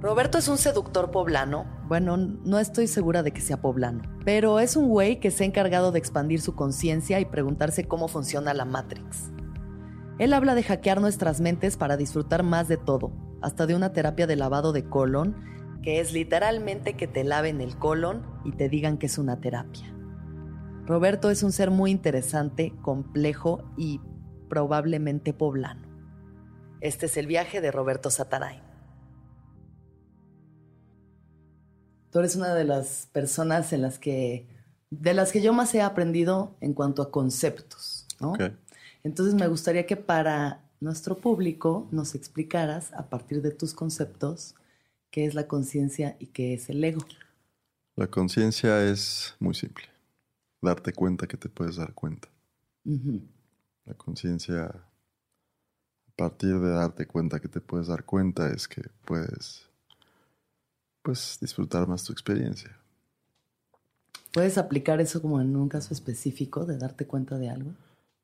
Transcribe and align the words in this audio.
Roberto 0.00 0.38
es 0.38 0.48
un 0.48 0.56
seductor 0.56 1.10
poblano. 1.10 1.66
Bueno, 1.86 2.16
no 2.16 2.58
estoy 2.58 2.86
segura 2.86 3.22
de 3.22 3.32
que 3.32 3.42
sea 3.42 3.60
poblano, 3.60 4.02
pero 4.24 4.58
es 4.58 4.74
un 4.74 4.88
güey 4.88 5.20
que 5.20 5.30
se 5.30 5.44
ha 5.44 5.46
encargado 5.46 5.92
de 5.92 5.98
expandir 5.98 6.40
su 6.40 6.54
conciencia 6.54 7.20
y 7.20 7.26
preguntarse 7.26 7.86
cómo 7.86 8.08
funciona 8.08 8.54
la 8.54 8.64
Matrix. 8.64 9.30
Él 10.18 10.32
habla 10.32 10.54
de 10.54 10.62
hackear 10.62 11.02
nuestras 11.02 11.42
mentes 11.42 11.76
para 11.76 11.98
disfrutar 11.98 12.42
más 12.42 12.66
de 12.66 12.78
todo, 12.78 13.12
hasta 13.42 13.66
de 13.66 13.74
una 13.74 13.92
terapia 13.92 14.26
de 14.26 14.36
lavado 14.36 14.72
de 14.72 14.84
colon, 14.84 15.36
que 15.82 16.00
es 16.00 16.14
literalmente 16.14 16.94
que 16.94 17.06
te 17.06 17.22
laven 17.22 17.60
el 17.60 17.76
colon 17.76 18.24
y 18.46 18.52
te 18.52 18.70
digan 18.70 18.96
que 18.96 19.04
es 19.06 19.18
una 19.18 19.40
terapia. 19.40 19.94
Roberto 20.86 21.30
es 21.30 21.42
un 21.42 21.52
ser 21.52 21.70
muy 21.70 21.90
interesante, 21.90 22.72
complejo 22.80 23.64
y 23.76 24.00
probablemente 24.48 25.34
poblano. 25.34 25.86
Este 26.80 27.04
es 27.04 27.18
el 27.18 27.26
viaje 27.26 27.60
de 27.60 27.70
Roberto 27.70 28.10
Sataray. 28.10 28.69
Tú 32.10 32.18
eres 32.18 32.36
una 32.36 32.54
de 32.54 32.64
las 32.64 33.08
personas 33.12 33.72
en 33.72 33.82
las 33.82 33.98
que, 33.98 34.46
de 34.90 35.14
las 35.14 35.32
que 35.32 35.42
yo 35.42 35.52
más 35.52 35.74
he 35.74 35.82
aprendido 35.82 36.56
en 36.60 36.74
cuanto 36.74 37.02
a 37.02 37.10
conceptos, 37.10 38.06
¿no? 38.20 38.34
Entonces 39.02 39.34
me 39.34 39.48
gustaría 39.48 39.86
que 39.86 39.96
para 39.96 40.60
nuestro 40.80 41.16
público 41.16 41.88
nos 41.90 42.14
explicaras 42.14 42.92
a 42.94 43.08
partir 43.08 43.42
de 43.42 43.50
tus 43.50 43.74
conceptos 43.74 44.54
qué 45.10 45.24
es 45.24 45.34
la 45.34 45.46
conciencia 45.46 46.16
y 46.18 46.26
qué 46.26 46.54
es 46.54 46.68
el 46.68 46.82
ego. 46.82 47.00
La 47.96 48.08
conciencia 48.08 48.84
es 48.84 49.34
muy 49.38 49.54
simple. 49.54 49.84
Darte 50.62 50.92
cuenta 50.92 51.26
que 51.26 51.36
te 51.36 51.48
puedes 51.48 51.76
dar 51.76 51.94
cuenta. 51.94 52.28
La 53.84 53.94
conciencia, 53.94 54.64
a 54.66 56.12
partir 56.16 56.58
de 56.58 56.70
darte 56.70 57.06
cuenta 57.06 57.40
que 57.40 57.48
te 57.48 57.60
puedes 57.60 57.86
dar 57.86 58.04
cuenta, 58.04 58.48
es 58.50 58.68
que 58.68 58.82
puedes 59.04 59.69
pues 61.02 61.38
disfrutar 61.40 61.86
más 61.88 62.04
tu 62.04 62.12
experiencia. 62.12 62.76
¿Puedes 64.32 64.58
aplicar 64.58 65.00
eso 65.00 65.20
como 65.20 65.40
en 65.40 65.56
un 65.56 65.68
caso 65.68 65.92
específico 65.92 66.64
de 66.64 66.78
darte 66.78 67.06
cuenta 67.06 67.38
de 67.38 67.50
algo? 67.50 67.72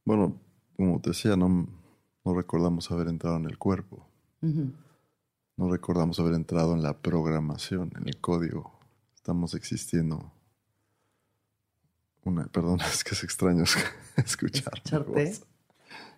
Bueno, 0.05 0.39
como 0.77 1.01
te 1.01 1.11
decía, 1.11 1.37
no, 1.37 1.67
no 2.25 2.35
recordamos 2.35 2.91
haber 2.91 3.09
entrado 3.09 3.37
en 3.37 3.47
el 3.47 3.59
cuerpo. 3.59 4.07
No 5.57 5.69
recordamos 5.69 6.21
haber 6.21 6.35
entrado 6.35 6.75
en 6.75 6.83
la 6.83 6.99
programación, 6.99 7.91
en 7.97 8.07
el 8.07 8.21
código. 8.21 8.79
Estamos 9.17 9.55
existiendo. 9.55 10.33
Una, 12.25 12.45
perdón, 12.53 12.81
es 12.81 13.03
que 13.03 13.15
es 13.15 13.25
extraño 13.25 13.65
escuchar. 14.17 14.75
Escucharte. 14.75 15.41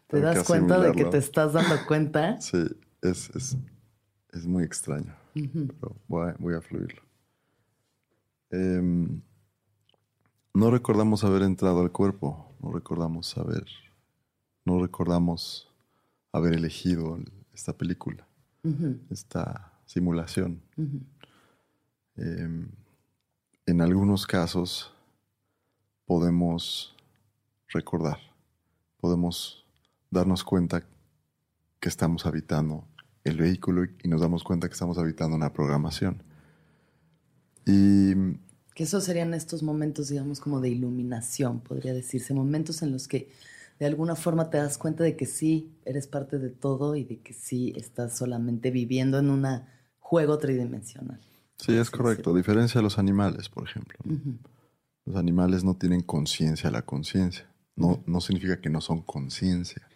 ¿Te 0.08 0.20
das 0.20 0.46
cuenta 0.46 0.80
de 0.80 0.92
que 0.92 1.04
te 1.06 1.18
estás 1.18 1.54
dando 1.54 1.76
cuenta? 1.86 2.38
Sí, 2.40 2.64
es, 3.00 3.30
es, 3.34 3.56
es 4.32 4.46
muy 4.46 4.64
extraño 4.64 5.14
pero 5.46 5.96
voy 6.08 6.54
a, 6.54 6.60
fluirlo. 6.60 7.02
Em, 8.50 9.20
no 10.54 10.70
recordamos 10.70 11.24
haber 11.24 11.42
entrado 11.42 11.80
al 11.80 11.92
cuerpo, 11.92 12.54
no 12.60 12.72
recordamos 12.72 13.36
haber, 13.38 13.66
no 14.64 14.80
recordamos 14.80 15.68
haber 16.32 16.54
elegido 16.54 17.18
esta 17.52 17.72
película, 17.72 18.26
esta 19.10 19.72
simulación. 19.86 20.60
Em, 22.16 22.68
en 23.66 23.80
algunos 23.80 24.26
casos 24.26 24.92
podemos 26.06 26.96
recordar, 27.68 28.18
podemos 29.00 29.64
darnos 30.10 30.42
cuenta 30.42 30.82
que 31.80 31.88
estamos 31.88 32.26
habitando 32.26 32.84
el 33.28 33.36
vehículo 33.36 33.84
y 33.84 34.08
nos 34.08 34.20
damos 34.20 34.44
cuenta 34.44 34.68
que 34.68 34.72
estamos 34.72 34.98
habitando 34.98 35.36
una 35.36 35.52
programación. 35.52 36.22
Y... 37.66 38.14
Que 38.74 38.84
esos 38.84 39.04
serían 39.04 39.34
estos 39.34 39.62
momentos, 39.62 40.08
digamos, 40.08 40.40
como 40.40 40.60
de 40.60 40.68
iluminación, 40.68 41.60
podría 41.60 41.92
decirse, 41.92 42.32
momentos 42.32 42.82
en 42.82 42.92
los 42.92 43.08
que 43.08 43.28
de 43.78 43.86
alguna 43.86 44.16
forma 44.16 44.50
te 44.50 44.58
das 44.58 44.78
cuenta 44.78 45.04
de 45.04 45.16
que 45.16 45.26
sí, 45.26 45.72
eres 45.84 46.06
parte 46.06 46.38
de 46.38 46.50
todo 46.50 46.96
y 46.96 47.04
de 47.04 47.20
que 47.20 47.32
sí 47.32 47.72
estás 47.76 48.16
solamente 48.16 48.70
viviendo 48.70 49.18
en 49.18 49.30
un 49.30 49.46
juego 49.98 50.38
tridimensional. 50.38 51.20
Sí, 51.56 51.76
es 51.76 51.90
correcto. 51.90 52.32
A 52.32 52.36
diferencia 52.36 52.78
de 52.78 52.82
los 52.82 52.98
animales, 52.98 53.48
por 53.48 53.68
ejemplo. 53.68 53.98
Los 55.04 55.16
animales 55.16 55.64
no 55.64 55.76
tienen 55.76 56.02
conciencia, 56.02 56.70
la 56.70 56.82
conciencia. 56.82 57.46
No, 57.76 58.02
no 58.06 58.20
significa 58.20 58.60
que 58.60 58.70
no 58.70 58.80
son 58.80 59.02
conciencia. 59.02 59.88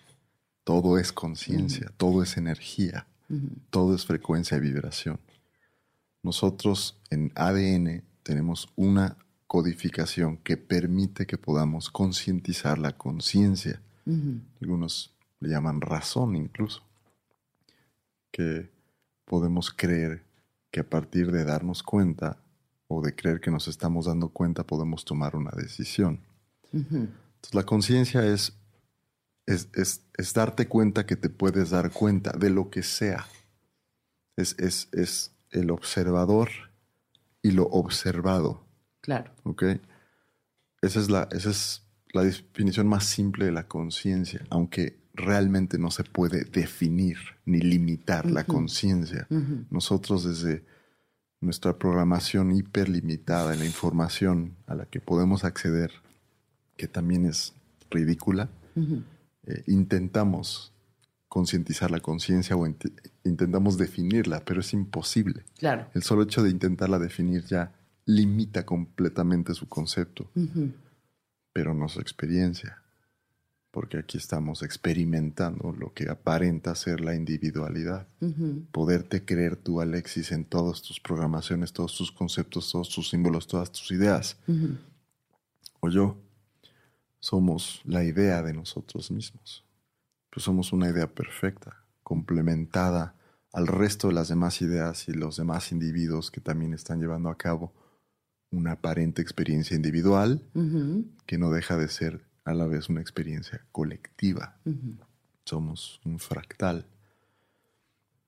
Todo 0.64 0.98
es 0.98 1.12
conciencia, 1.12 1.92
todo 1.96 2.22
es 2.22 2.36
energía. 2.36 3.08
Todo 3.70 3.94
es 3.94 4.04
frecuencia 4.04 4.56
y 4.56 4.60
vibración. 4.60 5.18
Nosotros 6.22 7.00
en 7.10 7.32
ADN 7.34 8.02
tenemos 8.22 8.68
una 8.76 9.16
codificación 9.46 10.36
que 10.38 10.56
permite 10.56 11.26
que 11.26 11.38
podamos 11.38 11.90
concientizar 11.90 12.78
la 12.78 12.96
conciencia. 12.96 13.80
Algunos 14.60 15.14
le 15.40 15.48
llaman 15.50 15.80
razón 15.80 16.36
incluso. 16.36 16.82
Que 18.30 18.70
podemos 19.24 19.70
creer 19.70 20.22
que 20.70 20.80
a 20.80 20.88
partir 20.88 21.32
de 21.32 21.44
darnos 21.44 21.82
cuenta 21.82 22.38
o 22.88 23.02
de 23.02 23.14
creer 23.14 23.40
que 23.40 23.50
nos 23.50 23.68
estamos 23.68 24.06
dando 24.06 24.28
cuenta 24.28 24.64
podemos 24.64 25.04
tomar 25.04 25.36
una 25.36 25.50
decisión. 25.52 26.20
Entonces 26.72 27.54
la 27.54 27.64
conciencia 27.64 28.24
es 28.24 28.54
es, 29.46 29.68
es, 29.74 30.34
darte 30.34 30.68
cuenta 30.68 31.06
que 31.06 31.16
te 31.16 31.28
puedes 31.28 31.70
dar 31.70 31.90
cuenta 31.90 32.32
de 32.32 32.50
lo 32.50 32.70
que 32.70 32.82
sea. 32.82 33.26
Es, 34.36 34.56
es, 34.58 35.32
el 35.50 35.70
observador 35.70 36.48
y 37.42 37.50
lo 37.50 37.64
observado. 37.64 38.66
Claro. 39.02 39.32
¿Ok? 39.42 39.64
Esa 40.80 41.00
es 41.00 41.10
la, 41.10 41.28
esa 41.30 41.50
es 41.50 41.82
la 42.12 42.22
definición 42.22 42.86
más 42.86 43.04
simple 43.04 43.44
de 43.44 43.52
la 43.52 43.68
conciencia, 43.68 44.46
aunque 44.48 45.02
realmente 45.14 45.78
no 45.78 45.90
se 45.90 46.04
puede 46.04 46.44
definir 46.44 47.18
ni 47.44 47.60
limitar 47.60 48.30
la 48.30 48.44
conciencia. 48.44 49.26
Nosotros 49.70 50.24
desde 50.24 50.64
nuestra 51.40 51.78
programación 51.78 52.54
hiperlimitada 52.54 53.52
en 53.52 53.60
la 53.60 53.66
información 53.66 54.56
a 54.66 54.74
la 54.74 54.86
que 54.86 55.00
podemos 55.00 55.44
acceder, 55.44 55.92
que 56.76 56.88
también 56.88 57.26
es 57.26 57.52
ridícula, 57.90 58.48
eh, 59.46 59.62
intentamos 59.66 60.72
concientizar 61.28 61.90
la 61.90 62.00
conciencia 62.00 62.56
o 62.56 62.66
intentamos 63.24 63.78
definirla, 63.78 64.44
pero 64.44 64.60
es 64.60 64.72
imposible. 64.74 65.44
Claro. 65.58 65.88
El 65.94 66.02
solo 66.02 66.22
hecho 66.24 66.42
de 66.42 66.50
intentarla 66.50 66.98
definir 66.98 67.44
ya 67.46 67.72
limita 68.04 68.66
completamente 68.66 69.54
su 69.54 69.66
concepto, 69.68 70.30
pero 71.52 71.72
no 71.72 71.88
su 71.88 72.00
experiencia. 72.00 72.82
porque 73.72 73.96
aquí 73.96 74.18
estamos 74.18 74.62
experimentando 74.62 75.72
lo 75.72 75.94
que 75.94 76.10
aparenta 76.10 76.74
ser 76.74 77.00
la 77.00 77.14
individualidad. 77.14 78.06
Poderte 78.70 79.24
creer 79.24 79.56
tú, 79.56 79.80
Alexis, 79.80 80.30
en 80.30 80.44
todas 80.44 80.82
tus 80.82 81.00
programaciones, 81.00 81.72
todos 81.72 81.96
tus 81.96 82.12
conceptos, 82.12 82.70
todos 82.70 82.90
tus 82.90 83.08
símbolos, 83.08 83.46
todas 83.46 83.72
tus 83.72 83.90
ideas. 83.90 84.36
O 85.80 85.88
yo, 85.88 86.18
somos 87.22 87.80
la 87.84 88.02
idea 88.02 88.42
de 88.42 88.52
nosotros 88.52 89.12
mismos. 89.12 89.64
Pues 90.28 90.44
somos 90.44 90.72
una 90.72 90.90
idea 90.90 91.06
perfecta, 91.06 91.84
complementada 92.02 93.14
al 93.52 93.68
resto 93.68 94.08
de 94.08 94.14
las 94.14 94.28
demás 94.28 94.60
ideas 94.60 95.08
y 95.08 95.12
los 95.12 95.36
demás 95.36 95.70
individuos 95.70 96.32
que 96.32 96.40
también 96.40 96.74
están 96.74 97.00
llevando 97.00 97.28
a 97.30 97.38
cabo 97.38 97.72
una 98.50 98.72
aparente 98.72 99.22
experiencia 99.22 99.76
individual 99.76 100.42
que 101.24 101.38
no 101.38 101.50
deja 101.50 101.76
de 101.76 101.88
ser 101.88 102.26
a 102.44 102.54
la 102.54 102.66
vez 102.66 102.88
una 102.88 103.00
experiencia 103.00 103.64
colectiva. 103.70 104.58
Somos 105.44 106.00
un 106.04 106.18
fractal. 106.18 106.86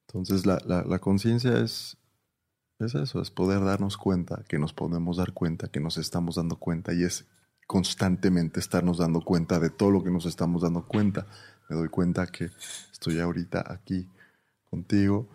Entonces 0.06 0.46
la, 0.46 0.60
la, 0.66 0.98
conciencia 1.00 1.58
es, 1.58 1.96
es 2.78 2.94
eso, 2.94 3.20
es 3.20 3.32
poder 3.32 3.64
darnos 3.64 3.96
cuenta, 3.96 4.44
que 4.46 4.60
nos 4.60 4.72
podemos 4.72 5.16
dar 5.16 5.32
cuenta, 5.32 5.66
que 5.66 5.80
nos 5.80 5.98
estamos 5.98 6.36
dando 6.36 6.56
cuenta 6.56 6.94
y 6.94 7.02
es 7.02 7.26
constantemente 7.66 8.60
estarnos 8.60 8.98
dando 8.98 9.20
cuenta 9.20 9.58
de 9.58 9.70
todo 9.70 9.90
lo 9.90 10.02
que 10.02 10.10
nos 10.10 10.26
estamos 10.26 10.62
dando 10.62 10.86
cuenta. 10.86 11.26
Me 11.68 11.76
doy 11.76 11.88
cuenta 11.88 12.26
que 12.26 12.50
estoy 12.92 13.18
ahorita 13.18 13.64
aquí 13.72 14.08
contigo 14.70 15.28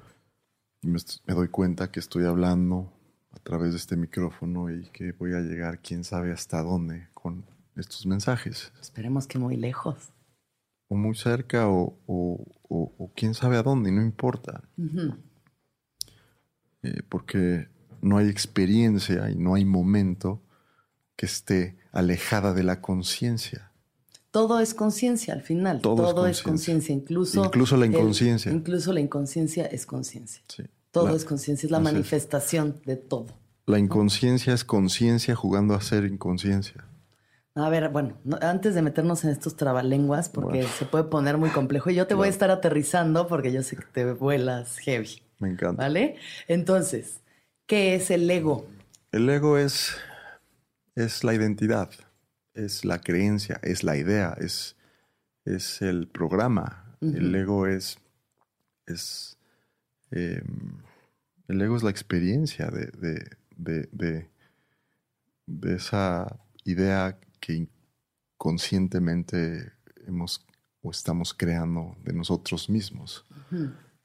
y 0.82 0.88
me, 0.88 1.00
me 1.26 1.34
doy 1.34 1.48
cuenta 1.50 1.92
que 1.92 2.00
estoy 2.00 2.26
hablando 2.26 2.94
a 3.32 3.40
través 3.40 3.72
de 3.72 3.78
este 3.78 3.96
micrófono 3.96 4.70
y 4.70 4.90
que 4.90 5.12
voy 5.14 5.34
a 5.34 5.42
llegar 5.42 5.82
quién 5.82 6.04
sabe 6.04 6.32
hasta 6.32 6.62
dónde 6.62 7.10
con 7.14 7.46
estos 7.76 8.06
mensajes. 8.06 8.72
Esperemos 8.80 9.28
que 9.28 9.40
muy 9.40 9.56
lejos. 9.56 10.12
O 10.88 10.96
muy 10.96 11.16
cerca 11.16 11.68
o, 11.70 12.00
o, 12.08 13.12
quién 13.16 13.34
sabe 13.34 13.58
a 13.58 13.64
dónde, 13.64 13.92
no 13.92 14.02
importa. 14.02 14.64
Eh, 16.82 17.04
porque 17.08 17.68
no 18.02 18.18
hay 18.18 18.28
experiencia 18.28 19.30
y 19.30 19.36
no 19.36 19.54
hay 19.54 19.66
momento 19.66 20.42
que 21.20 21.26
esté 21.26 21.76
alejada 21.92 22.54
de 22.54 22.64
la 22.64 22.80
conciencia. 22.80 23.74
Todo 24.32 24.62
es 24.62 24.74
conciencia 24.74 25.34
al 25.34 25.42
final. 25.42 25.82
Todo, 25.82 26.28
es 26.28 26.42
conciencia, 26.42 26.96
incluso, 26.96 27.44
incluso 27.44 27.76
la 27.76 27.88
inconsciencia. 27.88 28.54
incluso 28.54 28.94
la 28.94 29.02
inconsciencia 29.02 29.66
es 29.66 29.86
conciencia. 29.86 30.42
Todo 30.92 31.14
es 31.14 31.26
conciencia, 31.26 31.68
es 31.68 31.72
la 31.72 31.82
manifestación 31.82 32.80
de 32.86 32.96
todo. 32.96 33.28
La 33.66 33.80
inconsciencia 33.80 34.54
es 34.54 34.64
conciencia 34.64 35.36
jugando 35.36 35.74
a 35.74 35.82
ser 35.82 36.06
inconsciencia. 36.06 36.86
A 37.54 37.68
ver, 37.68 37.90
bueno, 37.90 38.14
antes 38.40 38.74
de 38.74 38.82
meternos 38.82 39.26
en 39.26 39.32
estos 39.32 39.58
trabalenguas, 39.58 40.30
porque 40.30 40.64
se 40.64 40.86
puede 40.86 41.04
poner 41.04 41.38
muy 41.38 41.50
complejo, 41.50 41.90
yo 41.90 42.08
te 42.08 42.14
voy 42.14 42.28
a 42.28 42.32
estar 42.32 42.50
aterrizando 42.50 43.28
porque 43.28 43.52
yo 43.52 43.62
sé 43.62 43.76
que 43.76 43.84
te 43.92 44.14
vuelas 44.14 44.78
heavy. 44.78 45.22
Me 45.40 45.50
encanta. 45.50 45.84
¿Vale? 45.84 46.16
Entonces, 46.48 47.20
¿qué 47.66 47.96
es 47.96 48.10
el 48.10 48.32
ego? 48.32 48.68
El 49.12 49.28
ego 49.30 49.58
es, 49.58 49.98
es 50.96 51.24
la 51.24 51.34
identidad, 51.34 51.92
es 52.54 52.86
la 52.86 53.00
creencia, 53.00 53.60
es 53.64 53.84
la 53.84 53.98
idea, 53.98 54.36
es, 54.40 54.76
es 55.46 55.82
el 55.82 56.08
programa. 56.08 56.98
El 57.02 57.34
ego 57.34 57.66
es, 57.66 57.98
es 58.86 59.38
em, 60.12 60.82
el 61.48 61.62
ego 61.62 61.78
es 61.78 61.84
la 61.84 61.90
experiencia 61.90 62.70
de, 62.70 62.88
de, 62.88 63.38
de, 63.56 63.90
de, 63.92 64.30
de 65.46 65.76
esa 65.76 66.40
idea 66.66 67.18
que 67.40 67.70
conscientemente 68.38 69.72
hemos 70.06 70.46
o 70.82 70.92
estamos 70.92 71.34
creando 71.34 71.96
de 72.04 72.14
nosotros 72.14 72.70
mismos. 72.70 73.26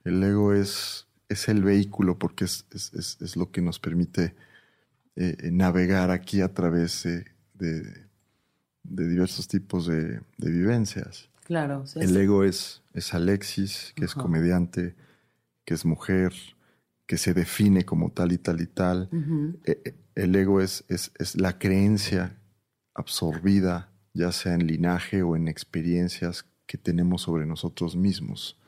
El 0.04 0.22
ego 0.22 0.52
es, 0.52 1.06
es 1.28 1.48
el 1.48 1.62
vehículo 1.62 2.18
porque 2.18 2.44
es, 2.44 2.66
es, 2.72 3.36
lo 3.36 3.50
que 3.50 3.62
nos 3.62 3.78
permite 3.78 4.34
eh, 5.16 5.50
navegar 5.52 6.10
aquí 6.10 6.40
a 6.40 6.52
través 6.52 7.04
de, 7.04 7.24
de, 7.54 9.08
diversos 9.08 9.48
tipos 9.48 9.86
de, 9.86 10.20
vivencias. 10.38 11.30
Claro. 11.44 11.84
el 11.96 12.16
ego 12.16 12.42
es, 12.42 12.82
es 12.94 13.12
Alexis, 13.12 13.92
que 13.96 14.06
es 14.06 14.14
comediante, 14.14 14.94
que 15.66 15.74
es 15.74 15.84
mujer, 15.84 16.32
que 17.06 17.18
se 17.18 17.34
define 17.34 17.84
como 17.84 18.10
tal 18.12 18.32
y 18.32 18.38
tal 18.38 18.60
y 18.60 18.66
tal. 18.66 19.10
Eh, 19.64 19.82
eh, 19.84 19.94
el 20.14 20.34
ego 20.34 20.60
es, 20.60 20.84
es, 20.88 21.12
es 21.18 21.36
la 21.36 21.58
creencia 21.58 22.38
absorbida, 22.94 23.90
ya 24.14 24.32
sea 24.32 24.54
en 24.54 24.66
linaje 24.66 25.22
o 25.22 25.36
en 25.36 25.48
experiencias 25.48 26.46
que 26.66 26.78
tenemos 26.78 27.22
sobre 27.22 27.46
nosotros 27.46 27.96
mismos. 27.96 28.58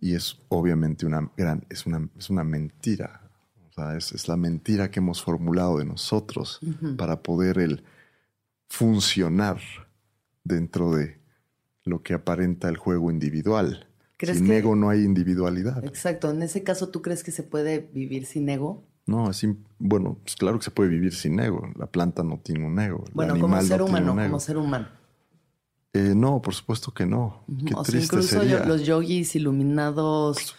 Y 0.00 0.14
es 0.14 0.38
obviamente 0.48 1.06
una 1.06 1.30
gran, 1.36 1.64
es 1.68 1.86
una, 1.86 2.08
es 2.16 2.30
una 2.30 2.44
mentira. 2.44 3.25
O 3.76 3.82
sea, 3.82 3.96
es, 3.96 4.26
la 4.26 4.36
mentira 4.36 4.90
que 4.90 5.00
hemos 5.00 5.22
formulado 5.22 5.78
de 5.78 5.84
nosotros 5.84 6.60
para 6.96 7.22
poder 7.22 7.58
el 7.58 7.84
funcionar 8.68 9.60
dentro 10.44 10.92
de 10.92 11.20
lo 11.84 12.02
que 12.02 12.14
aparenta 12.14 12.68
el 12.68 12.78
juego 12.78 13.10
individual. 13.10 13.86
Sin 14.18 14.50
ego 14.50 14.74
no 14.76 14.88
hay 14.88 15.04
individualidad. 15.04 15.84
Exacto. 15.84 16.30
En 16.30 16.40
ese 16.40 16.62
caso, 16.62 16.88
¿tú 16.88 17.02
crees 17.02 17.22
que 17.22 17.32
se 17.32 17.42
puede 17.42 17.80
vivir 17.92 18.24
sin 18.24 18.48
ego? 18.48 18.82
No, 19.04 19.26
así, 19.26 19.54
bueno, 19.78 20.18
pues 20.22 20.36
claro 20.36 20.58
que 20.58 20.64
se 20.64 20.70
puede 20.70 20.88
vivir 20.88 21.14
sin 21.14 21.38
ego. 21.38 21.68
La 21.76 21.86
planta 21.86 22.22
no 22.22 22.38
tiene 22.38 22.66
un 22.66 22.78
ego. 22.80 23.04
Bueno, 23.12 23.38
como 23.38 23.60
ser 23.60 23.82
humano, 23.82 24.16
como 24.16 24.40
ser 24.40 24.56
humano. 24.56 24.88
Eh, 25.92 26.14
no, 26.16 26.40
por 26.40 26.54
supuesto 26.54 26.92
que 26.94 27.04
no. 27.04 27.44
Qué 27.46 27.74
triste 27.84 28.16
incluso 28.16 28.42
los 28.42 28.86
yogis 28.86 29.36
iluminados 29.36 30.56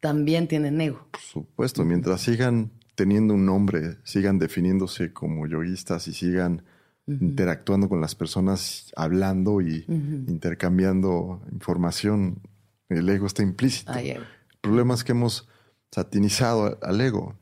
también 0.00 0.48
tienen 0.48 0.80
ego. 0.80 1.06
Por 1.10 1.20
supuesto, 1.20 1.84
mientras 1.84 2.22
sigan 2.22 2.70
teniendo 2.94 3.34
un 3.34 3.46
nombre, 3.46 3.98
sigan 4.04 4.38
definiéndose 4.38 5.12
como 5.12 5.46
yoguistas 5.46 6.08
y 6.08 6.12
sigan 6.12 6.62
interactuando 7.06 7.88
con 7.88 8.00
las 8.00 8.14
personas, 8.14 8.92
hablando 8.94 9.62
y 9.62 9.84
intercambiando 9.88 11.40
información, 11.52 12.40
el 12.88 13.08
ego 13.08 13.26
está 13.26 13.42
implícito. 13.42 13.92
el 13.94 14.26
problema 14.60 14.94
es 14.94 15.04
que 15.04 15.12
hemos 15.12 15.48
satinizado 15.90 16.78
al 16.82 17.00
ego. 17.00 17.34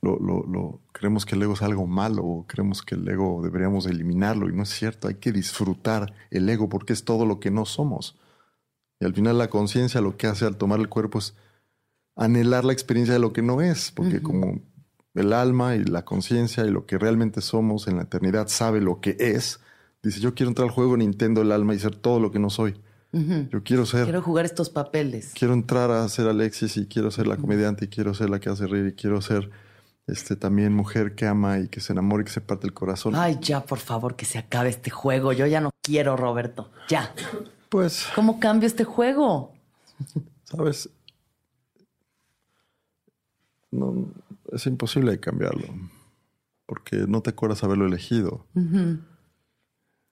lo, 0.00 0.18
lo, 0.18 0.44
lo, 0.46 0.80
creemos 0.92 1.26
que 1.26 1.34
el 1.34 1.42
ego 1.42 1.54
es 1.54 1.62
algo 1.62 1.86
malo 1.86 2.24
o 2.24 2.46
creemos 2.46 2.82
que 2.82 2.94
el 2.94 3.08
ego 3.08 3.40
deberíamos 3.42 3.86
eliminarlo 3.86 4.48
y 4.48 4.52
no 4.52 4.62
es 4.62 4.68
cierto. 4.68 5.08
Hay 5.08 5.14
que 5.14 5.32
disfrutar 5.32 6.12
el 6.30 6.48
ego 6.48 6.68
porque 6.68 6.92
es 6.92 7.04
todo 7.04 7.26
lo 7.26 7.40
que 7.40 7.50
no 7.50 7.64
somos. 7.64 8.16
Y 9.02 9.04
al 9.04 9.14
final 9.14 9.36
la 9.36 9.50
conciencia 9.50 10.00
lo 10.00 10.16
que 10.16 10.28
hace 10.28 10.44
al 10.44 10.56
tomar 10.56 10.78
el 10.78 10.88
cuerpo 10.88 11.18
es 11.18 11.34
anhelar 12.14 12.64
la 12.64 12.72
experiencia 12.72 13.12
de 13.12 13.18
lo 13.18 13.32
que 13.32 13.42
no 13.42 13.60
es, 13.60 13.90
porque 13.90 14.22
como 14.22 14.60
el 15.14 15.32
alma 15.32 15.74
y 15.74 15.82
la 15.82 16.04
conciencia 16.04 16.64
y 16.64 16.70
lo 16.70 16.86
que 16.86 16.98
realmente 16.98 17.40
somos 17.40 17.88
en 17.88 17.96
la 17.96 18.04
eternidad 18.04 18.46
sabe 18.46 18.80
lo 18.80 19.00
que 19.00 19.16
es, 19.18 19.58
dice 20.04 20.20
yo 20.20 20.36
quiero 20.36 20.50
entrar 20.50 20.68
al 20.68 20.72
juego 20.72 20.96
Nintendo 20.96 21.42
el 21.42 21.50
alma 21.50 21.74
y 21.74 21.80
ser 21.80 21.96
todo 21.96 22.20
lo 22.20 22.30
que 22.30 22.38
no 22.38 22.48
soy. 22.48 22.80
Yo 23.50 23.64
quiero 23.64 23.86
ser. 23.86 24.04
Quiero 24.04 24.22
jugar 24.22 24.44
estos 24.44 24.70
papeles. 24.70 25.32
Quiero 25.34 25.52
entrar 25.52 25.90
a 25.90 26.08
ser 26.08 26.28
Alexis 26.28 26.76
y 26.76 26.86
quiero 26.86 27.10
ser 27.10 27.26
la 27.26 27.36
comediante 27.36 27.86
y 27.86 27.88
quiero 27.88 28.14
ser 28.14 28.30
la 28.30 28.38
que 28.38 28.50
hace 28.50 28.68
reír 28.68 28.86
y 28.86 28.92
quiero 28.92 29.20
ser 29.20 29.50
este 30.06 30.36
también 30.36 30.72
mujer 30.72 31.16
que 31.16 31.26
ama 31.26 31.58
y 31.58 31.66
que 31.66 31.80
se 31.80 31.92
enamora 31.92 32.22
y 32.22 32.26
que 32.26 32.30
se 32.30 32.40
parte 32.40 32.68
el 32.68 32.72
corazón. 32.72 33.16
Ay, 33.16 33.38
ya, 33.40 33.64
por 33.64 33.80
favor, 33.80 34.14
que 34.14 34.26
se 34.26 34.38
acabe 34.38 34.68
este 34.68 34.90
juego. 34.90 35.32
Yo 35.32 35.46
ya 35.46 35.60
no 35.60 35.72
quiero, 35.82 36.16
Roberto. 36.16 36.70
Ya. 36.88 37.12
Pues. 37.72 38.06
¿Cómo 38.14 38.38
cambio 38.38 38.66
este 38.66 38.84
juego? 38.84 39.50
Sabes. 40.44 40.90
No, 43.70 44.12
es 44.52 44.66
imposible 44.66 45.18
cambiarlo. 45.18 45.64
Porque 46.66 47.06
no 47.08 47.22
te 47.22 47.30
acuerdas 47.30 47.64
haberlo 47.64 47.86
elegido. 47.86 48.44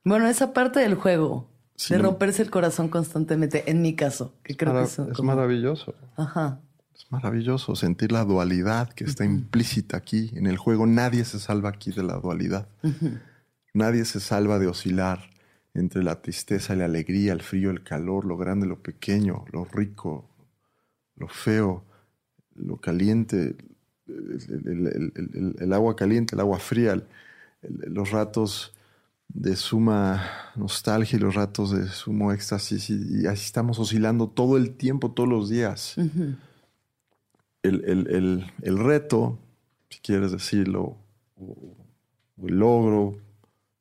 Bueno, 0.04 0.26
esa 0.26 0.54
parte 0.54 0.80
del 0.80 0.94
juego 0.94 1.50
de 1.90 1.98
romperse 1.98 2.40
el 2.40 2.50
corazón 2.50 2.88
constantemente, 2.88 3.70
en 3.70 3.82
mi 3.82 3.94
caso, 3.94 4.32
que 4.42 4.56
creo 4.56 4.72
que 4.72 4.84
es 5.12 5.22
maravilloso. 5.22 5.94
Ajá. 6.16 6.60
Es 6.94 7.12
maravilloso 7.12 7.76
sentir 7.76 8.10
la 8.10 8.24
dualidad 8.24 8.88
que 8.88 9.04
está 9.04 9.26
implícita 9.26 9.98
aquí 9.98 10.30
en 10.34 10.46
el 10.46 10.56
juego. 10.56 10.86
Nadie 10.86 11.26
se 11.26 11.38
salva 11.38 11.68
aquí 11.68 11.92
de 11.92 12.04
la 12.04 12.14
dualidad. 12.14 12.68
Nadie 13.74 14.06
se 14.06 14.18
salva 14.18 14.58
de 14.58 14.66
oscilar 14.66 15.28
entre 15.74 16.02
la 16.02 16.20
tristeza 16.20 16.74
y 16.74 16.78
la 16.78 16.86
alegría, 16.86 17.32
el 17.32 17.42
frío, 17.42 17.70
el 17.70 17.82
calor, 17.82 18.24
lo 18.24 18.36
grande, 18.36 18.66
lo 18.66 18.82
pequeño, 18.82 19.44
lo 19.52 19.64
rico, 19.64 20.28
lo 21.16 21.28
feo, 21.28 21.84
lo 22.56 22.78
caliente, 22.78 23.56
el, 24.06 25.72
agua 25.72 25.94
caliente, 25.96 26.34
el 26.34 26.40
agua 26.40 26.58
fría, 26.58 27.00
los 27.62 28.10
ratos 28.10 28.74
de 29.28 29.54
suma 29.54 30.22
nostalgia 30.56 31.16
y 31.16 31.20
los 31.20 31.34
ratos 31.34 31.70
de 31.70 31.86
sumo 31.88 32.32
éxtasis 32.32 32.90
y, 32.90 33.26
así 33.26 33.44
estamos 33.44 33.78
oscilando 33.78 34.28
todo 34.28 34.56
el 34.56 34.72
tiempo, 34.72 35.12
todos 35.12 35.28
los 35.28 35.48
días. 35.48 35.96
el, 37.62 38.78
reto, 38.78 39.38
si 39.88 40.00
quieres 40.00 40.32
decirlo, 40.32 40.96
o, 41.36 41.76
el 42.42 42.58
logro 42.58 43.18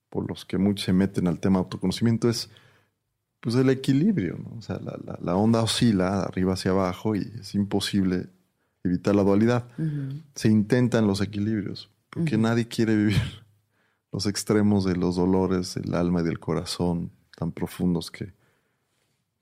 por 0.10 0.28
los 0.30 0.46
que 0.46 0.58
muchos 0.58 0.86
se 0.86 0.94
meten 0.94 1.28
al 1.28 1.40
tema 1.40 1.60
de 1.60 1.64
autoconocimiento 1.66 2.30
es 2.30 2.50
pues 3.42 3.56
el 3.56 3.70
equilibrio, 3.70 4.38
¿no? 4.38 4.58
O 4.58 4.62
sea, 4.62 4.80
la, 4.80 4.98
la- 5.06 5.20
la 5.22 5.36
onda 5.36 5.62
oscila 5.62 6.18
de 6.18 6.24
arriba 6.24 6.54
hacia 6.54 6.72
abajo 6.72 7.16
y 7.16 7.32
es 7.40 7.56
imposible 7.56 8.28
evitar 8.84 9.16
la 9.16 9.24
dualidad. 9.24 9.68
Se 10.36 10.50
intentan 10.50 11.08
los 11.08 11.22
equilibrios, 11.22 11.90
porque 12.10 12.38
nadie 12.38 12.68
quiere 12.68 12.96
vivir 12.98 13.22
los 14.12 14.26
extremos 14.26 14.84
de 14.84 14.96
los 14.98 15.16
dolores 15.16 15.76
del 15.76 15.94
alma 15.96 16.22
y 16.22 16.24
del 16.26 16.40
corazón 16.40 17.12
tan 17.38 17.52
profundos 17.54 18.12
que, 18.12 18.34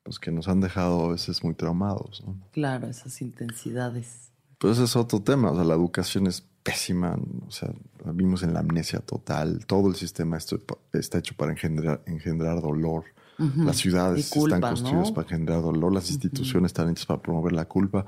pues, 0.04 0.20
que 0.20 0.32
nos 0.32 0.48
han 0.48 0.60
dejado 0.62 1.06
a 1.06 1.12
veces 1.14 1.44
muy 1.44 1.54
traumados. 1.56 2.24
¿no? 2.26 2.38
Claro, 2.52 2.88
esas 2.88 3.20
intensidades. 3.22 4.32
Pero 4.60 4.74
ese 4.74 4.84
es 4.84 4.96
otro 4.96 5.22
tema. 5.22 5.52
O 5.52 5.56
sea, 5.56 5.64
la 5.64 5.74
educación 5.76 6.28
es 6.28 6.42
pésima. 6.64 7.18
O 7.48 7.52
sea, 7.52 7.72
vivimos 8.14 8.44
en 8.44 8.54
la 8.54 8.60
amnesia 8.60 9.00
total. 9.00 9.66
Todo 9.66 9.90
el 9.90 9.96
sistema 9.96 10.38
está 10.38 11.18
hecho 11.18 11.36
para 11.36 11.52
engendrar, 11.52 12.02
engendrar 12.06 12.62
dolor. 12.62 13.06
Las 13.38 13.78
ciudades 13.78 14.32
culpa, 14.32 14.56
están 14.56 14.72
construidas 14.72 15.10
¿no? 15.10 15.14
para 15.14 15.28
generar 15.28 15.62
dolor. 15.62 15.94
Las 15.94 16.10
instituciones 16.10 16.70
están 16.70 16.90
hechas 16.90 17.06
para 17.06 17.22
promover 17.22 17.54
la 17.54 17.66
culpa. 17.66 18.06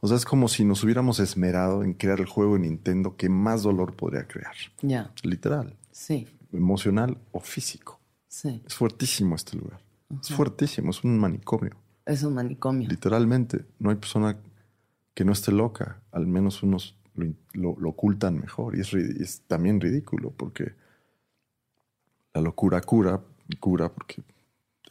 O 0.00 0.08
sea, 0.08 0.16
es 0.16 0.24
como 0.24 0.48
si 0.48 0.64
nos 0.64 0.82
hubiéramos 0.82 1.20
esmerado 1.20 1.84
en 1.84 1.94
crear 1.94 2.18
el 2.18 2.26
juego 2.26 2.54
de 2.54 2.60
Nintendo 2.60 3.16
que 3.16 3.28
más 3.28 3.62
dolor 3.62 3.94
podría 3.94 4.26
crear. 4.26 4.54
Ya, 4.80 5.12
Literal, 5.22 5.76
sí, 5.92 6.26
emocional 6.52 7.18
o 7.30 7.38
físico. 7.38 8.00
sí. 8.26 8.60
Es 8.66 8.74
fuertísimo 8.74 9.36
este 9.36 9.56
lugar. 9.56 9.80
Es 10.20 10.34
fuertísimo, 10.34 10.90
es 10.90 11.04
un 11.04 11.18
manicomio. 11.18 11.76
Es 12.04 12.24
un 12.24 12.34
manicomio. 12.34 12.88
Literalmente, 12.88 13.64
no 13.78 13.90
hay 13.90 13.96
persona 13.96 14.36
que 15.14 15.24
no 15.24 15.32
esté 15.32 15.52
loca. 15.52 16.02
Al 16.10 16.26
menos 16.26 16.62
unos 16.62 16.96
lo, 17.14 17.76
lo- 17.78 17.88
ocultan 17.90 18.38
mejor. 18.40 18.76
Y 18.76 18.80
es, 18.80 18.92
es 18.94 19.42
también 19.46 19.80
ridículo 19.80 20.30
porque 20.30 20.72
la 22.34 22.40
locura 22.40 22.80
cura, 22.80 23.20
cura 23.60 23.88
porque 23.92 24.22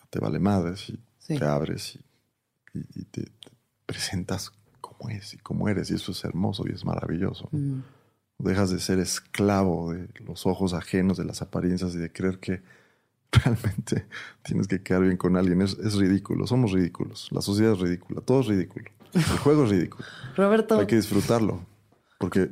te 0.09 0.19
vale 0.19 0.39
madres 0.39 0.89
y 0.89 0.99
Sí. 1.19 1.37
te 1.37 1.45
abres 1.45 1.95
y, 2.73 2.79
y- 2.79 3.01
y 3.01 3.03
te, 3.05 3.21
te 3.23 3.51
presentas 3.85 4.51
como 4.81 5.09
es 5.09 5.33
y 5.33 5.37
como 5.37 5.69
eres. 5.69 5.91
Y 5.91 5.95
eso 5.95 6.11
es 6.11 6.23
hermoso 6.23 6.63
y 6.67 6.71
es 6.71 6.83
maravilloso. 6.85 7.47
Mm, 7.51 7.79
Dejas 8.39 8.71
de 8.71 8.79
ser 8.79 8.97
esclavo 8.97 9.93
de 9.93 10.09
los 10.25 10.47
ojos 10.47 10.73
ajenos, 10.73 11.17
de 11.17 11.25
las 11.25 11.43
apariencias 11.43 11.93
y 11.93 11.99
de 11.99 12.11
creer 12.11 12.39
que 12.39 12.61
realmente 13.31 14.07
tienes 14.41 14.67
que 14.67 14.81
quedar 14.81 15.03
bien 15.03 15.15
con 15.17 15.37
alguien. 15.37 15.61
Es, 15.61 15.77
es 15.77 15.93
ridículo, 15.95 16.47
somos 16.47 16.71
ridículos. 16.71 17.29
La 17.31 17.41
sociedad 17.41 17.73
es 17.73 17.79
ridícula, 17.79 18.21
todo 18.21 18.41
es 18.41 18.47
ridículo. 18.47 18.89
El 19.13 19.21
juego 19.39 19.65
es 19.65 19.69
ridículo. 19.69 20.05
Roberto, 20.35 20.79
Hay 20.79 20.87
que 20.87 20.95
disfrutarlo 20.95 21.65
porque 22.21 22.51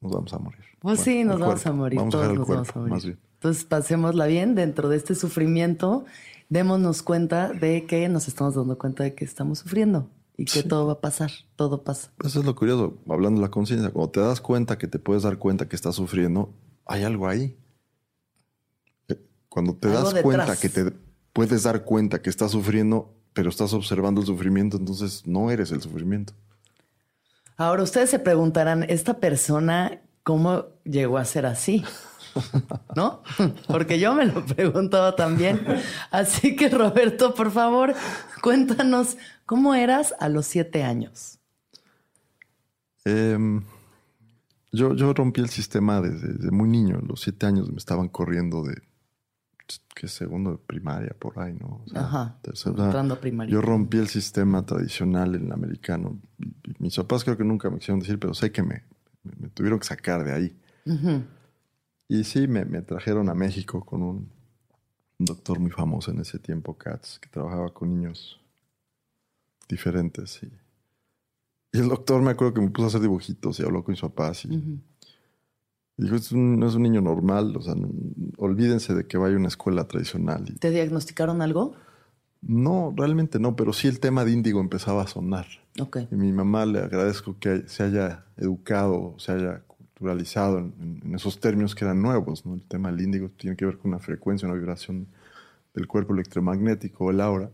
nos 0.00 0.12
vamos 0.12 0.32
a 0.32 0.38
morir. 0.38 0.60
pues 0.78 0.98
Bueno, 0.98 1.02
sí, 1.02 1.24
nos 1.24 1.40
vamos 1.40 1.66
a 1.66 1.72
morir. 1.72 1.98
Vamos 1.98 2.12
todos 2.12 2.28
nos 2.28 2.46
cuerpo, 2.46 2.54
vamos 2.54 2.76
a 2.76 2.78
morir. 2.78 2.92
más 2.92 3.04
bien. 3.04 3.18
Entonces, 3.34 3.64
pasémosla 3.64 4.26
bien 4.26 4.54
dentro 4.54 4.88
de 4.88 4.96
este 4.96 5.14
sufrimiento. 5.14 6.04
Démonos 6.50 7.02
cuenta 7.02 7.52
de 7.52 7.86
que 7.86 8.08
nos 8.08 8.28
estamos 8.28 8.54
dando 8.54 8.76
cuenta 8.76 9.02
de 9.02 9.14
que 9.14 9.24
estamos 9.24 9.60
sufriendo 9.60 10.10
y 10.36 10.44
que 10.44 10.62
todo 10.62 10.86
va 10.86 10.94
a 10.94 11.00
pasar. 11.00 11.30
Todo 11.56 11.82
pasa. 11.82 12.12
Eso 12.24 12.40
es 12.40 12.44
lo 12.44 12.54
curioso, 12.54 12.98
hablando 13.08 13.40
de 13.40 13.46
la 13.46 13.50
conciencia. 13.50 13.90
Cuando 13.90 14.10
te 14.10 14.20
das 14.20 14.40
cuenta 14.40 14.78
que 14.78 14.88
te 14.88 14.98
puedes 14.98 15.22
dar 15.22 15.38
cuenta 15.38 15.68
que 15.68 15.76
estás 15.76 15.94
sufriendo, 15.94 16.52
hay 16.84 17.04
algo 17.04 17.28
ahí. 17.28 17.56
Eh, 19.08 19.20
Cuando 19.48 19.74
te 19.74 19.88
Algo 19.88 20.12
das 20.12 20.22
cuenta 20.22 20.56
que 20.56 20.68
te 20.68 20.92
puedes 21.32 21.62
dar 21.62 21.84
cuenta 21.84 22.20
que 22.20 22.30
estás 22.30 22.50
sufriendo, 22.50 23.14
pero 23.32 23.48
estás 23.48 23.72
observando 23.72 24.20
el 24.20 24.26
sufrimiento, 24.26 24.76
entonces 24.76 25.26
no 25.26 25.50
eres 25.50 25.72
el 25.72 25.80
sufrimiento. 25.80 26.32
Ahora 27.60 27.82
ustedes 27.82 28.08
se 28.08 28.18
preguntarán, 28.18 28.84
¿esta 28.84 29.20
persona 29.20 30.00
cómo 30.22 30.64
llegó 30.82 31.18
a 31.18 31.26
ser 31.26 31.44
así? 31.44 31.84
¿No? 32.96 33.22
Porque 33.68 34.00
yo 34.00 34.14
me 34.14 34.24
lo 34.24 34.46
preguntaba 34.56 35.14
también. 35.14 35.66
Así 36.10 36.56
que 36.56 36.70
Roberto, 36.70 37.34
por 37.34 37.50
favor, 37.50 37.92
cuéntanos 38.40 39.18
cómo 39.44 39.74
eras 39.74 40.14
a 40.20 40.30
los 40.30 40.46
siete 40.46 40.84
años. 40.84 41.38
Em, 43.04 43.62
yo, 44.72 44.94
rompí 45.12 45.42
el 45.42 45.50
sistema 45.50 46.00
desde, 46.00 46.32
desde 46.32 46.50
muy 46.50 46.66
niño. 46.66 46.96
A 46.96 47.06
los 47.06 47.20
siete 47.20 47.44
años 47.44 47.68
me 47.70 47.76
estaban 47.76 48.08
corriendo 48.08 48.62
de 48.62 48.80
que 49.94 50.08
segundo 50.08 50.52
de 50.52 50.58
primaria 50.58 51.14
por 51.18 51.38
ahí, 51.38 51.52
¿no? 51.54 51.82
O 51.84 51.88
sea, 51.88 52.02
Ajá, 52.02 52.38
tercero. 52.42 52.82
entrando 52.84 53.14
a 53.14 53.20
primaria. 53.20 53.52
Yo 53.52 53.60
rompí 53.60 53.98
el 53.98 54.08
sistema 54.08 54.64
tradicional 54.64 55.34
en 55.34 55.46
el 55.46 55.52
americano. 55.52 56.20
Y- 56.38 56.46
y 56.70 56.74
Mis 56.78 56.96
papás 56.96 57.24
creo 57.24 57.36
que 57.36 57.44
nunca 57.44 57.70
me 57.70 57.78
quisieron 57.78 58.00
decir, 58.00 58.18
pero 58.18 58.34
sé 58.34 58.50
que 58.52 58.62
me, 58.62 58.84
me- 59.38 59.48
tuvieron 59.50 59.78
que 59.78 59.86
sacar 59.86 60.24
de 60.24 60.32
ahí. 60.32 60.56
Y 62.08 62.24
sí, 62.24 62.48
me, 62.48 62.64
me 62.64 62.82
trajeron 62.82 63.28
a 63.28 63.34
México 63.34 63.84
con 63.84 64.02
un, 64.02 64.32
doctor 65.18 65.60
muy 65.60 65.70
famoso 65.70 66.10
en 66.10 66.20
ese 66.20 66.38
tiempo, 66.38 66.76
Katz, 66.78 67.18
que 67.18 67.28
trabajaba 67.28 67.72
con 67.74 67.90
niños 67.94 68.40
diferentes. 69.68 70.42
Y, 70.42 70.50
y 71.72 71.78
el 71.78 71.88
doctor 71.88 72.22
me 72.22 72.30
acuerdo 72.30 72.54
que 72.54 72.60
me 72.62 72.70
puso 72.70 72.86
a 72.86 72.88
hacer 72.88 73.00
dibujitos 73.00 73.60
y 73.60 73.62
habló 73.62 73.84
con 73.84 73.92
mis 73.92 74.00
papás. 74.00 74.44
Y 74.46 74.80
dijo, 76.04 76.16
"Es 76.16 76.32
un- 76.32 76.58
no 76.58 76.66
es 76.66 76.74
un 76.74 76.82
niño 76.82 77.00
normal, 77.00 77.56
o 77.56 77.62
sea, 77.62 77.74
no- 77.74 77.88
olvídense 78.38 78.94
de 78.94 79.06
que 79.06 79.18
vaya 79.18 79.34
a 79.34 79.38
una 79.38 79.48
escuela 79.48 79.84
tradicional. 79.88 80.44
Y, 80.48 80.54
¿Te 80.54 80.70
diagnosticaron 80.70 81.42
algo? 81.42 81.74
no, 82.42 82.94
realmente 82.96 83.38
no, 83.38 83.54
pero 83.54 83.72
sí 83.72 83.86
el 83.86 84.00
tema 84.00 84.24
de 84.24 84.32
índigo 84.32 84.60
empezaba 84.60 85.02
a 85.02 85.06
sonar. 85.06 85.46
Ok. 85.78 85.98
Y 86.10 86.14
mi 86.14 86.32
mamá 86.32 86.64
le 86.66 86.78
agradezco 86.80 87.36
que 87.38 87.64
se 87.68 87.82
haya 87.82 88.24
educado, 88.38 89.14
se 89.18 89.32
haya 89.32 89.60
culturalizado 89.66 90.58
en, 90.58 90.72
en- 90.80 91.00
en 91.04 91.14
esos 91.14 91.38
términos 91.38 91.74
que 91.74 91.84
eran 91.84 92.00
nuevos. 92.00 92.46
¿no? 92.46 92.54
El 92.54 92.62
tema 92.62 92.90
del 92.90 93.02
índigo 93.02 93.28
tiene 93.36 93.56
que 93.56 93.66
ver 93.66 93.76
con 93.76 93.90
una 93.90 94.00
frecuencia, 94.00 94.48
una 94.48 94.56
vibración 94.58 95.06
del 95.74 95.86
cuerpo 95.86 96.14
electromagnético, 96.14 97.10
el 97.10 97.20
aura. 97.20 97.50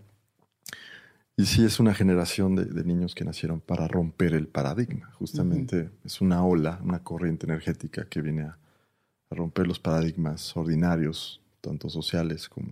Y 1.37 1.45
sí 1.45 1.65
es 1.65 1.79
una 1.81 1.93
generación 1.95 2.57
de, 2.57 2.65
de 2.65 2.85
niños 2.85 3.15
que 3.15 3.25
nacieron 3.25 3.61
para 3.61 3.87
romper 3.89 4.33
el 4.35 4.49
paradigma. 4.49 5.11
Justamente 5.15 5.91
es 6.05 6.21
una 6.23 6.43
ola, 6.45 6.81
una 6.83 7.03
corriente 7.03 7.45
energética 7.47 8.07
que 8.09 8.23
viene 8.23 8.43
a, 8.43 8.59
a 9.31 9.35
romper 9.35 9.67
los 9.67 9.79
paradigmas 9.79 10.57
ordinarios, 10.57 11.43
tanto 11.61 11.91
sociales 11.91 12.49
como 12.49 12.69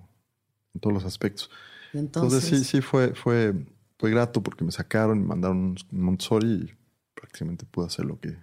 en 0.74 0.80
todos 0.80 0.94
los 0.94 1.04
aspectos. 1.04 1.50
Entonces, 1.92 2.42
sí, 2.44 2.64
sí 2.64 2.80
fue, 2.80 3.14
fue, 3.14 3.54
fue 3.98 4.10
grato 4.10 4.42
porque 4.42 4.64
me 4.64 4.72
sacaron, 4.72 5.20
me 5.20 5.26
mandaron 5.26 5.58
un 5.58 5.76
Montessori 5.90 6.46
y 6.48 6.74
prácticamente 7.14 7.66
pude 7.66 7.86
hacer 7.86 8.06
lo 8.06 8.18
que 8.18 8.34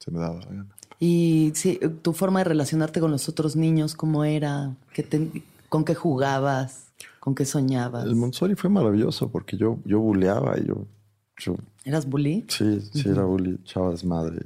se 0.00 0.10
me 0.10 0.18
daba 0.18 0.40
la 0.40 0.46
gana. 0.46 0.76
Y 0.98 1.52
sí, 1.54 1.78
tu 2.02 2.12
forma 2.12 2.40
de 2.40 2.44
relacionarte 2.44 3.00
con 3.00 3.10
los 3.12 3.28
otros 3.28 3.54
niños, 3.56 3.94
¿cómo 3.94 4.24
era? 4.24 4.74
¿Qué 4.92 5.02
te- 5.04 5.42
¿Con 5.70 5.84
qué 5.86 5.94
jugabas? 5.94 6.92
¿Con 7.20 7.34
qué 7.34 7.46
soñabas? 7.46 8.04
El 8.04 8.16
Montessori 8.16 8.54
fue 8.56 8.68
maravilloso 8.68 9.30
porque 9.30 9.56
yo, 9.56 9.78
yo 9.86 10.00
buleaba 10.00 10.58
y 10.58 10.66
yo, 10.66 10.86
yo 11.38 11.56
¿Eras 11.84 12.06
bully? 12.06 12.44
sí, 12.48 12.80
sí 12.92 13.08
era 13.08 13.24
bully, 13.24 13.58
echaba 13.62 13.90
desmadre. 13.90 14.44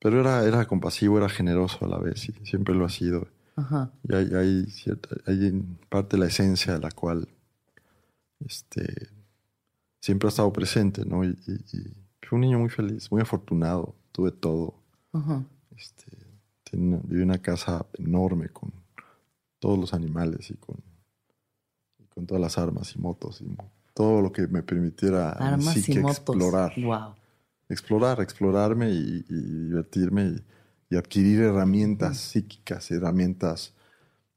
Pero 0.00 0.20
era, 0.20 0.44
era 0.44 0.66
compasivo, 0.66 1.16
era 1.16 1.28
generoso 1.30 1.84
a 1.86 1.88
la 1.88 1.98
vez 1.98 2.28
y 2.28 2.32
siempre 2.44 2.74
lo 2.74 2.84
ha 2.84 2.90
sido. 2.90 3.28
Ajá. 3.56 3.90
Y 4.06 4.14
hay, 4.14 4.34
hay, 4.34 4.66
cierta, 4.66 5.16
hay 5.26 5.46
en 5.46 5.78
parte 5.88 6.18
la 6.18 6.26
esencia 6.26 6.74
de 6.74 6.80
la 6.80 6.90
cual 6.90 7.26
este, 8.40 9.08
siempre 10.00 10.28
ha 10.28 10.30
estado 10.30 10.52
presente, 10.52 11.04
¿no? 11.06 11.24
Y, 11.24 11.28
y- 11.46 11.76
y 11.76 11.94
fui 12.22 12.36
un 12.36 12.40
niño 12.40 12.58
muy 12.58 12.68
feliz, 12.68 13.10
muy 13.10 13.22
afortunado, 13.22 13.94
tuve 14.12 14.32
todo. 14.32 14.74
Ajá. 15.12 15.42
Este, 15.76 16.10
tenía- 16.70 17.00
viví 17.04 17.22
en 17.22 17.30
una 17.30 17.38
casa 17.38 17.86
enorme 17.94 18.48
con 18.50 18.72
todos 19.66 19.80
los 19.80 19.94
animales 19.94 20.48
y 20.52 20.54
con, 20.54 20.76
y 21.98 22.04
con 22.06 22.24
todas 22.24 22.40
las 22.40 22.56
armas 22.56 22.94
y 22.94 23.00
motos 23.00 23.40
y 23.40 23.56
todo 23.94 24.22
lo 24.22 24.30
que 24.30 24.46
me 24.46 24.62
permitiera 24.62 25.32
a 25.32 25.40
mi 25.40 25.54
Armas 25.54 25.74
psique 25.74 25.94
y 25.94 26.02
motos. 26.02 26.18
explorar. 26.18 26.72
Wow. 26.76 27.14
Explorar, 27.68 28.20
explorarme 28.20 28.90
y, 28.92 29.24
y 29.28 29.34
divertirme 29.64 30.22
y, 30.26 30.44
y 30.90 30.96
adquirir 30.96 31.40
herramientas 31.40 32.16
psíquicas, 32.16 32.88
herramientas 32.92 33.74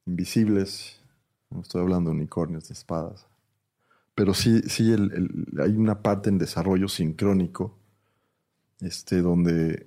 invisibles. 0.07 0.99
No 1.51 1.61
estoy 1.61 1.81
hablando 1.81 2.09
de 2.09 2.15
unicornios, 2.15 2.67
de 2.69 2.73
espadas. 2.73 3.27
Pero 4.15 4.33
sí, 4.33 4.61
sí 4.61 4.91
el- 4.91 5.11
el- 5.13 5.61
hay 5.61 5.77
una 5.77 6.01
parte 6.01 6.29
en 6.29 6.39
desarrollo 6.39 6.87
sincrónico 6.87 7.77
este, 8.81 9.21
donde 9.21 9.85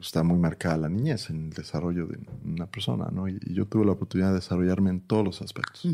está 0.00 0.22
muy 0.22 0.38
marcada 0.38 0.76
la 0.76 0.88
niñez 0.88 1.30
en 1.30 1.46
el 1.46 1.50
desarrollo 1.50 2.06
de 2.06 2.18
una 2.44 2.66
persona, 2.66 3.08
¿no? 3.12 3.28
Y, 3.28 3.38
y 3.42 3.54
yo 3.54 3.66
tuve 3.66 3.84
la 3.84 3.92
oportunidad 3.92 4.30
de 4.30 4.36
desarrollarme 4.36 4.90
en 4.90 5.00
todos 5.00 5.24
los 5.24 5.42
aspectos. 5.42 5.86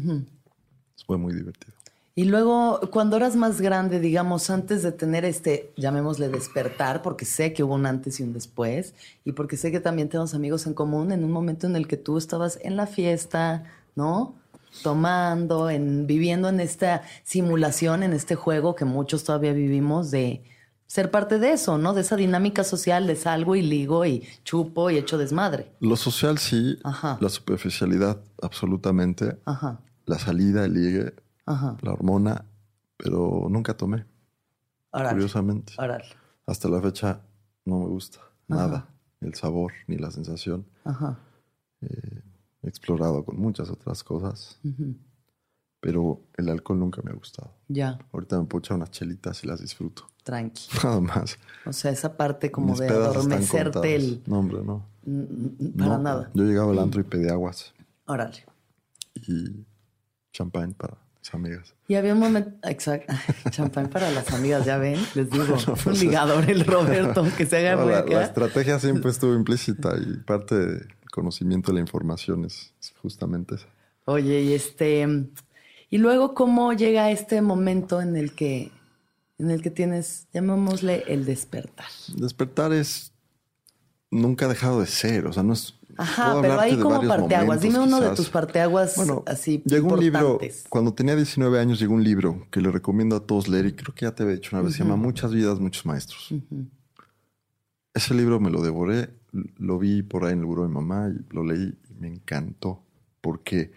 Fue 1.06 1.18
muy 1.18 1.34
divertido. 1.34 1.74
Y 2.16 2.24
luego, 2.24 2.80
cuando 2.90 3.16
eras 3.16 3.36
más 3.36 3.60
grande, 3.60 4.00
digamos, 4.00 4.50
antes 4.50 4.82
de 4.82 4.92
tener 4.92 5.24
este, 5.24 5.72
llamémosle 5.76 6.28
despertar, 6.28 7.02
porque 7.02 7.24
sé 7.24 7.52
que 7.52 7.62
hubo 7.62 7.74
un 7.74 7.86
antes 7.86 8.20
y 8.20 8.24
un 8.24 8.32
después, 8.32 8.94
y 9.24 9.32
porque 9.32 9.56
sé 9.56 9.70
que 9.70 9.80
también 9.80 10.08
tenemos 10.08 10.34
amigos 10.34 10.66
en 10.66 10.74
común, 10.74 11.12
en 11.12 11.24
un 11.24 11.30
momento 11.30 11.66
en 11.66 11.76
el 11.76 11.86
que 11.86 11.96
tú 11.96 12.18
estabas 12.18 12.58
en 12.62 12.76
la 12.76 12.86
fiesta, 12.86 13.64
¿no? 13.94 14.34
Tomando, 14.82 15.70
en, 15.70 16.06
viviendo 16.06 16.48
en 16.48 16.60
esta 16.60 17.02
simulación, 17.22 18.02
en 18.02 18.12
este 18.12 18.34
juego 18.34 18.74
que 18.74 18.84
muchos 18.84 19.24
todavía 19.24 19.52
vivimos 19.52 20.10
de 20.10 20.42
ser 20.90 21.12
parte 21.12 21.38
de 21.38 21.52
eso, 21.52 21.78
¿no? 21.78 21.94
De 21.94 22.00
esa 22.00 22.16
dinámica 22.16 22.64
social 22.64 23.06
de 23.06 23.14
salgo 23.14 23.54
y 23.54 23.62
ligo 23.62 24.04
y 24.04 24.26
chupo 24.42 24.90
y 24.90 24.98
echo 24.98 25.18
desmadre. 25.18 25.70
Lo 25.78 25.94
social 25.94 26.38
sí, 26.38 26.80
Ajá. 26.82 27.16
la 27.20 27.28
superficialidad 27.28 28.20
absolutamente, 28.42 29.38
Ajá. 29.44 29.80
la 30.06 30.18
salida, 30.18 30.64
el 30.64 30.74
ligue, 30.74 31.14
Ajá. 31.46 31.76
la 31.82 31.92
hormona, 31.92 32.44
pero 32.96 33.46
nunca 33.48 33.76
tomé, 33.76 34.04
curiosamente. 34.90 35.74
Hasta 36.44 36.68
la 36.68 36.80
fecha 36.82 37.20
no 37.64 37.78
me 37.78 37.86
gusta 37.86 38.18
nada, 38.48 38.88
el 39.20 39.34
sabor 39.34 39.72
ni 39.86 39.96
la 39.96 40.10
sensación. 40.10 40.66
Ajá. 40.84 41.20
He 41.82 42.68
explorado 42.68 43.24
con 43.24 43.38
muchas 43.40 43.70
otras 43.70 44.02
cosas. 44.02 44.58
Pero 45.80 46.20
el 46.36 46.48
alcohol 46.48 46.78
nunca 46.78 47.00
me 47.02 47.10
ha 47.10 47.14
gustado. 47.14 47.52
Ya, 47.68 47.98
Ahorita 48.12 48.38
me 48.38 48.44
puedo 48.44 48.60
echar 48.60 48.76
unas 48.76 48.90
chelitas 48.90 49.42
y 49.44 49.46
las 49.46 49.60
disfruto. 49.60 50.08
tranqui. 50.24 50.64
Nada 50.84 51.00
más. 51.00 51.38
O 51.66 51.72
sea, 51.72 51.90
esa 51.90 52.16
parte 52.16 52.50
como 52.50 52.72
Mis 52.72 52.80
de 52.80 52.88
adormecerte 52.88 53.94
el... 53.96 54.22
No, 54.26 54.38
hombre, 54.40 54.58
no. 54.64 54.86
Para 55.78 55.96
No, 55.96 55.98
nada. 55.98 56.30
Yo 56.34 56.44
llegaba 56.44 56.72
al 56.72 56.78
antro 56.78 57.00
y 57.00 57.04
pedía 57.04 57.32
aguas 57.32 57.72
Órale. 58.06 58.44
y 59.14 59.64
champán 60.32 60.74
para 60.74 60.98
mis 61.18 61.32
amigas. 61.34 61.74
Y 61.88 61.94
había 61.94 62.12
un 62.12 62.20
momento, 62.20 62.50
exacto, 62.68 63.12
champán 63.50 63.88
para 63.88 64.10
las 64.10 64.30
amigas, 64.32 64.64
ya 64.66 64.76
ven, 64.78 64.98
les 65.14 65.30
digo, 65.30 65.56
un 65.86 65.94
ligador 65.98 66.48
el 66.50 66.64
Roberto, 66.66 67.24
que 67.36 67.46
se 67.46 67.62
No, 67.62 67.68
agarre 67.80 67.90
la, 68.10 68.20
la 68.20 68.24
estrategia 68.24 68.78
siempre 68.78 69.10
estuvo 69.10 69.34
implícita 69.34 69.96
y 69.98 70.18
parte 70.18 70.54
del 70.54 70.88
conocimiento 71.10 71.70
de 71.72 71.76
la 71.76 71.80
información 71.80 72.44
es 72.44 72.74
justamente 73.00 73.54
esa. 73.56 73.66
Oye, 74.04 74.42
y 74.42 74.52
este, 74.52 75.28
y 75.90 75.98
luego 75.98 76.34
cómo 76.34 76.72
llega 76.72 77.10
este 77.10 77.42
momento 77.42 78.00
en 78.00 78.16
el 78.16 78.32
que, 78.32 78.70
en 79.38 79.50
el 79.50 79.60
que 79.60 79.70
tienes, 79.70 80.28
llamémosle 80.32 81.04
el 81.08 81.24
despertar. 81.24 81.88
Despertar 82.16 82.72
es 82.72 83.12
nunca 84.10 84.46
ha 84.46 84.48
dejado 84.48 84.80
de 84.80 84.86
ser, 84.86 85.26
o 85.26 85.32
sea, 85.32 85.42
no 85.42 85.52
es. 85.52 85.74
Ajá, 85.96 86.32
puedo 86.32 86.42
pero 86.42 86.60
de 86.60 86.82
como 86.82 87.06
parteaguas. 87.06 87.60
Dime 87.60 87.80
uno 87.80 88.00
de 88.00 88.14
tus 88.14 88.30
parteaguas 88.30 88.96
Bueno, 88.96 89.22
así 89.26 89.62
llegó 89.66 89.94
un 89.94 90.00
libro, 90.00 90.38
cuando 90.68 90.94
tenía 90.94 91.14
19 91.14 91.58
años 91.58 91.78
llegó 91.78 91.94
un 91.94 92.04
libro 92.04 92.46
que 92.50 92.60
le 92.60 92.70
recomiendo 92.70 93.16
a 93.16 93.26
todos 93.26 93.48
leer 93.48 93.66
y 93.66 93.72
creo 93.72 93.94
que 93.94 94.06
ya 94.06 94.14
te 94.14 94.22
había 94.22 94.36
dicho 94.36 94.56
una 94.56 94.62
vez, 94.62 94.74
se 94.74 94.84
llama 94.84 94.96
Muchas 94.96 95.32
vidas, 95.34 95.58
muchos 95.58 95.84
maestros. 95.84 96.32
Ese 97.92 98.14
libro 98.14 98.38
me 98.40 98.50
lo 98.50 98.62
devoré, 98.62 99.10
lo 99.58 99.78
vi 99.78 100.02
por 100.02 100.24
ahí 100.24 100.32
en 100.32 100.38
el 100.38 100.46
buró 100.46 100.62
de 100.62 100.68
mi 100.68 100.74
mamá 100.74 101.10
y 101.10 101.34
lo 101.34 101.44
leí 101.44 101.76
y 101.90 101.94
me 102.00 102.08
encantó 102.08 102.82
porque 103.20 103.72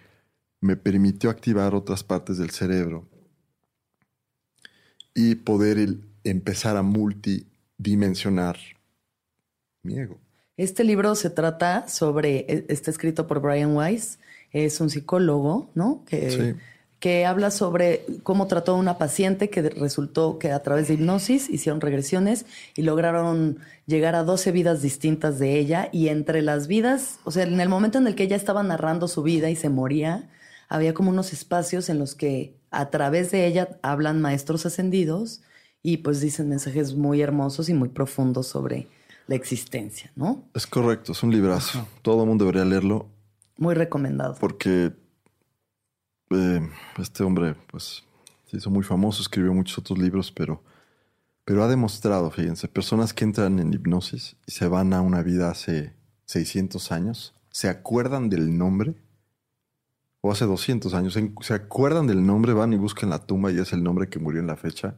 me 0.63 0.75
permitió 0.77 1.29
activar 1.29 1.75
otras 1.75 2.03
partes 2.03 2.37
del 2.37 2.49
cerebro 2.51 3.05
y 5.13 5.35
poder 5.35 5.77
el- 5.77 6.03
empezar 6.23 6.77
a 6.77 6.81
multidimensionar 6.83 8.57
mi 9.83 9.99
ego. 9.99 10.17
Este 10.55 10.83
libro 10.83 11.15
se 11.15 11.29
trata 11.29 11.87
sobre, 11.87 12.45
e- 12.47 12.65
está 12.69 12.91
escrito 12.91 13.27
por 13.27 13.41
Brian 13.41 13.75
Weiss, 13.75 14.19
es 14.51 14.79
un 14.79 14.89
psicólogo, 14.89 15.69
¿no? 15.75 16.03
Que, 16.05 16.29
Sí. 16.31 16.59
que 16.99 17.25
habla 17.25 17.51
sobre 17.51 18.05
cómo 18.23 18.47
trató 18.47 18.73
a 18.73 18.75
una 18.77 18.97
paciente 18.97 19.49
que 19.49 19.63
resultó 19.63 20.39
que 20.39 20.51
a 20.53 20.61
través 20.63 20.87
de 20.87 20.93
hipnosis 20.93 21.49
hicieron 21.49 21.81
regresiones 21.81 22.45
y 22.77 22.83
lograron 22.83 23.59
llegar 23.87 24.15
a 24.15 24.23
12 24.23 24.53
vidas 24.53 24.81
distintas 24.81 25.39
de 25.39 25.59
ella 25.59 25.89
y 25.91 26.07
entre 26.07 26.41
las 26.41 26.67
vidas, 26.67 27.19
o 27.25 27.31
sea, 27.31 27.43
en 27.43 27.59
el 27.59 27.67
momento 27.67 27.97
en 27.97 28.07
el 28.07 28.15
que 28.15 28.23
ella 28.23 28.37
estaba 28.37 28.63
narrando 28.63 29.09
su 29.09 29.23
vida 29.23 29.49
y 29.49 29.57
se 29.57 29.67
moría, 29.67 30.29
había 30.73 30.95
como 30.95 31.11
unos 31.11 31.33
espacios 31.33 31.87
en 31.89 31.99
los 31.99 32.15
que 32.15 32.57
a 32.71 32.89
través 32.89 33.29
de 33.29 33.45
ella 33.45 33.77
hablan 33.83 34.19
maestros 34.21 34.65
ascendidos 34.65 35.43
y 35.83 35.97
pues 35.97 36.19
dicen 36.19 36.49
mensajes 36.49 36.95
muy 36.95 37.21
hermosos 37.21 37.69
y 37.69 37.75
muy 37.75 37.89
profundos 37.89 38.47
sobre 38.47 38.87
la 39.27 39.35
existencia, 39.35 40.11
¿no? 40.15 40.49
Es 40.55 40.65
correcto, 40.65 41.11
es 41.11 41.21
un 41.21 41.31
librazo. 41.31 41.87
Todo 42.01 42.23
el 42.23 42.29
mundo 42.29 42.45
debería 42.45 42.65
leerlo 42.65 43.07
Muy 43.55 43.75
recomendado. 43.75 44.35
porque 44.39 44.93
eh, 46.31 46.69
este 46.97 47.23
hombre 47.23 47.53
pues 47.69 48.03
se 48.49 48.57
hizo 48.57 48.71
muy 48.71 48.83
famoso, 48.83 49.21
escribió 49.21 49.53
muchos 49.53 49.77
otros 49.77 49.99
libros, 49.99 50.31
pero, 50.31 50.63
pero 51.45 51.63
ha 51.63 51.67
demostrado, 51.67 52.31
fíjense, 52.31 52.67
personas 52.67 53.13
que 53.13 53.25
entran 53.25 53.59
en 53.59 53.71
hipnosis 53.71 54.37
y 54.47 54.53
se 54.53 54.67
van 54.67 54.91
a 54.93 55.01
una 55.01 55.21
vida 55.21 55.51
hace 55.51 55.93
600 56.25 56.91
años, 56.91 57.35
se 57.51 57.69
acuerdan 57.69 58.31
del 58.31 58.57
nombre, 58.57 58.95
o 60.25 60.31
hace 60.31 60.45
200 60.45 60.93
años, 60.93 61.19
se 61.41 61.53
acuerdan 61.53 62.07
del 62.07 62.25
nombre, 62.25 62.53
van 62.53 62.71
y 62.71 62.77
buscan 62.77 63.09
la 63.09 63.19
tumba 63.19 63.51
y 63.51 63.59
es 63.59 63.73
el 63.73 63.83
nombre 63.83 64.07
que 64.07 64.19
murió 64.19 64.39
en 64.39 64.47
la 64.47 64.55
fecha 64.55 64.95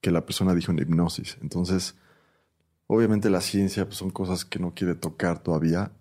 que 0.00 0.10
la 0.10 0.24
persona 0.24 0.54
dijo 0.54 0.72
en 0.72 0.78
hipnosis. 0.78 1.36
Entonces, 1.42 1.94
obviamente 2.86 3.28
la 3.28 3.42
ciencia 3.42 3.84
pues, 3.84 3.98
son 3.98 4.08
cosas 4.08 4.46
que 4.46 4.58
no 4.58 4.72
quiere 4.72 4.94
tocar 4.94 5.42
todavía, 5.42 5.92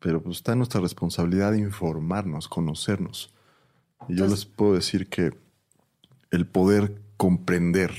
pero 0.00 0.20
pues 0.20 0.38
está 0.38 0.54
en 0.54 0.58
nuestra 0.58 0.80
responsabilidad 0.80 1.52
de 1.52 1.60
informarnos, 1.60 2.48
conocernos. 2.48 3.32
Y 4.08 4.16
yo 4.16 4.24
Entonces- 4.24 4.46
les 4.46 4.56
puedo 4.56 4.74
decir 4.74 5.08
que 5.08 5.30
el 6.32 6.48
poder 6.48 7.00
comprender 7.16 7.92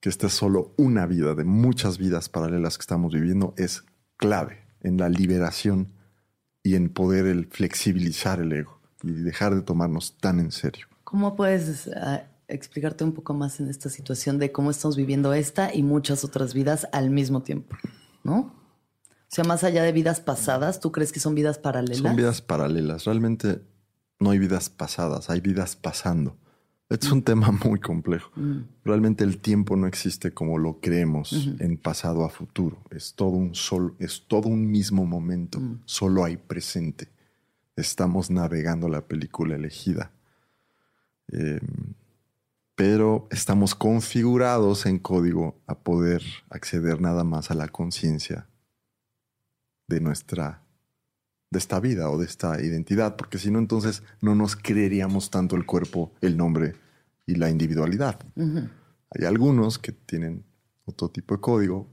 que 0.00 0.08
esta 0.08 0.28
es 0.28 0.32
solo 0.32 0.72
una 0.78 1.04
vida 1.04 1.34
de 1.34 1.44
muchas 1.44 1.98
vidas 1.98 2.30
paralelas 2.30 2.78
que 2.78 2.82
estamos 2.84 3.12
viviendo 3.12 3.52
es 3.58 3.84
clave 4.16 4.64
en 4.80 4.96
la 4.96 5.10
liberación 5.10 5.92
y 6.62 6.74
en 6.74 6.88
poder 6.88 7.26
el 7.26 7.48
flexibilizar 7.48 8.40
el 8.40 8.50
ego 8.54 8.77
y 9.02 9.12
dejar 9.12 9.54
de 9.54 9.62
tomarnos 9.62 10.16
tan 10.18 10.40
en 10.40 10.50
serio. 10.50 10.86
¿Cómo 11.04 11.36
puedes 11.36 11.88
ah, 11.88 12.24
explicarte 12.48 13.04
un 13.04 13.12
poco 13.12 13.34
más 13.34 13.60
en 13.60 13.68
esta 13.68 13.88
situación 13.88 14.38
de 14.38 14.52
cómo 14.52 14.70
estamos 14.70 14.96
viviendo 14.96 15.32
esta 15.32 15.74
y 15.74 15.82
muchas 15.82 16.24
otras 16.24 16.54
vidas 16.54 16.86
al 16.92 17.10
mismo 17.10 17.42
tiempo? 17.42 17.76
¿No? 18.24 18.52
O 19.28 19.30
sea, 19.30 19.44
más 19.44 19.62
allá 19.62 19.82
de 19.82 19.92
vidas 19.92 20.20
pasadas, 20.20 20.80
¿tú 20.80 20.90
crees 20.90 21.12
que 21.12 21.20
son 21.20 21.34
vidas 21.34 21.58
paralelas? 21.58 21.98
Son 21.98 22.16
vidas 22.16 22.40
paralelas. 22.40 23.04
Realmente 23.04 23.60
no 24.18 24.30
hay 24.30 24.38
vidas 24.38 24.70
pasadas, 24.70 25.28
hay 25.28 25.40
vidas 25.40 25.76
pasando. 25.76 26.36
Este 26.88 27.06
es 27.06 27.12
un 27.12 27.22
tema 27.22 27.50
muy 27.64 27.80
complejo. 27.80 28.30
Realmente 28.84 29.24
el 29.24 29.38
tiempo 29.38 29.76
no 29.76 29.86
existe 29.86 30.32
como 30.32 30.56
lo 30.56 30.80
creemos 30.80 31.50
en 31.58 31.76
pasado 31.76 32.24
a 32.24 32.30
futuro. 32.30 32.78
Es 32.90 33.14
todo 33.14 33.30
un 33.30 33.54
solo, 33.54 33.94
es 33.98 34.24
todo 34.26 34.48
un 34.48 34.70
mismo 34.70 35.04
momento. 35.04 35.60
Solo 35.84 36.24
hay 36.24 36.38
presente. 36.38 37.08
Estamos 37.78 38.28
navegando 38.28 38.88
la 38.88 39.02
película 39.02 39.54
elegida. 39.54 40.10
Eh, 41.30 41.60
pero 42.74 43.28
estamos 43.30 43.76
configurados 43.76 44.84
en 44.86 44.98
código 44.98 45.60
a 45.66 45.78
poder 45.78 46.22
acceder 46.50 47.00
nada 47.00 47.22
más 47.22 47.52
a 47.52 47.54
la 47.54 47.68
conciencia 47.68 48.48
de 49.86 50.00
nuestra 50.00 50.62
de 51.50 51.58
esta 51.58 51.78
vida 51.78 52.10
o 52.10 52.18
de 52.18 52.26
esta 52.26 52.60
identidad, 52.60 53.16
porque 53.16 53.38
si 53.38 53.50
no 53.50 53.60
entonces 53.60 54.02
no 54.20 54.34
nos 54.34 54.56
creeríamos 54.56 55.30
tanto 55.30 55.54
el 55.56 55.64
cuerpo, 55.64 56.12
el 56.20 56.36
nombre 56.36 56.74
y 57.26 57.36
la 57.36 57.48
individualidad. 57.48 58.18
Hay 58.36 59.24
algunos 59.24 59.78
que 59.78 59.92
tienen 59.92 60.44
otro 60.84 61.10
tipo 61.10 61.36
de 61.36 61.40
código 61.40 61.86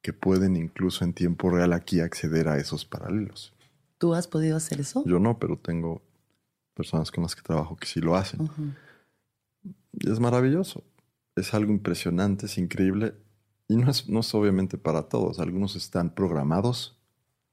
que 0.00 0.12
pueden 0.12 0.56
incluso 0.56 1.04
en 1.04 1.12
tiempo 1.12 1.50
real 1.50 1.74
aquí 1.74 2.00
acceder 2.00 2.48
a 2.48 2.56
esos 2.56 2.84
paralelos. 2.86 3.51
¿Tú 4.02 4.14
has 4.14 4.26
podido 4.26 4.56
hacer 4.56 4.80
eso? 4.80 5.04
Yo 5.06 5.20
no, 5.20 5.38
pero 5.38 5.56
tengo 5.56 6.02
personas 6.74 7.12
con 7.12 7.22
las 7.22 7.36
que 7.36 7.42
trabajo 7.42 7.76
que 7.76 7.86
sí 7.86 8.00
lo 8.00 8.16
hacen. 8.16 8.50
Y 9.92 10.10
es 10.10 10.18
maravilloso. 10.18 10.82
Es 11.36 11.54
algo 11.54 11.70
impresionante, 11.70 12.46
es 12.46 12.58
increíble. 12.58 13.14
Y 13.68 13.76
no 13.76 13.88
es, 13.88 14.08
no 14.08 14.18
es 14.18 14.34
obviamente 14.34 14.76
para 14.76 15.04
todos. 15.04 15.38
Algunos 15.38 15.76
están 15.76 16.16
programados 16.16 16.98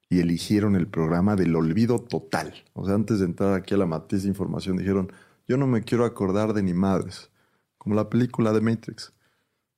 y 0.09 0.21
eligieron 0.21 0.75
el 0.75 0.87
programa 0.87 1.35
del 1.35 1.55
olvido 1.55 1.99
total. 1.99 2.51
O 2.73 2.83
sea, 2.83 2.95
antes 2.95 3.19
de 3.19 3.25
entrar 3.25 3.53
aquí 3.53 3.75
a 3.75 3.77
la 3.77 3.85
matriz 3.85 4.23
de 4.23 4.29
información, 4.29 4.75
dijeron, 4.75 5.11
yo 5.47 5.55
no 5.55 5.67
me 5.67 5.83
quiero 5.83 6.03
acordar 6.03 6.53
de 6.53 6.63
ni 6.63 6.73
madres. 6.73 7.29
Como 7.77 7.93
la 7.93 8.09
película 8.09 8.53
de 8.53 8.61
Matrix. 8.61 9.13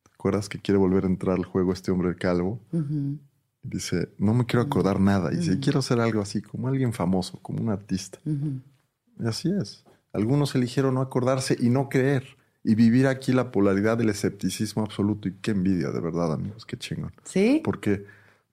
¿Te 0.03 0.11
acuerdas 0.13 0.47
que 0.47 0.61
quiere 0.61 0.77
volver 0.77 1.03
a 1.03 1.07
entrar 1.07 1.35
al 1.35 1.43
juego 1.43 1.73
este 1.73 1.91
hombre 1.91 2.15
calvo? 2.15 2.61
Ujú. 2.71 3.19
Y 3.63 3.69
dice, 3.69 4.09
no 4.17 4.33
me 4.33 4.45
quiero 4.45 4.63
acordar 4.63 4.99
nada. 4.99 5.31
Y 5.31 5.37
dice, 5.37 5.59
quiero 5.59 5.81
ser 5.81 5.99
algo 5.99 6.21
así, 6.21 6.41
como 6.41 6.67
alguien 6.67 6.93
famoso, 6.93 7.39
como 7.41 7.61
un 7.61 7.69
artista. 7.69 8.19
Y 8.25 9.27
así 9.27 9.51
es. 9.51 9.85
Algunos 10.13 10.55
eligieron 10.55 10.95
no 10.95 11.01
acordarse 11.01 11.55
y 11.59 11.69
no 11.69 11.89
creer. 11.89 12.37
Y 12.63 12.75
vivir 12.75 13.07
aquí 13.07 13.33
la 13.33 13.51
polaridad 13.51 13.97
del 13.97 14.09
escepticismo 14.09 14.83
absoluto. 14.83 15.27
Y 15.27 15.33
qué 15.41 15.51
envidia, 15.51 15.89
de 15.91 15.99
verdad, 15.99 16.33
amigos, 16.33 16.65
qué 16.65 16.77
chingón. 16.77 17.13
¿Sí? 17.23 17.61
Porque, 17.63 18.05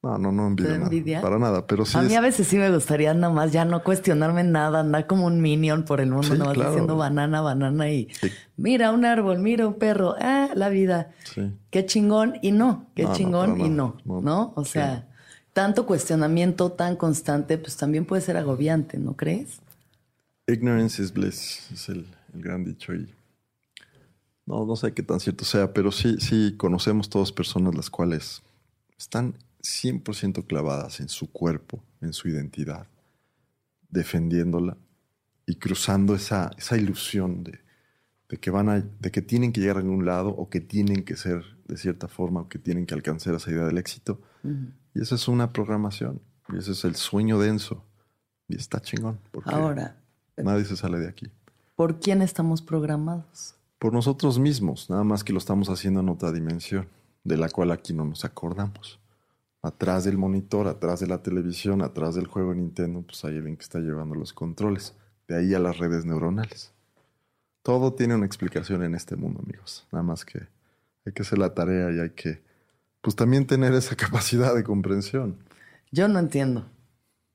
no, 0.03 0.17
no, 0.19 0.31
no 0.33 0.47
envidio 0.47 0.71
¿Te 0.71 0.79
nada. 0.79 0.85
envidia? 0.91 1.21
Para 1.21 1.39
nada, 1.39 1.67
pero 1.67 1.85
sí 1.85 1.99
a 1.99 2.03
mí 2.03 2.13
es- 2.13 2.17
a 2.19 2.21
veces 2.21 2.47
sí 2.47 2.57
me 2.57 2.71
gustaría 2.71 3.13
nada 3.15 3.33
más 3.33 3.53
ya 3.53 3.65
no 3.65 3.83
cuestionarme 3.83 4.45
nada, 4.45 4.81
andar 4.81 5.07
como 5.07 5.27
un 5.27 5.41
minion 5.41 5.85
por 5.85 6.01
el 6.01 6.11
mundo, 6.11 6.29
Sí, 6.29 6.33
nada 6.35 6.45
más 6.47 6.55
claro. 6.55 6.71
diciendo 6.71 6.97
banana, 6.97 7.41
banana 7.41 7.91
y 7.91 8.09
Sí. 8.21 8.31
mira 8.57 8.93
un 8.93 9.05
árbol, 9.05 9.39
mira 9.41 9.67
un 9.67 9.75
perro, 9.75 10.15
ah, 10.21 10.51
la 10.55 10.69
vida. 10.69 11.11
Sí. 11.35 11.53
Qué 11.71 11.85
chingón 11.85 12.35
y 12.43 12.53
no, 12.53 12.87
qué 12.95 13.05
No, 13.05 13.13
chingón 13.15 13.61
y 13.61 13.69
no, 13.71 13.97
No, 14.05 14.21
¿no? 14.21 14.53
O 14.55 14.65
sea, 14.65 15.07
tanto 15.53 15.85
cuestionamiento 15.87 16.71
tan 16.71 16.95
constante, 16.95 17.59
pues 17.59 17.77
también 17.77 18.05
puede 18.05 18.23
ser 18.23 18.37
agobiante, 18.37 18.99
¿no 18.99 19.15
crees? 19.17 19.61
Ignorance 20.47 21.03
is 21.03 21.13
bliss, 21.13 21.69
es 21.73 21.89
el, 21.89 22.07
el 22.35 22.43
gran 22.43 22.65
dicho. 22.65 22.95
Y 22.95 23.13
no, 24.47 24.65
no 24.65 24.77
sé 24.77 24.95
qué 24.95 25.03
tan 25.03 25.19
cierto 25.21 25.45
sea, 25.45 25.73
pero 25.73 25.91
sí, 25.93 26.17
sí 26.21 26.55
conocemos 26.57 27.11
todas 27.11 27.33
personas 27.33 27.75
las 27.75 27.91
cuales 27.91 28.41
están 28.97 29.35
100% 29.69 30.47
clavadas 30.47 31.01
en 31.01 31.09
su 31.09 31.31
cuerpo, 31.31 31.83
en 32.01 32.13
su 32.13 32.29
identidad, 32.29 32.87
defendiéndola 33.91 34.77
y 35.47 35.57
cruzando 35.57 36.15
esa, 36.15 36.51
esa 36.57 36.77
ilusión 36.77 37.45
de, 37.45 37.61
de 38.29 38.37
que 38.39 38.51
van 38.51 38.69
a, 38.69 38.81
de 38.81 39.11
que 39.11 39.23
tienen 39.23 39.53
que 39.53 39.61
llegar 39.61 39.77
a 39.77 39.81
algún 39.81 40.05
lado 40.05 40.31
o 40.31 40.49
que 40.49 40.61
tienen 40.61 41.05
que 41.05 41.17
ser 41.17 41.45
de 41.67 41.77
cierta 41.77 42.09
forma 42.09 42.41
o 42.41 42.49
que 42.49 42.59
tienen 42.59 42.87
que 42.87 42.95
alcanzar 42.95 43.35
esa 43.35 43.51
idea 43.51 43.65
del 43.65 43.79
éxito. 43.79 44.21
Y 44.95 45.03
eso 45.03 45.15
es 45.15 45.29
una 45.29 45.53
programación. 45.53 46.23
Y 46.49 46.59
ese 46.59 46.73
es 46.73 46.85
el 46.85 46.97
sueño 46.97 47.39
denso. 47.39 47.85
Y 48.49 48.57
está 48.57 48.81
chingón. 48.81 49.19
Porque 49.31 49.51
Ahora, 49.51 49.97
nadie 50.37 50.65
se 50.65 50.77
sale 50.77 50.99
de 50.99 51.09
aquí. 51.09 51.31
¿por 51.77 52.01
quién 52.01 52.23
estamos 52.23 52.61
programados? 52.61 53.55
Por 53.79 53.93
nosotros 53.93 54.41
mismos, 54.41 54.91
nada 54.91 55.05
más 55.05 55.23
que 55.23 55.33
lo 55.33 55.39
estamos 55.39 55.69
haciendo 55.69 56.01
en 56.01 56.09
otra 56.09 56.33
dimensión, 56.33 56.89
de 57.23 57.37
la 57.37 57.49
cual 57.49 57.71
aquí 57.71 57.93
no 57.93 58.05
nos 58.05 58.25
acordamos. 58.25 58.99
Atrás 59.63 60.05
del 60.05 60.17
monitor, 60.19 60.69
atrás 60.69 61.01
de 61.01 61.09
la 61.09 61.23
televisión, 61.23 61.83
atrás 61.83 62.15
del 62.15 62.27
juego 62.27 62.51
de 62.51 62.57
Nintendo, 62.59 63.03
pues 63.03 63.25
hay 63.25 63.37
alguien 63.37 63.57
que 63.57 63.63
está 63.65 63.81
llevando 63.81 64.15
los 64.15 64.33
controles. 64.33 64.95
De 65.27 65.37
ahí 65.37 65.53
a 65.55 65.59
las 65.59 65.79
redes 65.79 66.05
neuronales. 66.05 66.73
Todo 67.63 67.93
tiene 67.93 68.15
una 68.15 68.25
explicación 68.25 68.83
en 68.83 68.95
este 68.95 69.17
mundo, 69.17 69.41
amigos. 69.45 69.87
Nada 69.93 70.03
más 70.03 70.25
que 70.25 70.47
hay 71.05 71.13
que 71.13 71.23
hacer 71.23 71.39
la 71.39 71.55
tarea 71.55 71.91
y 71.91 71.99
hay 72.01 72.11
que, 72.11 72.43
pues 73.03 73.17
también 73.17 73.47
tener 73.47 73.75
esa 73.75 73.97
capacidad 73.97 74.55
de 74.55 74.63
comprensión. 74.65 75.37
Yo 75.91 76.09
no 76.09 76.19
entiendo. 76.19 76.65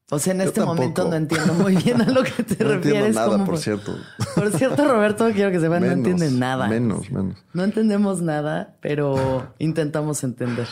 O 0.09 0.19
sea, 0.19 0.33
en 0.33 0.39
Yo 0.39 0.45
este 0.45 0.61
momento 0.61 1.09
no 1.09 1.15
entiendo 1.15 1.53
muy 1.53 1.75
bien 1.75 2.01
a 2.01 2.09
lo 2.09 2.23
que 2.23 2.43
te 2.43 2.55
No 2.63 2.71
refieres. 2.71 2.99
entiendo 2.99 3.19
nada, 3.19 3.31
como 3.31 3.45
por 3.45 3.57
cierto. 3.57 3.95
Por 4.35 4.51
cierto, 4.51 4.87
Roberto, 4.87 5.29
quiero 5.33 5.51
que 5.51 5.59
sepan, 5.59 5.81
no 5.81 5.91
entiende 5.91 6.29
nada. 6.31 6.67
Menos, 6.67 7.09
menos. 7.09 7.43
No 7.53 7.63
entendemos 7.63 8.21
nada, 8.21 8.75
pero 8.81 9.53
intentamos 9.59 10.23
entender. 10.23 10.67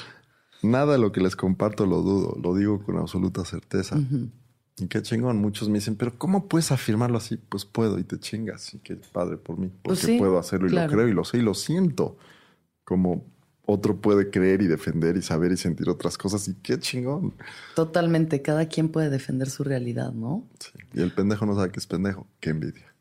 Nada 0.64 0.94
de 0.94 1.00
lo 1.00 1.12
que 1.12 1.22
les 1.22 1.36
comparto 1.36 1.86
lo 1.86 2.02
dudo, 2.02 2.38
lo 2.42 2.56
digo 2.56 2.84
con 2.84 2.98
absoluta 2.98 3.44
certeza. 3.46 3.98
Y 4.78 4.88
qué 4.88 5.02
chingón, 5.02 5.38
muchos 5.38 5.70
me 5.70 5.76
dicen, 5.80 5.96
pero 5.96 6.18
¿cómo 6.18 6.48
puedes 6.48 6.72
afirmarlo 6.72 7.18
así? 7.18 7.38
Pues 7.38 7.66
puedo 7.66 8.00
y 8.00 8.04
te 8.04 8.20
chingas. 8.20 8.74
Y 8.74 8.80
qué 8.80 8.96
padre 8.96 9.38
por 9.38 9.58
mí, 9.58 9.68
porque 9.68 9.82
Pues 9.84 10.00
sí, 10.00 10.18
puedo 10.18 10.38
hacerlo 10.40 10.68
y 10.68 10.72
claro. 10.72 10.88
lo 10.92 10.98
creo 10.98 11.08
y 11.08 11.14
lo 11.14 11.24
sé 11.24 11.38
y 11.38 11.42
lo 11.42 11.54
siento. 11.54 12.18
Como 12.84 13.26
otro 13.66 13.98
puede 13.98 14.30
creer 14.30 14.62
y 14.62 14.68
defender 14.68 15.18
y 15.18 15.22
saber 15.22 15.52
y 15.52 15.58
sentir 15.58 15.90
otras 15.90 16.18
cosas 16.18 16.48
y 16.48 16.56
qué 16.56 16.80
chingón. 16.80 17.34
Totalmente, 17.76 18.42
cada 18.42 18.66
quien 18.68 18.90
puede 18.90 19.10
defender 19.10 19.50
su 19.50 19.64
realidad, 19.64 20.14
¿no? 20.14 20.48
Sí. 20.60 20.72
Y 20.94 21.02
el 21.02 21.12
pendejo 21.14 21.46
no 21.46 21.56
sabe 21.56 21.72
que 21.72 21.80
es 21.80 21.88
pendejo, 21.88 22.28
qué 22.40 22.50
envidia. 22.50 22.94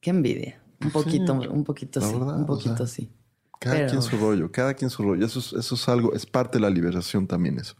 Qué 0.00 0.10
envidia. 0.10 0.60
Un 0.82 0.90
poquito, 0.90 1.32
un 1.32 1.64
poquito 1.64 2.00
sí, 2.00 2.12
verdad, 2.12 2.36
un 2.36 2.42
o 2.42 2.46
poquito 2.46 2.76
sea, 2.76 2.86
sí. 2.86 3.10
Cada 3.60 3.76
Pero- 3.76 3.88
quien 3.90 4.02
su 4.02 4.16
rollo, 4.16 4.52
cada 4.52 4.74
quien 4.74 4.90
su 4.90 5.02
rollo. 5.02 5.24
Eso 5.24 5.38
es, 5.38 5.52
eso 5.52 5.74
es 5.74 5.88
algo, 5.88 6.12
es 6.14 6.26
parte 6.26 6.58
de 6.58 6.62
la 6.62 6.70
liberación 6.70 7.26
también 7.26 7.58
eso. 7.58 7.74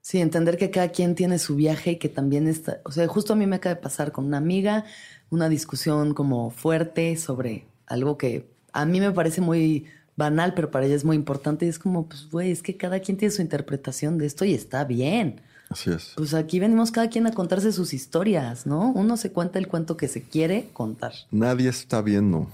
Sí, 0.00 0.20
entender 0.20 0.58
que 0.58 0.70
cada 0.70 0.88
quien 0.88 1.14
tiene 1.14 1.38
su 1.38 1.56
viaje 1.56 1.92
y 1.92 1.96
que 1.96 2.10
también 2.10 2.46
está, 2.46 2.80
o 2.84 2.90
sea, 2.92 3.06
justo 3.08 3.32
a 3.32 3.36
mí 3.36 3.46
me 3.46 3.56
acaba 3.56 3.74
de 3.76 3.80
pasar 3.80 4.12
con 4.12 4.26
una 4.26 4.36
amiga, 4.36 4.84
una 5.30 5.48
discusión 5.48 6.12
como 6.12 6.50
fuerte 6.50 7.16
sobre 7.16 7.66
algo 7.86 8.18
que 8.18 8.46
a 8.72 8.84
mí 8.84 9.00
me 9.00 9.12
parece 9.12 9.40
muy 9.40 9.86
banal, 10.16 10.52
pero 10.54 10.70
para 10.70 10.84
ella 10.84 10.94
es 10.94 11.04
muy 11.06 11.16
importante 11.16 11.64
y 11.64 11.70
es 11.70 11.78
como, 11.78 12.06
pues, 12.06 12.28
güey, 12.30 12.50
es 12.50 12.62
que 12.62 12.76
cada 12.76 13.00
quien 13.00 13.16
tiene 13.16 13.32
su 13.32 13.40
interpretación 13.40 14.18
de 14.18 14.26
esto 14.26 14.44
y 14.44 14.52
está 14.52 14.84
bien. 14.84 15.40
Así 15.70 15.90
es. 15.90 16.12
Pues 16.16 16.34
aquí 16.34 16.60
venimos 16.60 16.90
cada 16.90 17.08
quien 17.08 17.26
a 17.26 17.32
contarse 17.32 17.72
sus 17.72 17.94
historias, 17.94 18.66
¿no? 18.66 18.92
Uno 18.94 19.16
se 19.16 19.32
cuenta 19.32 19.58
el 19.58 19.68
cuento 19.68 19.96
que 19.96 20.08
se 20.08 20.22
quiere 20.22 20.68
contar. 20.74 21.12
Nadie 21.30 21.70
está 21.70 22.02
viendo 22.02 22.48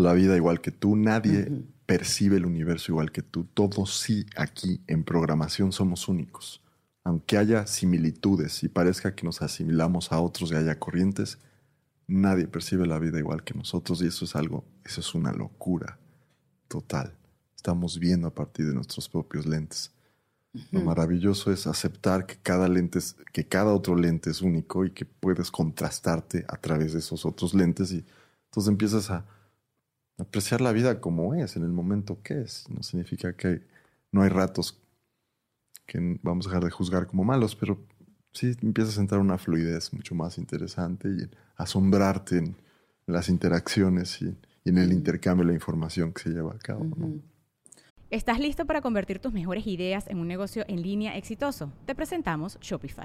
la 0.00 0.12
vida 0.12 0.36
igual 0.36 0.60
que 0.60 0.70
tú, 0.70 0.96
nadie 0.96 1.50
percibe 1.86 2.36
el 2.36 2.46
universo 2.46 2.92
igual 2.92 3.10
que 3.12 3.22
tú. 3.22 3.44
Todos 3.44 3.98
sí 3.98 4.26
aquí 4.36 4.80
en 4.86 5.04
programación 5.04 5.72
somos 5.72 6.08
únicos. 6.08 6.62
Aunque 7.04 7.36
haya 7.36 7.66
similitudes 7.66 8.62
y 8.62 8.68
parezca 8.68 9.14
que 9.14 9.24
nos 9.24 9.42
asimilamos 9.42 10.12
a 10.12 10.20
otros 10.20 10.52
y 10.52 10.54
haya 10.54 10.78
corrientes, 10.78 11.38
nadie 12.06 12.46
percibe 12.46 12.86
la 12.86 12.98
vida 12.98 13.18
igual 13.18 13.42
que 13.42 13.54
nosotros 13.54 14.02
y 14.02 14.06
eso 14.06 14.24
es 14.24 14.36
algo, 14.36 14.64
eso 14.84 15.00
es 15.00 15.14
una 15.14 15.32
locura 15.32 15.98
total. 16.68 17.16
Estamos 17.56 17.98
viendo 17.98 18.28
a 18.28 18.34
partir 18.34 18.66
de 18.66 18.74
nuestros 18.74 19.08
propios 19.08 19.46
lentes. 19.46 19.92
Lo 20.72 20.80
maravilloso 20.80 21.52
es 21.52 21.68
aceptar 21.68 22.26
que 22.26 22.36
cada 22.42 22.66
lente 22.66 22.98
es, 22.98 23.16
que 23.32 23.46
cada 23.46 23.72
otro 23.72 23.94
lente 23.94 24.30
es 24.30 24.42
único 24.42 24.84
y 24.84 24.90
que 24.90 25.04
puedes 25.04 25.50
contrastarte 25.50 26.44
a 26.48 26.56
través 26.56 26.92
de 26.92 26.98
esos 26.98 27.24
otros 27.24 27.54
lentes 27.54 27.92
y 27.92 28.04
entonces 28.46 28.68
empiezas 28.68 29.10
a 29.10 29.24
apreciar 30.20 30.60
la 30.60 30.72
vida 30.72 31.00
como 31.00 31.34
es, 31.34 31.56
en 31.56 31.62
el 31.62 31.70
momento 31.70 32.22
que 32.22 32.42
es. 32.42 32.66
No 32.68 32.82
significa 32.82 33.34
que 33.34 33.62
no 34.12 34.22
hay 34.22 34.28
ratos 34.28 34.78
que 35.86 36.18
vamos 36.22 36.46
a 36.46 36.50
dejar 36.50 36.64
de 36.64 36.70
juzgar 36.70 37.06
como 37.06 37.24
malos, 37.24 37.56
pero 37.56 37.78
sí 38.32 38.56
empiezas 38.62 38.98
a 38.98 39.00
entrar 39.00 39.20
en 39.20 39.26
una 39.26 39.38
fluidez 39.38 39.92
mucho 39.92 40.14
más 40.14 40.38
interesante 40.38 41.08
y 41.08 41.28
asombrarte 41.56 42.38
en 42.38 42.56
las 43.06 43.28
interacciones 43.28 44.22
y, 44.22 44.36
y 44.64 44.70
en 44.70 44.78
el 44.78 44.92
intercambio 44.92 45.44
de 45.44 45.52
la 45.52 45.54
información 45.54 46.12
que 46.12 46.22
se 46.22 46.30
lleva 46.30 46.52
a 46.52 46.58
cabo. 46.58 46.84
¿no? 46.84 47.20
¿Estás 48.10 48.40
listo 48.40 48.66
para 48.66 48.80
convertir 48.80 49.20
tus 49.20 49.32
mejores 49.32 49.66
ideas 49.66 50.06
en 50.08 50.18
un 50.18 50.28
negocio 50.28 50.64
en 50.68 50.82
línea 50.82 51.16
exitoso? 51.16 51.72
Te 51.86 51.94
presentamos 51.94 52.58
Shopify. 52.60 53.04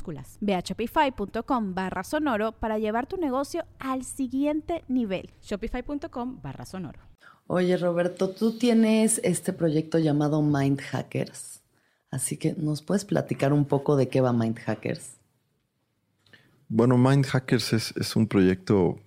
Ve 0.39 0.55
a 0.55 0.59
shopify.com 0.61 1.73
barra 1.73 2.03
sonoro 2.03 2.51
para 2.53 2.77
llevar 2.79 3.07
tu 3.07 3.17
negocio 3.17 3.65
al 3.79 4.03
siguiente 4.03 4.83
nivel. 4.87 5.29
Shopify.com 5.41 6.41
barra 6.41 6.65
sonoro. 6.65 6.99
Oye, 7.47 7.75
Roberto, 7.77 8.29
tú 8.29 8.57
tienes 8.57 9.19
este 9.23 9.53
proyecto 9.53 9.99
llamado 9.99 10.41
Mind 10.41 10.79
Hackers. 10.79 11.61
Así 12.09 12.37
que, 12.37 12.53
¿nos 12.53 12.81
puedes 12.81 13.05
platicar 13.05 13.53
un 13.53 13.65
poco 13.65 13.95
de 13.95 14.07
qué 14.07 14.21
va 14.21 14.33
Mind 14.33 14.59
Hackers? 14.59 15.17
Bueno, 16.67 16.97
Mind 16.97 17.25
Hackers 17.25 17.73
es, 17.73 17.93
es 17.97 18.15
un 18.15 18.27
proyecto 18.27 18.99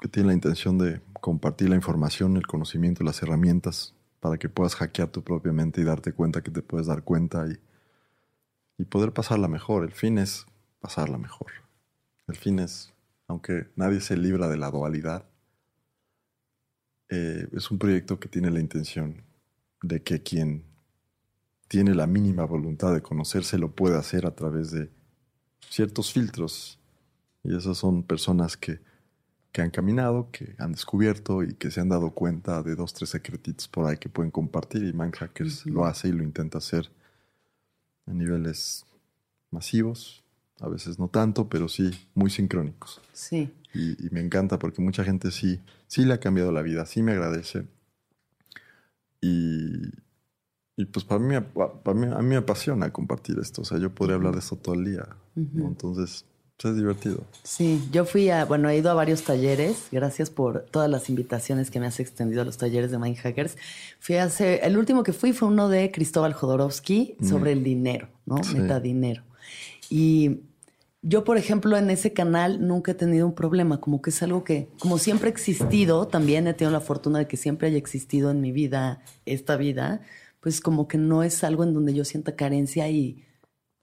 que 0.00 0.08
tiene 0.08 0.28
la 0.28 0.34
intención 0.34 0.78
de 0.78 1.00
compartir 1.20 1.68
la 1.68 1.76
información, 1.76 2.36
el 2.36 2.46
conocimiento, 2.46 3.04
las 3.04 3.22
herramientas 3.22 3.94
para 4.20 4.36
que 4.36 4.48
puedas 4.48 4.74
hackear 4.74 5.08
tu 5.08 5.22
propia 5.22 5.52
mente 5.52 5.80
y 5.80 5.84
darte 5.84 6.12
cuenta 6.12 6.42
que 6.42 6.50
te 6.50 6.62
puedes 6.62 6.88
dar 6.88 7.02
cuenta 7.02 7.46
y, 7.46 7.58
y 8.78 8.84
poder 8.84 9.12
pasarla 9.12 9.48
mejor. 9.48 9.84
El 9.84 9.92
fin 9.92 10.18
es 10.18 10.46
pasarla 10.80 11.18
mejor. 11.18 11.52
El 12.28 12.36
fin 12.36 12.60
es, 12.60 12.94
aunque 13.26 13.68
nadie 13.76 14.00
se 14.00 14.16
libra 14.16 14.48
de 14.48 14.56
la 14.56 14.70
dualidad, 14.70 15.28
eh, 17.10 17.48
es 17.52 17.70
un 17.70 17.78
proyecto 17.78 18.20
que 18.20 18.28
tiene 18.28 18.50
la 18.50 18.60
intención 18.60 19.24
de 19.82 20.02
que 20.02 20.22
quien 20.22 20.64
tiene 21.66 21.94
la 21.94 22.06
mínima 22.06 22.44
voluntad 22.44 22.94
de 22.94 23.02
conocerse 23.02 23.58
lo 23.58 23.74
puede 23.74 23.96
hacer 23.96 24.26
a 24.26 24.34
través 24.34 24.70
de 24.70 24.90
ciertos 25.68 26.12
filtros. 26.12 26.78
Y 27.42 27.56
esas 27.56 27.78
son 27.78 28.02
personas 28.02 28.56
que, 28.56 28.80
que 29.52 29.62
han 29.62 29.70
caminado, 29.70 30.30
que 30.30 30.54
han 30.58 30.72
descubierto 30.72 31.42
y 31.42 31.54
que 31.54 31.70
se 31.70 31.80
han 31.80 31.88
dado 31.88 32.10
cuenta 32.10 32.62
de 32.62 32.74
dos, 32.76 32.94
tres 32.94 33.10
secretitos 33.10 33.68
por 33.68 33.86
ahí 33.86 33.96
que 33.96 34.08
pueden 34.08 34.30
compartir. 34.30 34.84
Y 34.84 34.92
Mindhackers 34.92 35.66
lo 35.66 35.84
hace 35.84 36.08
y 36.08 36.12
lo 36.12 36.22
intenta 36.22 36.58
hacer 36.58 36.90
a 38.08 38.12
niveles 38.12 38.84
masivos, 39.50 40.22
a 40.60 40.68
veces 40.68 40.98
no 40.98 41.08
tanto, 41.08 41.48
pero 41.48 41.68
sí 41.68 41.90
muy 42.14 42.30
sincrónicos. 42.30 43.00
Sí. 43.12 43.52
Y, 43.74 44.06
y 44.06 44.10
me 44.10 44.20
encanta 44.20 44.58
porque 44.58 44.80
mucha 44.82 45.04
gente 45.04 45.30
sí, 45.30 45.60
sí 45.86 46.04
le 46.04 46.14
ha 46.14 46.20
cambiado 46.20 46.50
la 46.52 46.62
vida, 46.62 46.86
sí 46.86 47.02
me 47.02 47.12
agradece. 47.12 47.66
Y, 49.20 49.90
y 50.76 50.84
pues 50.86 51.04
para 51.04 51.20
mí, 51.20 51.26
me- 51.28 51.40
para 51.42 51.94
mí, 51.98 52.06
a 52.06 52.18
mí 52.18 52.28
me 52.28 52.36
apasiona 52.36 52.92
compartir 52.92 53.38
esto. 53.40 53.62
O 53.62 53.64
sea, 53.64 53.78
yo 53.78 53.94
podría 53.94 54.16
hablar 54.16 54.32
de 54.34 54.38
esto 54.40 54.56
todo 54.56 54.74
el 54.74 54.84
día. 54.84 55.06
¿no? 55.34 55.66
Entonces, 55.68 56.24
es 56.66 56.76
divertido. 56.76 57.24
Sí, 57.44 57.80
yo 57.92 58.04
fui 58.04 58.30
a, 58.30 58.44
bueno, 58.44 58.68
he 58.68 58.76
ido 58.76 58.90
a 58.90 58.94
varios 58.94 59.22
talleres. 59.22 59.86
Gracias 59.92 60.28
por 60.30 60.66
todas 60.70 60.90
las 60.90 61.08
invitaciones 61.08 61.70
que 61.70 61.78
me 61.78 61.86
has 61.86 62.00
extendido 62.00 62.42
a 62.42 62.44
los 62.44 62.58
talleres 62.58 62.90
de 62.90 62.98
Mind 62.98 63.16
Hackers. 63.18 63.56
Fui 64.00 64.16
a 64.16 64.24
hacer, 64.24 64.60
el 64.64 64.76
último 64.76 65.04
que 65.04 65.12
fui 65.12 65.32
fue 65.32 65.46
uno 65.46 65.68
de 65.68 65.92
Cristóbal 65.92 66.32
Jodorowsky 66.32 67.16
sobre 67.22 67.52
el 67.52 67.62
dinero, 67.62 68.08
¿no? 68.26 68.42
Sí. 68.42 68.56
Metadinero. 68.56 69.22
Y 69.88 70.40
yo, 71.00 71.22
por 71.22 71.38
ejemplo, 71.38 71.76
en 71.76 71.90
ese 71.90 72.12
canal 72.12 72.66
nunca 72.66 72.90
he 72.90 72.94
tenido 72.94 73.24
un 73.24 73.34
problema, 73.34 73.80
como 73.80 74.02
que 74.02 74.10
es 74.10 74.20
algo 74.24 74.42
que, 74.42 74.68
como 74.80 74.98
siempre 74.98 75.28
ha 75.28 75.30
existido, 75.30 76.08
también 76.08 76.48
he 76.48 76.54
tenido 76.54 76.72
la 76.72 76.80
fortuna 76.80 77.20
de 77.20 77.28
que 77.28 77.36
siempre 77.36 77.68
haya 77.68 77.78
existido 77.78 78.32
en 78.32 78.40
mi 78.40 78.50
vida 78.50 79.00
esta 79.24 79.56
vida, 79.56 80.00
pues 80.40 80.60
como 80.60 80.88
que 80.88 80.98
no 80.98 81.22
es 81.22 81.44
algo 81.44 81.62
en 81.62 81.72
donde 81.72 81.94
yo 81.94 82.04
sienta 82.04 82.34
carencia 82.34 82.88
y, 82.88 83.24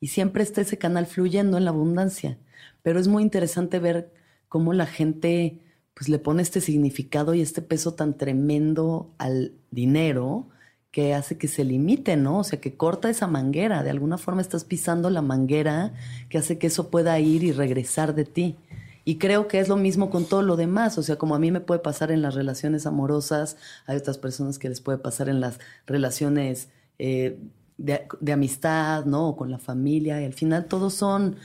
y 0.01 0.09
siempre 0.09 0.43
está 0.43 0.59
ese 0.59 0.77
canal 0.77 1.05
fluyendo 1.05 1.57
en 1.57 1.63
la 1.63 1.71
abundancia. 1.71 2.37
Pero 2.81 2.99
es 2.99 3.07
muy 3.07 3.23
interesante 3.23 3.79
ver 3.79 4.11
cómo 4.47 4.73
la 4.73 4.85
gente 4.85 5.59
pues 5.93 6.09
le 6.09 6.19
pone 6.19 6.41
este 6.41 6.61
significado 6.61 7.33
y 7.33 7.41
este 7.41 7.61
peso 7.61 7.93
tan 7.93 8.17
tremendo 8.17 9.13
al 9.17 9.53
dinero 9.71 10.49
que 10.91 11.13
hace 11.13 11.37
que 11.37 11.47
se 11.49 11.65
limite, 11.65 12.15
¿no? 12.15 12.39
O 12.39 12.43
sea, 12.43 12.61
que 12.61 12.77
corta 12.77 13.09
esa 13.09 13.27
manguera. 13.27 13.83
De 13.83 13.89
alguna 13.89 14.17
forma 14.17 14.41
estás 14.41 14.63
pisando 14.63 15.09
la 15.09 15.21
manguera 15.21 15.93
que 16.29 16.37
hace 16.37 16.57
que 16.57 16.67
eso 16.67 16.89
pueda 16.89 17.19
ir 17.19 17.43
y 17.43 17.51
regresar 17.51 18.15
de 18.15 18.23
ti. 18.23 18.55
Y 19.03 19.17
creo 19.17 19.47
que 19.47 19.59
es 19.59 19.67
lo 19.67 19.77
mismo 19.77 20.09
con 20.09 20.25
todo 20.25 20.41
lo 20.41 20.55
demás. 20.55 20.97
O 20.97 21.03
sea, 21.03 21.17
como 21.17 21.35
a 21.35 21.39
mí 21.39 21.51
me 21.51 21.59
puede 21.59 21.79
pasar 21.79 22.11
en 22.11 22.21
las 22.21 22.33
relaciones 22.33 22.85
amorosas, 22.85 23.57
hay 23.85 23.97
otras 23.97 24.17
personas 24.17 24.57
que 24.57 24.67
les 24.69 24.81
puede 24.81 24.97
pasar 24.97 25.29
en 25.29 25.41
las 25.41 25.59
relaciones 25.85 26.69
eh, 26.97 27.39
de, 27.77 28.31
amistad, 28.31 29.05
¿no? 29.05 29.29
O 29.29 29.35
con 29.35 29.51
la 29.51 29.59
familia. 29.59 30.21
Y 30.21 30.25
al 30.25 30.33
final 30.33 30.65
todos 30.65 30.93
son, 30.93 31.35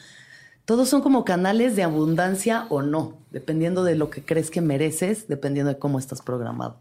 todos 0.71 0.89
son 0.89 1.03
como 1.03 1.25
canales 1.25 1.75
de 1.75 1.83
abundancia 1.83 2.69
o 2.71 2.81
no, 2.81 3.19
dependiendo 3.33 3.83
de 3.83 3.97
lo 3.97 4.09
que 4.09 4.25
crees 4.25 4.53
que 4.53 4.61
mereces, 4.61 5.27
dependiendo 5.27 5.73
de 5.73 5.81
cómo 5.81 5.99
estás 5.99 6.23
programado. 6.23 6.79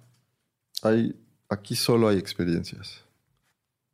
Hay 0.84 1.16
aquí 1.50 1.76
solo 1.76 2.08
hay 2.08 2.20
experiencias. 2.20 3.04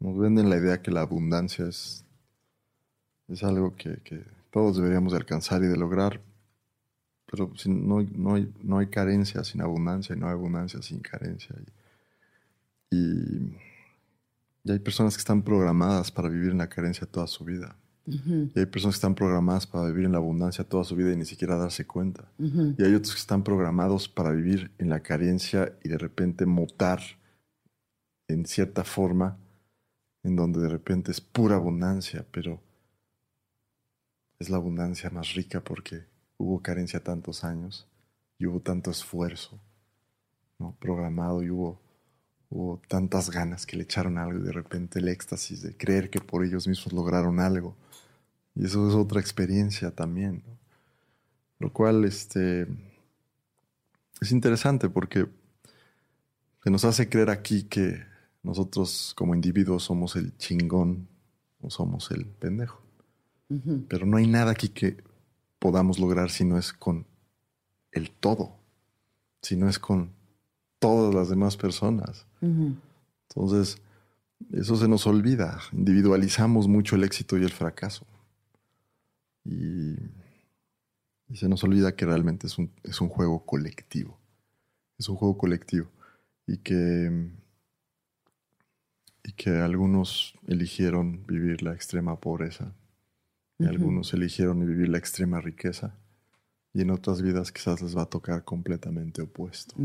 Nos 0.02 0.18
venden 0.20 0.50
la 0.50 0.58
idea 0.58 0.82
que 0.82 0.92
la 0.92 1.00
abundancia 1.00 1.66
es, 1.66 2.04
es 3.30 3.42
algo 3.42 3.74
que, 3.78 3.98
todos 4.52 4.76
deberíamos 4.76 5.14
de 5.14 5.20
alcanzar 5.20 5.64
y 5.64 5.68
de 5.68 5.78
lograr, 5.78 6.20
pero 7.26 7.50
no, 7.66 8.02
no, 8.02 8.36
hay, 8.36 8.54
no 8.64 8.80
hay 8.80 8.88
carencia 8.88 9.46
sin 9.46 9.62
abundancia 9.62 10.14
y 10.14 10.20
no 10.20 10.26
hay 10.28 10.34
abundancia 10.34 10.82
sin 10.82 11.00
carencia. 11.00 11.56
Y, 12.92 13.56
hay 14.70 14.80
personas 14.80 15.16
que 15.16 15.20
están 15.20 15.42
programadas 15.42 16.12
para 16.12 16.28
vivir 16.28 16.52
en 16.52 16.58
la 16.58 16.68
carencia 16.68 17.08
toda 17.08 17.28
su 17.28 17.46
vida. 17.46 17.78
Y 18.08 18.60
hay 18.60 18.66
personas 18.68 18.96
que 18.96 18.98
están 18.98 19.16
programadas 19.16 19.66
para 19.66 19.88
vivir 19.88 20.06
en 20.06 20.12
la 20.12 20.20
abundancia 20.20 20.64
toda 20.64 20.84
su 20.84 20.96
vida 20.96 21.12
y 21.12 21.18
ni 21.18 21.26
siquiera 21.26 21.58
darse 21.58 21.88
cuenta. 21.88 22.32
Y 22.38 22.84
hay 22.84 22.94
otros 22.94 23.14
que 23.14 23.20
están 23.20 23.44
programados 23.44 24.08
para 24.08 24.32
vivir 24.32 24.72
en 24.78 24.90
la 24.90 25.02
carencia 25.02 25.78
y 25.84 25.90
de 25.90 25.98
repente 25.98 26.46
mutar 26.46 27.02
en 28.28 28.46
cierta 28.46 28.84
forma, 28.84 29.38
en 30.24 30.36
donde 30.36 30.60
de 30.60 30.70
repente 30.70 31.12
es 31.12 31.22
pura 31.22 31.56
abundancia, 31.56 32.26
pero 32.32 32.62
es 34.40 34.50
la 34.50 34.58
abundancia 34.58 35.10
más 35.10 35.34
rica 35.34 35.62
porque 35.62 36.06
hubo 36.38 36.62
carencia 36.62 37.04
tantos 37.04 37.44
años 37.44 37.88
y 38.38 38.46
hubo 38.46 38.60
tanto 38.60 38.92
esfuerzo 38.92 39.60
¿no? 40.60 40.76
programado 40.80 41.44
y 41.44 41.50
hubo, 41.50 41.80
hubo 42.50 42.82
tantas 42.88 43.30
ganas 43.30 43.66
que 43.66 43.78
le 43.78 43.84
echaron 43.84 44.18
algo 44.18 44.40
y 44.40 44.44
de 44.44 44.52
repente 44.52 45.00
el 45.00 45.08
éxtasis 45.08 45.62
de 45.62 45.76
creer 45.76 46.10
que 46.10 46.20
por 46.20 46.44
ellos 46.44 46.68
mismos 46.68 46.94
lograron 46.94 47.40
algo. 47.40 47.76
Y 48.56 48.66
eso 48.66 48.88
es 48.88 48.96
otra 48.96 49.20
experiencia 49.20 49.92
también. 49.92 50.44
Lo 51.60 51.72
cual 51.72 52.06
este, 52.06 52.68
es 54.22 54.32
interesante 54.32 54.90
porque 54.90 55.28
se 56.64 56.72
nos 56.72 56.86
hace 56.86 57.10
creer 57.10 57.30
aquí 57.30 57.64
que 57.64 58.04
nosotros 58.44 59.14
como 59.16 59.36
individuos 59.36 59.84
somos 59.84 60.16
el 60.16 60.38
chingón 60.38 61.08
o 61.62 61.70
somos 61.70 62.12
el 62.12 62.26
pendejo. 62.26 62.82
Pero 63.88 64.08
no 64.08 64.18
hay 64.18 64.28
nada 64.28 64.52
aquí 64.52 64.70
que 64.70 65.04
podamos 65.60 66.00
lograr 66.00 66.32
si 66.32 66.44
no 66.44 66.58
es 66.58 66.74
con 66.74 67.06
el 67.92 68.10
todo, 68.10 68.56
si 69.42 69.56
no 69.56 69.70
es 69.70 69.78
con 69.78 70.12
todas 70.80 71.14
las 71.14 71.30
demás 71.30 71.56
personas. 71.56 72.26
Entonces, 73.30 73.82
eso 74.52 74.76
se 74.76 74.88
nos 74.88 75.06
olvida. 75.08 75.60
Individualizamos 75.72 76.68
mucho 76.68 76.96
el 76.96 77.04
éxito 77.04 77.38
y 77.38 77.44
el 77.44 77.52
fracaso. 77.52 78.06
Y, 79.46 79.96
se 81.34 81.50
nos 81.50 81.64
olvida 81.64 81.96
que 81.96 82.06
realmente 82.06 82.48
es 82.48 82.58
un, 82.58 82.72
es 82.84 83.02
un 83.02 83.10
juego 83.10 83.46
colectivo. 83.46 84.20
Es 84.98 85.10
un 85.10 85.16
juego 85.16 85.38
colectivo. 85.38 85.90
Y 86.46 86.58
que 86.58 87.32
y 89.26 89.32
que 89.32 89.50
algunos 89.50 90.36
eligieron 90.48 91.26
vivir 91.26 91.64
la 91.64 91.74
extrema 91.74 92.20
pobreza 92.20 92.76
y 93.58 93.66
algunos 93.66 94.14
eligieron 94.14 94.66
vivir 94.66 94.90
la 94.90 94.98
extrema 94.98 95.42
riqueza 95.42 95.96
y 96.74 96.82
en 96.82 96.92
otras 96.92 97.22
vidas 97.22 97.52
quizás 97.52 97.82
les 97.82 97.98
va 97.98 98.04
a 98.04 98.10
tocar 98.10 98.44
completamente 98.44 99.22
opuesto 99.24 99.76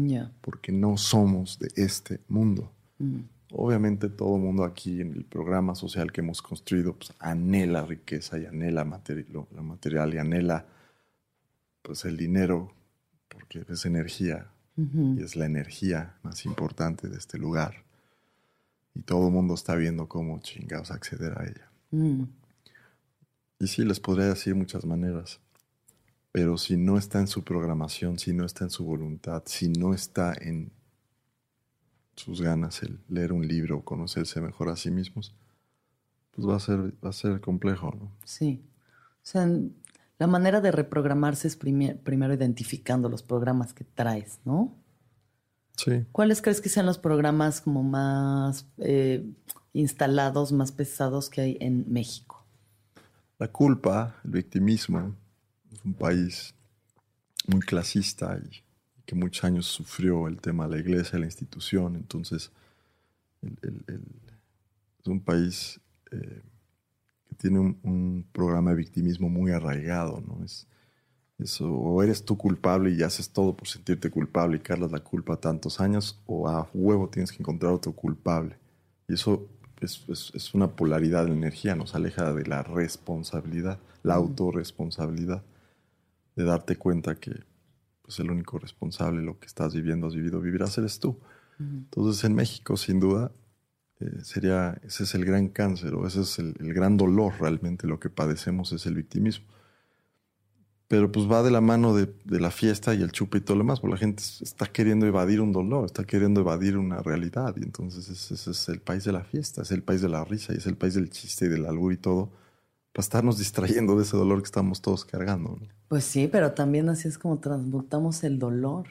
porque 0.42 0.72
no 0.72 0.96
somos 0.98 1.58
de 1.58 1.70
este 1.76 2.20
mundo. 2.28 2.70
Mm. 2.98 3.20
Obviamente 3.52 4.08
todo 4.08 4.36
el 4.36 4.42
mundo 4.42 4.64
aquí 4.64 5.00
en 5.00 5.12
el 5.12 5.24
programa 5.24 5.74
social 5.74 6.12
que 6.12 6.20
hemos 6.20 6.40
construido 6.40 6.94
pues, 6.94 7.12
anhela 7.18 7.84
riqueza 7.84 8.38
y 8.38 8.46
anhela 8.46 8.84
la 8.84 9.62
material 9.62 10.14
y 10.14 10.18
anhela 10.18 10.66
pues 11.82 12.04
el 12.04 12.16
dinero 12.16 12.72
porque 13.28 13.64
es 13.68 13.86
energía 13.86 14.50
y 14.76 15.22
es 15.22 15.36
la 15.36 15.44
energía 15.44 16.16
más 16.22 16.46
importante 16.46 17.08
de 17.08 17.18
este 17.18 17.36
lugar 17.38 17.84
y 18.94 19.02
todo 19.02 19.28
el 19.28 19.32
mundo 19.32 19.54
está 19.54 19.74
viendo 19.74 20.08
cómo 20.08 20.40
chingados 20.40 20.90
acceder 20.90 21.38
a 21.38 21.44
ella. 21.44 21.70
Mm. 21.90 22.24
Y 23.60 23.66
sí, 23.66 23.84
les 23.84 24.00
podría 24.00 24.26
decir 24.26 24.54
muchas 24.54 24.84
maneras, 24.84 25.40
pero 26.32 26.56
si 26.56 26.76
no 26.76 26.96
está 26.96 27.20
en 27.20 27.26
su 27.26 27.44
programación, 27.44 28.18
si 28.18 28.32
no 28.32 28.44
está 28.44 28.64
en 28.64 28.70
su 28.70 28.84
voluntad, 28.84 29.42
si 29.46 29.68
no 29.68 29.92
está 29.92 30.34
en 30.40 30.72
sus 32.20 32.40
ganas 32.40 32.82
el 32.82 32.98
leer 33.08 33.32
un 33.32 33.46
libro 33.46 33.78
o 33.78 33.84
conocerse 33.84 34.40
mejor 34.40 34.68
a 34.68 34.76
sí 34.76 34.90
mismos, 34.90 35.34
pues 36.30 36.46
va 36.46 36.56
a 36.56 36.60
ser, 36.60 36.92
va 37.04 37.10
a 37.10 37.12
ser 37.12 37.40
complejo, 37.40 37.94
¿no? 37.98 38.12
Sí. 38.24 38.62
O 39.16 39.26
sea, 39.26 39.48
la 40.18 40.26
manera 40.26 40.60
de 40.60 40.70
reprogramarse 40.70 41.48
es 41.48 41.56
primero 41.56 42.34
identificando 42.34 43.08
los 43.08 43.22
programas 43.22 43.72
que 43.72 43.84
traes, 43.84 44.40
¿no? 44.44 44.80
¿Cuáles 46.12 46.42
crees 46.42 46.60
que 46.60 46.68
sean 46.68 46.86
los 46.86 46.98
programas 46.98 47.60
como 47.60 47.82
más 47.82 48.66
eh, 48.78 49.26
instalados, 49.72 50.52
más 50.52 50.72
pesados 50.72 51.30
que 51.30 51.40
hay 51.40 51.56
en 51.60 51.90
México? 51.90 52.44
La 53.38 53.48
culpa, 53.48 54.16
el 54.24 54.32
victimismo, 54.32 55.14
es 55.72 55.84
un 55.84 55.94
país 55.94 56.54
muy 57.46 57.60
clasista 57.60 58.38
y 58.38 58.62
que 59.10 59.16
muchos 59.16 59.42
años 59.42 59.66
sufrió 59.66 60.28
el 60.28 60.40
tema 60.40 60.68
de 60.68 60.76
la 60.76 60.80
iglesia, 60.80 61.18
la 61.18 61.24
institución, 61.24 61.96
entonces 61.96 62.52
es 63.42 65.06
un 65.06 65.18
país 65.18 65.80
eh, 66.12 66.42
que 67.28 67.34
tiene 67.34 67.58
un, 67.58 67.80
un, 67.82 68.24
programa 68.30 68.70
de 68.70 68.76
victimismo 68.76 69.28
muy 69.28 69.50
arraigado, 69.50 70.22
¿no? 70.24 70.44
Es, 70.44 70.68
eso, 71.40 71.72
o 71.72 72.00
eres 72.04 72.24
tú 72.24 72.38
culpable 72.38 72.92
y 72.92 73.02
haces 73.02 73.30
todo 73.30 73.56
por 73.56 73.66
sentirte 73.66 74.10
culpable 74.10 74.58
y 74.58 74.60
cargas 74.60 74.92
la 74.92 75.00
culpa 75.00 75.40
tantos 75.40 75.80
años, 75.80 76.20
o 76.26 76.48
a 76.48 76.70
huevo 76.72 77.08
tienes 77.08 77.32
que 77.32 77.42
encontrar 77.42 77.72
otro 77.72 77.90
culpable. 77.90 78.58
Y 79.08 79.14
eso 79.14 79.48
es, 79.80 80.04
es, 80.08 80.54
una 80.54 80.68
polaridad 80.68 81.26
de 81.26 81.32
energía, 81.32 81.74
nos 81.74 81.96
aleja 81.96 82.32
de 82.32 82.46
la 82.46 82.62
responsabilidad, 82.62 83.80
la 84.04 84.14
autorresponsabilidad, 84.14 85.42
de 86.36 86.44
darte 86.44 86.76
cuenta 86.76 87.16
que 87.16 87.49
pues, 88.10 88.20
el 88.20 88.30
único 88.30 88.58
responsable, 88.58 89.22
lo 89.22 89.38
que 89.38 89.46
estás 89.46 89.74
viviendo, 89.74 90.06
has 90.06 90.14
vivido, 90.14 90.40
vivirás, 90.40 90.76
eres 90.78 90.98
tú. 91.00 91.18
Entonces 91.58 92.24
en 92.24 92.34
México, 92.34 92.76
sin 92.78 93.00
duda, 93.00 93.32
eh, 94.00 94.10
sería, 94.22 94.80
ese 94.82 95.04
es 95.04 95.14
el 95.14 95.26
gran 95.26 95.48
cáncer, 95.48 95.94
o 95.94 96.06
ese 96.06 96.22
es 96.22 96.38
el, 96.38 96.54
el 96.58 96.72
gran 96.72 96.96
dolor 96.96 97.34
realmente, 97.38 97.86
lo 97.86 98.00
que 98.00 98.08
padecemos 98.08 98.72
es 98.72 98.86
el 98.86 98.94
victimismo 98.94 99.44
pero 100.90 101.12
pues 101.12 101.30
va 101.30 101.44
de 101.44 101.52
la 101.52 101.60
mano 101.60 101.94
de, 101.94 102.12
la 102.24 102.50
fiesta 102.50 102.92
y 102.96 103.02
el 103.02 103.12
chupe 103.12 103.38
y 103.38 103.40
todo 103.42 103.56
lo 103.56 103.62
demás, 103.62 103.78
porque 103.78 103.94
la 103.94 103.98
gente 104.00 104.24
está 104.40 104.66
queriendo 104.66 105.06
evadir 105.06 105.40
un 105.40 105.52
dolor, 105.52 105.84
está 105.84 106.02
queriendo 106.02 106.40
evadir 106.40 106.76
una 106.76 107.00
realidad, 107.00 107.54
y 107.56 107.62
entonces 107.62 108.08
ese, 108.08 108.50
es 108.50 108.68
el 108.68 108.80
país 108.80 109.04
de 109.04 109.12
la 109.12 109.22
fiesta, 109.22 109.62
es 109.62 109.70
el 109.70 109.84
país 109.84 110.00
de 110.00 110.08
la 110.08 110.24
risa, 110.24 110.52
y 110.52 110.56
es 110.56 110.66
el 110.66 110.76
país 110.76 110.94
del 110.94 111.08
chiste 111.08 111.44
y 111.44 111.48
del 111.48 111.66
albur 111.66 111.92
y 111.92 111.96
todo, 111.96 112.32
para 112.92 113.02
estarnos 113.02 113.38
distrayendo 113.38 113.96
de 113.96 114.02
ese 114.02 114.16
dolor 114.16 114.40
que 114.40 114.46
estamos 114.46 114.80
todos 114.80 115.04
cargando. 115.04 115.58
Pues 115.88 116.04
sí, 116.04 116.28
pero 116.28 116.52
también 116.52 116.88
así 116.88 117.08
es 117.08 117.18
como 117.18 117.38
transmutamos 117.38 118.24
el 118.24 118.38
dolor, 118.38 118.88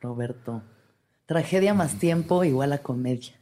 Roberto. 0.00 0.62
Tragedia 1.26 1.74
más 1.74 1.98
tiempo 1.98 2.44
igual 2.44 2.72
a 2.72 2.78
comedia. 2.78 3.34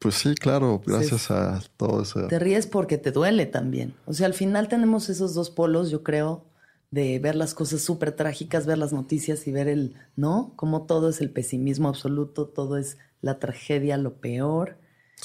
Pues 0.00 0.14
sí, 0.14 0.34
claro, 0.34 0.80
gracias 0.84 1.30
a 1.30 1.60
todo 1.76 2.02
eso. 2.02 2.26
Te 2.28 2.38
ríes 2.38 2.66
porque 2.66 2.96
te 2.96 3.12
duele 3.12 3.44
también. 3.44 3.94
O 4.06 4.14
sea, 4.14 4.26
al 4.26 4.34
final 4.34 4.68
tenemos 4.68 5.10
esos 5.10 5.34
dos 5.34 5.50
polos, 5.50 5.90
yo 5.90 6.02
creo, 6.02 6.46
de 6.90 7.18
ver 7.18 7.36
las 7.36 7.52
cosas 7.52 7.82
súper 7.82 8.12
trágicas, 8.12 8.64
ver 8.64 8.78
las 8.78 8.94
noticias 8.94 9.46
y 9.46 9.52
ver 9.52 9.68
el, 9.68 9.94
¿no? 10.16 10.54
Como 10.56 10.86
todo 10.86 11.10
es 11.10 11.20
el 11.20 11.30
pesimismo 11.30 11.88
absoluto, 11.88 12.46
todo 12.46 12.78
es 12.78 12.96
la 13.20 13.38
tragedia, 13.38 13.98
lo 13.98 14.14
peor, 14.14 14.78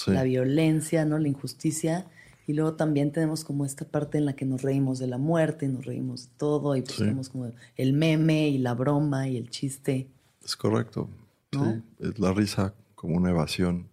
la 0.07 0.23
violencia, 0.23 1.05
¿no? 1.05 1.17
La 1.19 1.29
injusticia. 1.29 2.07
Y 2.47 2.53
luego 2.53 2.73
también 2.75 3.11
tenemos 3.11 3.43
como 3.43 3.65
esta 3.65 3.85
parte 3.85 4.17
en 4.17 4.25
la 4.25 4.35
que 4.35 4.45
nos 4.45 4.61
reímos 4.61 4.99
de 4.99 5.07
la 5.07 5.17
muerte, 5.17 5.67
nos 5.67 5.85
reímos 5.85 6.27
de 6.27 6.31
todo, 6.37 6.75
y 6.75 6.81
pues 6.81 6.97
tenemos 6.97 7.29
como 7.29 7.51
el 7.75 7.93
meme 7.93 8.49
y 8.49 8.57
la 8.59 8.73
broma 8.73 9.27
y 9.27 9.37
el 9.37 9.49
chiste. 9.49 10.07
Es 10.43 10.55
correcto. 10.55 11.09
Sí, 11.51 11.59
es 11.99 12.19
la 12.19 12.33
risa 12.33 12.73
como 12.93 13.17
una 13.17 13.29
evasión, 13.31 13.89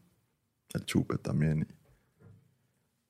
el 0.75 0.85
chupe 0.85 1.17
también. 1.19 1.67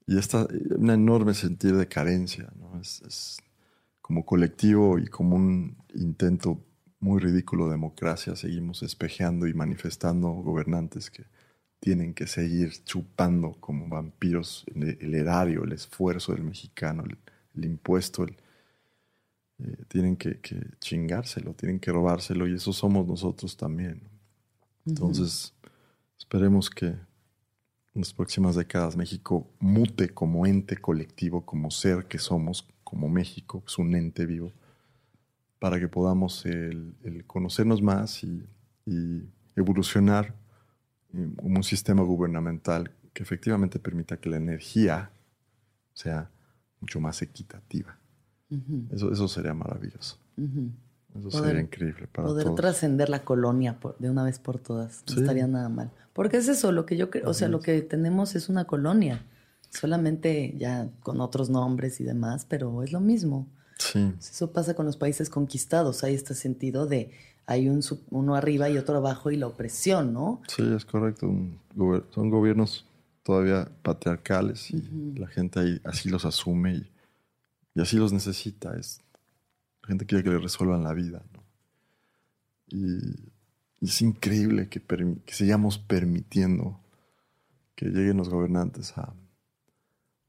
Y, 0.06 0.18
esta, 0.18 0.46
un 0.76 0.90
enorme 0.90 1.34
sentido 1.34 1.78
de 1.78 1.88
carencia, 1.88 2.52
¿no? 2.58 2.80
Es, 2.80 3.38
como 4.00 4.26
colectivo 4.26 4.98
y 4.98 5.06
como 5.06 5.36
un 5.36 5.76
intento 5.94 6.60
muy 7.00 7.20
ridículo 7.20 7.66
de 7.66 7.72
democracia, 7.72 8.36
seguimos 8.36 8.82
espejeando 8.82 9.46
y 9.46 9.54
manifestando 9.54 10.28
gobernantes 10.28 11.10
que 11.10 11.24
tienen 11.82 12.14
que 12.14 12.28
seguir 12.28 12.70
chupando 12.84 13.56
como 13.58 13.88
vampiros 13.88 14.64
el, 14.72 15.14
erario, 15.16 15.64
el 15.64 15.72
esfuerzo 15.72 16.30
del 16.30 16.44
mexicano, 16.44 17.02
el, 17.56 17.64
impuesto, 17.64 18.22
el, 18.22 18.36
eh, 19.58 19.76
tienen 19.88 20.14
que, 20.14 20.38
chingárselo, 20.78 21.54
tienen 21.54 21.80
que 21.80 21.90
robárselo 21.90 22.46
y 22.46 22.54
eso 22.54 22.72
somos 22.72 23.04
nosotros 23.08 23.56
también. 23.56 24.00
Entonces, 24.86 25.54
esperemos 26.16 26.70
que 26.70 26.86
en 26.86 26.98
las 27.94 28.14
próximas 28.14 28.54
décadas 28.54 28.96
México 28.96 29.50
mute 29.58 30.10
como 30.10 30.46
ente 30.46 30.76
colectivo, 30.76 31.44
como 31.44 31.72
ser 31.72 32.06
que 32.06 32.18
somos, 32.18 32.64
como 32.84 33.08
México, 33.08 33.64
es 33.66 33.76
un 33.76 33.96
ente 33.96 34.24
vivo, 34.24 34.52
para 35.58 35.80
que 35.80 35.88
podamos 35.88 36.46
el, 36.46 37.24
conocernos 37.26 37.82
más 37.82 38.22
y, 38.22 38.46
y 38.86 39.24
evolucionar 39.56 40.40
un 41.12 41.62
sistema 41.62 42.02
gubernamental 42.02 42.92
que 43.12 43.22
efectivamente 43.22 43.78
permita 43.78 44.16
que 44.16 44.30
la 44.30 44.36
energía 44.36 45.10
sea 45.92 46.30
mucho 46.80 47.00
más 47.00 47.22
equitativa. 47.22 47.98
eso, 48.90 49.12
eso 49.12 49.28
sería 49.28 49.54
maravilloso. 49.54 50.18
Eso 51.18 51.30
sería 51.30 51.60
increíble 51.60 52.08
para 52.10 52.28
Poder 52.28 52.54
trascender 52.54 53.08
la 53.08 53.24
colonia 53.24 53.78
de 53.98 54.10
una 54.10 54.24
vez 54.24 54.38
por 54.38 54.58
todas. 54.58 55.04
No 55.14 55.20
estaría 55.20 55.46
nada 55.46 55.68
mal. 55.68 55.90
Porque 56.12 56.38
es 56.38 56.48
eso, 56.48 56.72
lo 56.72 56.86
que 56.86 56.96
yo 56.96 57.10
creo, 57.10 57.28
o 57.28 57.34
sea, 57.34 57.48
lo 57.48 57.60
que 57.60 57.82
tenemos 57.82 58.34
es 58.34 58.48
una 58.48 58.64
colonia. 58.64 59.24
Solamente 59.70 60.54
ya 60.58 60.90
con 61.00 61.20
otros 61.20 61.48
nombres 61.48 62.00
y 62.00 62.04
demás, 62.04 62.46
pero 62.46 62.82
es 62.82 62.92
lo 62.92 63.00
mismo. 63.00 63.48
Sí. 63.78 64.14
Eso 64.18 64.52
pasa 64.52 64.74
con 64.74 64.86
los 64.86 64.96
países 64.96 65.30
conquistados. 65.30 66.04
Hay 66.04 66.14
este 66.14 66.34
sentido 66.34 66.86
de 66.86 67.10
hay 67.46 67.68
un, 67.68 67.82
uno 68.10 68.34
arriba 68.34 68.70
y 68.70 68.78
otro 68.78 68.96
abajo 68.96 69.30
y 69.30 69.36
la 69.36 69.46
opresión, 69.46 70.12
¿no? 70.12 70.42
Sí, 70.48 70.62
es 70.74 70.84
correcto. 70.84 71.32
son 72.10 72.30
gobiernos 72.30 72.86
todavía 73.22 73.68
patriarcales 73.82 74.70
y 74.70 75.14
la 75.16 75.28
gente 75.28 75.60
ahí 75.60 75.80
así 75.84 76.08
los 76.08 76.24
asume 76.24 76.74
y, 77.74 77.80
así 77.80 77.96
los 77.96 78.12
necesita. 78.12 78.76
Es, 78.76 79.00
la 79.82 79.88
gente 79.88 80.06
quiere 80.06 80.24
que 80.24 80.30
le 80.30 80.38
resuelvan 80.38 80.84
la 80.84 80.92
vida, 80.92 81.22
¿no? 81.32 81.42
Y, 82.68 83.32
es 83.80 84.00
increíble 84.00 84.68
que, 84.68 84.80
que, 84.80 85.34
sigamos 85.34 85.76
permitiendo 85.76 86.78
que 87.74 87.86
lleguen 87.86 88.16
los 88.16 88.28
gobernantes 88.28 88.96
a, 88.96 89.12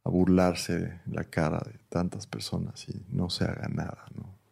a 0.04 0.10
burlarse 0.10 1.02
la 1.06 1.23
cara 1.23 1.60
de 1.60 1.78
tantas 1.88 2.26
personas 2.26 2.89
y 2.89 3.06
no 3.10 3.30
se 3.30 3.43
haga 3.43 3.67
nada, 3.67 4.06
¿no? 4.15 4.42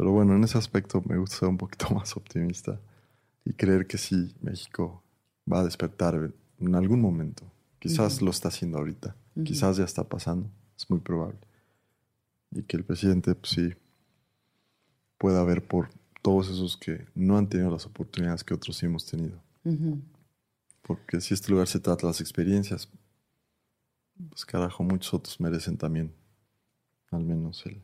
Pero 0.00 0.12
bueno, 0.12 0.34
en 0.34 0.42
ese 0.42 0.56
aspecto 0.56 1.02
me 1.06 1.18
gusta 1.18 1.36
ser 1.36 1.48
un 1.50 1.58
poquito 1.58 1.90
más 1.94 2.16
optimista 2.16 2.80
y 3.44 3.52
creer 3.52 3.86
que 3.86 3.98
sí, 3.98 4.34
México 4.40 5.02
va 5.46 5.60
a 5.60 5.64
despertar 5.64 6.32
en 6.58 6.74
algún 6.74 7.02
momento. 7.02 7.44
Quizás 7.78 8.22
lo 8.22 8.30
está 8.30 8.48
haciendo 8.48 8.78
ahorita, 8.78 9.14
quizás 9.44 9.76
ya 9.76 9.84
está 9.84 10.02
pasando, 10.02 10.48
es 10.74 10.88
muy 10.88 11.00
probable. 11.00 11.36
Y 12.50 12.62
que 12.62 12.78
el 12.78 12.84
presidente, 12.84 13.34
pues 13.34 13.52
sí, 13.52 13.74
pueda 15.18 15.44
ver 15.44 15.68
por 15.68 15.90
todos 16.22 16.48
esos 16.48 16.78
que 16.78 17.06
no 17.14 17.36
han 17.36 17.50
tenido 17.50 17.70
las 17.70 17.84
oportunidades 17.84 18.42
que 18.42 18.54
otros 18.54 18.78
sí 18.78 18.86
hemos 18.86 19.04
tenido. 19.04 19.38
Porque 20.80 21.20
si 21.20 21.34
este 21.34 21.52
lugar 21.52 21.68
se 21.68 21.78
trata 21.78 22.06
de 22.06 22.06
las 22.06 22.22
experiencias, 22.22 22.88
pues 24.30 24.46
carajo, 24.46 24.82
muchos 24.82 25.12
otros 25.12 25.38
merecen 25.40 25.76
también, 25.76 26.14
al 27.10 27.22
menos 27.22 27.66
el, 27.66 27.82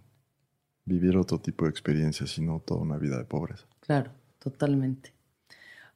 vivir 0.86 1.16
otro 1.16 1.38
tipo 1.38 1.64
de 1.64 1.70
experiencias 1.70 2.38
y 2.38 2.42
no 2.42 2.60
toda 2.60 2.80
una 2.80 2.96
vida 2.96 3.18
de 3.18 3.24
pobreza. 3.24 3.66
Claro, 3.80 4.12
totalmente. 4.38 5.12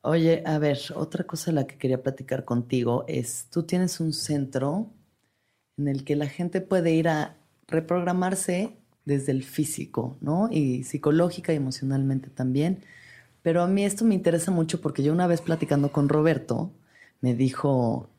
Oye, 0.03 0.43
a 0.45 0.59
ver, 0.59 0.79
otra 0.95 1.25
cosa 1.25 1.51
de 1.51 1.55
la 1.55 1.67
que 1.67 1.79
quería 1.79 2.03
platicar 2.03 2.45
contigo 2.45 3.05
es, 3.07 3.47
tú 3.51 3.63
tienes 3.63 4.01
un 4.01 4.13
centro 4.13 4.91
en 5.77 5.89
el 5.89 6.05
que 6.05 6.17
la 6.17 6.27
gente 6.27 6.61
puede 6.61 6.93
ir 6.93 7.09
a 7.09 7.37
reprogramarse 7.69 8.77
desde 9.05 9.33
el 9.33 9.43
físico, 9.45 10.19
¿no? 10.21 10.49
Y 10.51 10.85
psicológica 10.85 11.53
y 11.53 11.57
emocionalmente 11.57 12.31
también. 12.31 12.85
Pero 13.43 13.63
a 13.63 13.67
mí 13.67 13.85
esto 13.85 14.05
me 14.05 14.15
interesa 14.15 14.51
mucho 14.51 14.81
porque 14.81 15.03
yo 15.03 15.13
una 15.13 15.27
vez 15.27 15.41
platicando 15.41 15.93
con 15.93 16.09
Roberto, 16.09 16.73
me 17.21 17.35
dijo, 17.35 18.10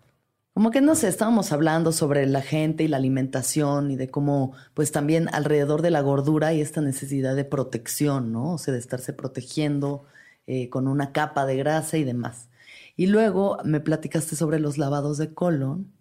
como 0.53 0.71
que 0.71 0.81
no 0.81 0.95
sé, 0.95 1.07
estábamos 1.07 1.51
hablando 1.51 1.91
sobre 1.91 2.25
la 2.27 2.41
gente 2.41 2.83
y 2.83 2.87
la 2.87 2.97
alimentación 2.97 3.91
y 3.91 3.95
de 3.95 4.09
cómo, 4.09 4.53
pues 4.73 4.91
también 4.91 5.29
alrededor 5.33 5.81
de 5.81 5.91
la 5.91 6.01
gordura 6.01 6.47
hay 6.47 6.61
esta 6.61 6.81
necesidad 6.81 7.35
de 7.35 7.45
protección, 7.45 8.31
¿no? 8.33 8.53
O 8.53 8.57
sea, 8.57 8.73
de 8.73 8.79
estarse 8.79 9.13
protegiendo 9.13 10.05
eh, 10.47 10.69
con 10.69 10.87
una 10.87 11.13
capa 11.13 11.45
de 11.45 11.55
grasa 11.55 11.97
y 11.97 12.03
demás. 12.03 12.49
Y 12.97 13.07
luego 13.07 13.57
me 13.63 13.79
platicaste 13.79 14.35
sobre 14.35 14.59
los 14.59 14.77
lavados 14.77 15.17
de 15.17 15.33
colon. 15.33 15.93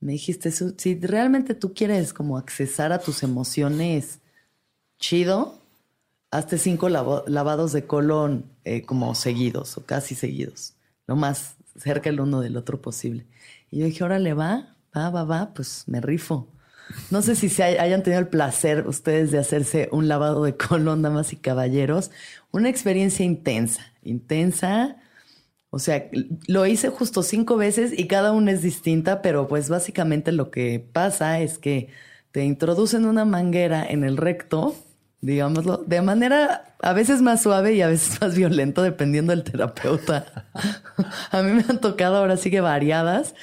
Me 0.00 0.12
dijiste, 0.12 0.52
si 0.52 1.00
realmente 1.00 1.54
tú 1.54 1.74
quieres 1.74 2.12
como 2.12 2.38
accesar 2.38 2.92
a 2.92 3.00
tus 3.00 3.22
emociones 3.22 4.20
chido, 4.98 5.60
hazte 6.30 6.58
cinco 6.58 6.88
lavados 6.88 7.72
de 7.72 7.86
colon 7.86 8.44
eh, 8.64 8.82
como 8.82 9.14
seguidos 9.14 9.76
o 9.78 9.84
casi 9.86 10.14
seguidos, 10.14 10.76
lo 11.06 11.16
más 11.16 11.56
cerca 11.76 12.10
el 12.10 12.20
uno 12.20 12.40
del 12.40 12.56
otro 12.56 12.80
posible. 12.80 13.26
Y 13.70 13.78
yo 13.80 13.86
dije, 13.86 14.04
órale, 14.04 14.34
va, 14.34 14.76
va, 14.96 15.10
va, 15.10 15.24
va, 15.24 15.54
pues 15.54 15.84
me 15.86 16.00
rifo. 16.00 16.48
No 17.10 17.22
sé 17.22 17.34
si 17.34 17.48
se 17.48 17.64
hayan 17.64 18.02
tenido 18.02 18.20
el 18.20 18.28
placer 18.28 18.86
ustedes 18.86 19.30
de 19.32 19.38
hacerse 19.38 19.88
un 19.92 20.08
lavado 20.08 20.44
de 20.44 20.56
colon, 20.56 21.02
damas 21.02 21.32
y 21.32 21.36
caballeros. 21.36 22.10
Una 22.52 22.68
experiencia 22.68 23.24
intensa, 23.24 23.92
intensa. 24.02 24.96
O 25.70 25.78
sea, 25.78 26.08
lo 26.46 26.64
hice 26.66 26.88
justo 26.90 27.22
cinco 27.22 27.56
veces 27.56 27.92
y 27.98 28.06
cada 28.06 28.32
una 28.32 28.52
es 28.52 28.62
distinta, 28.62 29.20
pero 29.20 29.48
pues 29.48 29.68
básicamente 29.68 30.32
lo 30.32 30.50
que 30.50 30.80
pasa 30.92 31.40
es 31.40 31.58
que 31.58 31.88
te 32.30 32.44
introducen 32.44 33.04
una 33.04 33.24
manguera 33.24 33.84
en 33.84 34.04
el 34.04 34.16
recto 34.16 34.74
digámoslo, 35.20 35.78
de 35.86 36.02
manera 36.02 36.76
a 36.80 36.92
veces 36.92 37.22
más 37.22 37.42
suave 37.42 37.74
y 37.74 37.82
a 37.82 37.88
veces 37.88 38.18
más 38.20 38.34
violento, 38.34 38.82
dependiendo 38.82 39.32
del 39.32 39.44
terapeuta. 39.44 40.46
a 41.30 41.42
mí 41.42 41.52
me 41.52 41.64
han 41.68 41.80
tocado 41.80 42.16
ahora 42.16 42.36
sí 42.36 42.50
que 42.50 42.60
variadas. 42.60 43.34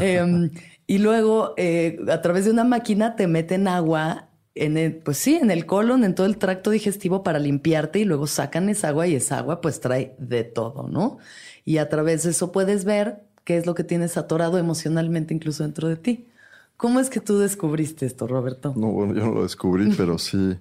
Em, 0.00 0.50
y 0.86 0.98
luego, 0.98 1.54
eh, 1.56 1.98
a 2.08 2.22
través 2.22 2.44
de 2.44 2.52
una 2.52 2.64
máquina, 2.64 3.16
te 3.16 3.26
meten 3.26 3.68
agua 3.68 4.28
en 4.54 4.78
el, 4.78 4.96
pues 4.96 5.18
sí, 5.18 5.36
en 5.36 5.50
el 5.50 5.66
colon, 5.66 6.04
en 6.04 6.14
todo 6.14 6.26
el 6.26 6.38
tracto 6.38 6.70
digestivo 6.70 7.22
para 7.22 7.38
limpiarte 7.38 7.98
y 7.98 8.04
luego 8.04 8.26
sacan 8.26 8.68
esa 8.68 8.88
agua 8.88 9.06
y 9.06 9.14
esa 9.14 9.38
agua 9.38 9.60
pues 9.60 9.80
trae 9.80 10.14
de 10.18 10.44
todo, 10.44 10.88
¿no? 10.88 11.18
Y 11.64 11.78
a 11.78 11.88
través 11.88 12.22
de 12.22 12.30
eso 12.30 12.52
puedes 12.52 12.84
ver 12.84 13.20
qué 13.44 13.58
es 13.58 13.66
lo 13.66 13.74
que 13.74 13.84
tienes 13.84 14.16
atorado 14.16 14.56
emocionalmente 14.56 15.34
incluso 15.34 15.62
dentro 15.62 15.88
de 15.88 15.96
ti. 15.96 16.28
¿Cómo 16.76 17.00
es 17.00 17.10
que 17.10 17.20
tú 17.20 17.38
descubriste 17.38 18.06
esto, 18.06 18.26
Roberto? 18.26 18.72
No, 18.76 18.88
bueno, 18.92 19.14
yo 19.14 19.26
no 19.26 19.32
lo 19.32 19.42
descubrí, 19.42 19.92
pero 19.96 20.18
sí 20.18 20.56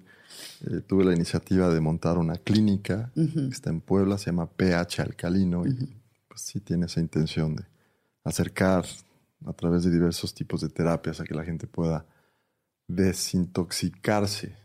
eh, 0.69 0.81
tuve 0.81 1.05
la 1.05 1.13
iniciativa 1.13 1.69
de 1.69 1.79
montar 1.79 2.17
una 2.17 2.35
clínica 2.35 3.11
que 3.13 3.47
está 3.51 3.69
en 3.69 3.81
Puebla, 3.81 4.17
se 4.17 4.27
llama 4.27 4.47
PH 4.47 5.01
Alcalino, 5.01 5.65
y 5.67 5.73
pues 6.27 6.41
sí 6.41 6.59
tiene 6.59 6.87
esa 6.87 6.99
intención 6.99 7.55
de 7.55 7.65
acercar 8.23 8.85
a 9.45 9.53
través 9.53 9.83
de 9.83 9.91
diversos 9.91 10.33
tipos 10.33 10.61
de 10.61 10.69
terapias 10.69 11.19
a 11.19 11.23
que 11.23 11.35
la 11.35 11.43
gente 11.43 11.67
pueda 11.67 12.05
desintoxicarse. 12.87 14.55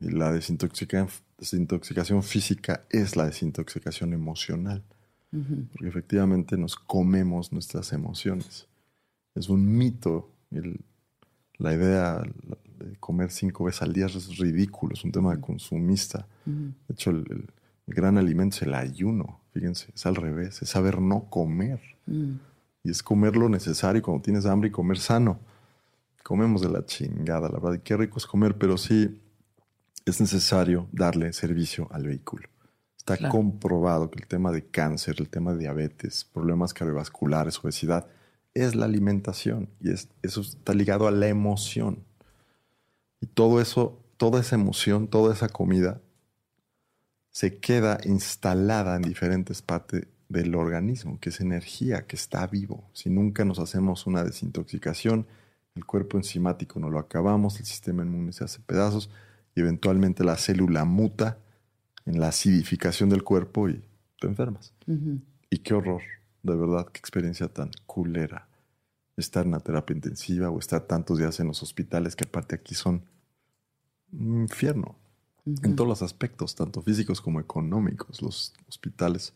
Y 0.00 0.10
la 0.10 0.32
desintoxicación 0.32 2.22
física 2.22 2.84
es 2.88 3.16
la 3.16 3.26
desintoxicación 3.26 4.14
emocional, 4.14 4.82
porque 5.30 5.88
efectivamente 5.88 6.56
nos 6.56 6.76
comemos 6.76 7.52
nuestras 7.52 7.92
emociones. 7.92 8.66
Es 9.34 9.48
un 9.48 9.76
mito 9.76 10.30
la 11.58 11.74
idea, 11.74 12.22
comer 12.98 13.30
cinco 13.30 13.64
veces 13.64 13.82
al 13.82 13.92
día 13.92 14.06
es 14.06 14.38
ridículo, 14.38 14.94
es 14.94 15.04
un 15.04 15.12
tema 15.12 15.34
de 15.34 15.40
consumista. 15.40 16.26
De 16.44 16.92
hecho, 16.92 17.10
el, 17.10 17.48
gran 17.86 18.18
alimento 18.18 18.56
es 18.56 18.62
el 18.62 18.74
ayuno, 18.74 19.40
fíjense, 19.52 19.92
es 19.94 20.06
al 20.06 20.14
revés, 20.14 20.62
es 20.62 20.68
saber 20.68 21.00
no 21.00 21.28
comer. 21.28 21.80
Y 22.82 22.90
es 22.90 23.02
comer 23.02 23.36
lo 23.36 23.48
necesario 23.48 24.02
cuando 24.02 24.22
tienes 24.22 24.46
hambre 24.46 24.68
y 24.68 24.72
comer 24.72 24.98
sano. 24.98 25.38
Comemos 26.22 26.62
de 26.62 26.70
la 26.70 26.84
chingada, 26.84 27.48
la 27.48 27.58
verdad, 27.58 27.74
y 27.74 27.80
qué 27.80 27.96
rico 27.96 28.18
es 28.18 28.26
comer, 28.26 28.56
pero 28.56 28.76
sí 28.78 29.20
es 30.06 30.20
necesario 30.20 30.88
darle 30.92 31.32
servicio 31.32 31.88
al 31.90 32.06
vehículo. 32.06 32.48
Está 32.96 33.28
comprobado 33.28 34.10
que 34.10 34.20
el 34.20 34.26
tema 34.26 34.52
de 34.52 34.66
cáncer, 34.66 35.16
el 35.18 35.28
tema 35.28 35.52
de 35.52 35.58
diabetes, 35.58 36.24
problemas 36.24 36.74
cardiovasculares, 36.74 37.58
obesidad, 37.58 38.06
es 38.54 38.74
la 38.74 38.84
alimentación 38.84 39.68
y 39.80 39.90
es, 39.90 40.08
eso 40.22 40.40
está 40.40 40.74
ligado 40.74 41.06
a 41.06 41.10
la 41.10 41.28
emoción. 41.28 42.04
Y 43.20 43.26
todo 43.26 43.60
eso, 43.60 44.02
toda 44.16 44.40
esa 44.40 44.56
emoción, 44.56 45.08
toda 45.08 45.34
esa 45.34 45.48
comida 45.48 46.00
se 47.30 47.58
queda 47.58 48.00
instalada 48.04 48.96
en 48.96 49.02
diferentes 49.02 49.62
partes 49.62 50.06
del 50.28 50.54
organismo, 50.54 51.18
que 51.20 51.30
es 51.30 51.40
energía, 51.40 52.06
que 52.06 52.16
está 52.16 52.46
vivo. 52.46 52.88
Si 52.92 53.10
nunca 53.10 53.44
nos 53.44 53.58
hacemos 53.58 54.06
una 54.06 54.24
desintoxicación, 54.24 55.26
el 55.74 55.84
cuerpo 55.84 56.16
enzimático 56.16 56.80
no 56.80 56.90
lo 56.90 56.98
acabamos, 56.98 57.58
el 57.60 57.66
sistema 57.66 58.02
inmune 58.02 58.32
se 58.32 58.44
hace 58.44 58.60
pedazos 58.60 59.10
y 59.54 59.60
eventualmente 59.60 60.24
la 60.24 60.36
célula 60.36 60.84
muta 60.84 61.38
en 62.06 62.20
la 62.20 62.28
acidificación 62.28 63.08
del 63.08 63.22
cuerpo 63.22 63.68
y 63.68 63.82
te 64.20 64.26
enfermas. 64.26 64.72
Y 65.50 65.58
qué 65.58 65.74
horror, 65.74 66.02
de 66.42 66.56
verdad, 66.56 66.86
qué 66.92 66.98
experiencia 66.98 67.48
tan 67.48 67.70
culera 67.86 68.49
estar 69.20 69.44
en 69.44 69.52
la 69.52 69.60
terapia 69.60 69.94
intensiva 69.94 70.50
o 70.50 70.58
estar 70.58 70.82
tantos 70.82 71.18
días 71.18 71.40
en 71.40 71.46
los 71.46 71.62
hospitales 71.62 72.16
que 72.16 72.24
aparte 72.24 72.54
aquí 72.54 72.74
son 72.74 73.04
un 74.12 74.42
infierno 74.42 74.96
en 75.46 75.74
todos 75.74 75.88
los 75.88 76.02
aspectos, 76.02 76.54
tanto 76.54 76.82
físicos 76.82 77.20
como 77.20 77.40
económicos. 77.40 78.22
Los 78.22 78.54
hospitales, 78.68 79.32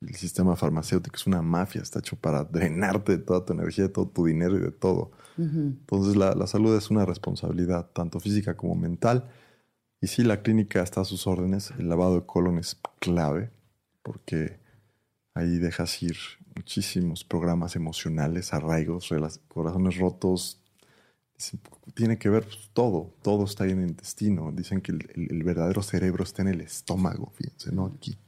el 0.00 0.14
sistema 0.14 0.56
farmacéutico 0.56 1.16
es 1.16 1.26
una 1.26 1.42
mafia, 1.42 1.82
está 1.82 1.98
hecho 1.98 2.16
para 2.16 2.44
drenarte 2.44 3.16
de 3.16 3.24
toda 3.24 3.44
tu 3.44 3.52
energía, 3.52 3.84
de 3.84 3.90
todo 3.90 4.06
tu 4.08 4.26
dinero 4.26 4.56
y 4.56 4.60
de 4.60 4.70
todo. 4.70 5.12
Entonces 5.38 6.16
la, 6.16 6.34
la, 6.34 6.46
salud 6.46 6.76
es 6.76 6.90
una 6.90 7.06
responsabilidad, 7.06 7.90
tanto 7.92 8.20
física 8.20 8.56
como 8.56 8.74
mental. 8.74 9.30
Y 10.02 10.06
si 10.06 10.22
la 10.22 10.42
clínica 10.42 10.82
está 10.82 11.00
a 11.00 11.04
sus 11.04 11.26
órdenes. 11.26 11.72
El 11.78 11.88
lavado 11.88 12.16
de 12.16 12.26
colon 12.26 12.58
es 12.58 12.78
clave 12.98 13.50
porque 14.02 14.58
ahí 15.34 15.58
dejas 15.58 16.02
ir 16.02 16.16
muchísimos 16.54 17.24
programas 17.24 17.76
emocionales, 17.76 18.52
arraigos, 18.52 19.10
corazones 19.48 19.96
rotos. 19.98 20.60
Tiene 21.94 22.18
que 22.18 22.28
ver 22.28 22.44
pues, 22.44 22.70
todo, 22.72 23.14
todo 23.22 23.44
está 23.44 23.64
ahí 23.64 23.70
en 23.70 23.82
el 23.82 23.88
intestino. 23.90 24.52
Dicen 24.52 24.80
que 24.80 24.92
el, 24.92 25.42
verdadero 25.44 25.82
cerebro 25.82 26.24
está 26.24 26.42
en 26.42 26.48
el 26.48 26.60
estómago, 26.60 27.32
fíjense, 27.34 27.72
no 27.72 27.86
aquí. 27.86 28.18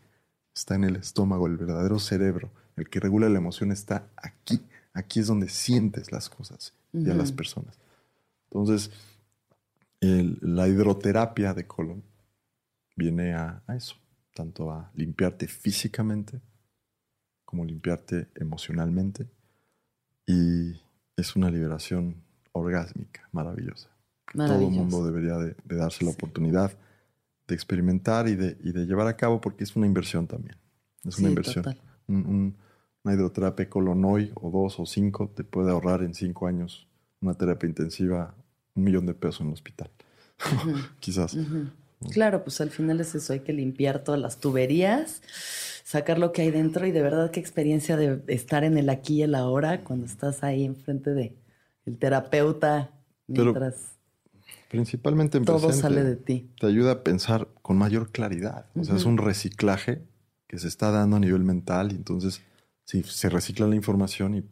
Está 0.54 0.74
en 0.74 0.84
el 0.84 0.96
estómago, 0.96 1.46
el 1.46 1.56
verdadero 1.56 1.98
cerebro. 1.98 2.50
El 2.76 2.88
que 2.88 3.00
regula 3.00 3.28
la 3.28 3.38
emoción 3.38 3.72
está 3.72 4.08
aquí. 4.16 4.62
Aquí 4.94 5.20
es 5.20 5.26
donde 5.26 5.48
sientes 5.48 6.12
las 6.12 6.28
cosas 6.28 6.74
y 6.92 7.08
a 7.08 7.14
las 7.14 7.32
personas. 7.32 7.78
Entonces, 8.50 8.90
la 10.00 10.68
hidroterapia 10.68 11.54
de 11.54 11.66
colon 11.66 12.02
viene 12.96 13.34
a 13.34 13.62
eso, 13.68 13.96
tanto 14.34 14.70
a 14.70 14.90
limpiarte 14.94 15.48
físicamente, 15.48 16.40
como 17.52 17.66
limpiarte 17.66 18.28
emocionalmente. 18.34 19.28
Y 20.26 20.72
es 21.18 21.36
una 21.36 21.50
liberación 21.50 22.16
orgásmica, 22.52 23.28
maravillosa. 23.30 23.90
Todo 24.32 24.68
el 24.68 24.70
mundo 24.70 25.04
debería 25.04 25.36
de, 25.36 25.54
darse 25.66 26.02
la 26.06 26.12
oportunidad 26.12 26.72
de 27.46 27.54
experimentar 27.54 28.26
y 28.26 28.36
de, 28.36 28.56
y 28.64 28.72
de, 28.72 28.86
llevar 28.86 29.06
a 29.06 29.18
cabo 29.18 29.42
porque 29.42 29.64
es 29.64 29.76
una 29.76 29.86
inversión 29.86 30.26
también. 30.26 30.56
Es 31.04 31.18
una 31.18 31.28
inversión. 31.28 31.76
una 32.06 33.14
hidroterapia 33.14 33.68
colonoid 33.68 34.30
o 34.36 34.50
dos 34.50 34.80
o 34.80 34.86
cinco 34.86 35.28
te 35.28 35.44
puede 35.44 35.70
ahorrar 35.70 36.02
en 36.02 36.14
cinco 36.14 36.46
años 36.46 36.88
una 37.20 37.34
terapia 37.34 37.68
intensiva 37.68 38.34
un 38.74 38.84
millón 38.84 39.04
de 39.04 39.12
pesos 39.12 39.42
en 39.42 39.48
el 39.48 39.52
hospital. 39.52 39.90
Quizás. 41.00 41.36
Claro, 42.10 42.44
pues 42.44 42.60
al 42.60 42.70
final 42.70 43.00
es 43.00 43.14
eso, 43.14 43.32
hay 43.32 43.40
que 43.40 43.52
limpiar 43.52 44.02
todas 44.02 44.20
las 44.20 44.38
tuberías 44.38 45.22
sacar 45.84 46.18
lo 46.18 46.32
que 46.32 46.40
hay 46.40 46.50
dentro 46.50 46.86
y 46.86 46.90
de 46.90 47.02
verdad 47.02 47.30
qué 47.30 47.38
experiencia 47.38 47.98
de 47.98 48.22
estar 48.28 48.64
en 48.64 48.78
el 48.78 48.88
aquí 48.88 49.16
y 49.16 49.22
el 49.22 49.34
ahora 49.34 49.84
cuando 49.84 50.06
estás 50.06 50.42
ahí 50.42 50.64
enfrente 50.64 51.10
de 51.10 51.36
el 51.84 51.98
terapeuta 51.98 52.90
mientras 53.26 53.98
principalmente 54.70 55.36
en 55.36 55.44
todo 55.44 55.70
sale 55.70 56.02
de 56.02 56.16
ti. 56.16 56.50
Te 56.58 56.66
ayuda 56.66 56.92
a 56.92 57.02
pensar 57.02 57.48
con 57.60 57.76
mayor 57.76 58.10
claridad. 58.10 58.66
O 58.74 58.84
sea, 58.84 58.96
es 58.96 59.04
un 59.04 59.18
reciclaje 59.18 60.02
que 60.46 60.58
se 60.58 60.66
está 60.66 60.90
dando 60.90 61.16
a 61.16 61.20
nivel 61.20 61.44
mental 61.44 61.92
y 61.92 61.96
entonces 61.96 62.40
si 62.84 63.02
se 63.02 63.28
recicla 63.28 63.66
la 63.66 63.76
información 63.76 64.34
y 64.34 64.44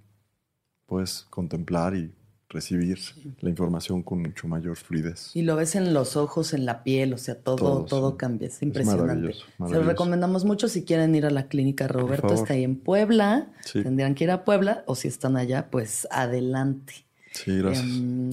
puedes 0.84 1.26
contemplar 1.30 1.96
y 1.96 2.12
recibir 2.50 2.98
la 3.40 3.48
información 3.48 4.02
con 4.02 4.22
mucho 4.22 4.48
mayor 4.48 4.76
fluidez. 4.76 5.30
Y 5.34 5.42
lo 5.42 5.56
ves 5.56 5.76
en 5.76 5.94
los 5.94 6.16
ojos, 6.16 6.52
en 6.52 6.66
la 6.66 6.82
piel, 6.82 7.14
o 7.14 7.18
sea, 7.18 7.36
todo, 7.36 7.84
todo, 7.84 8.16
cambia. 8.16 8.48
Es 8.48 8.60
impresionante. 8.60 9.34
Se 9.34 9.74
lo 9.74 9.82
recomendamos 9.84 10.44
mucho 10.44 10.68
si 10.68 10.84
quieren 10.84 11.14
ir 11.14 11.26
a 11.26 11.30
la 11.30 11.46
clínica 11.46 11.88
Roberto, 11.88 12.34
está 12.34 12.54
ahí 12.54 12.64
en 12.64 12.76
Puebla. 12.76 13.48
Tendrían 13.72 14.14
que 14.14 14.24
ir 14.24 14.30
a 14.30 14.44
Puebla, 14.44 14.84
o 14.86 14.96
si 14.96 15.08
están 15.08 15.36
allá, 15.36 15.70
pues 15.70 16.06
adelante. 16.10 17.06
Sí, 17.32 17.56
gracias. 17.56 17.86
Em, 17.86 18.32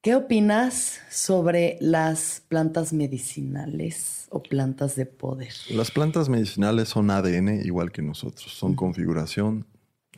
¿Qué 0.00 0.14
opinas 0.14 1.00
sobre 1.10 1.78
las 1.80 2.42
plantas 2.48 2.92
medicinales 2.92 4.26
o 4.30 4.42
plantas 4.42 4.96
de 4.96 5.06
poder? 5.06 5.52
Las 5.70 5.90
plantas 5.90 6.28
medicinales 6.28 6.88
son 6.88 7.10
ADN 7.10 7.64
igual 7.64 7.90
que 7.90 8.02
nosotros, 8.02 8.52
son 8.52 8.74
configuración, 8.74 9.66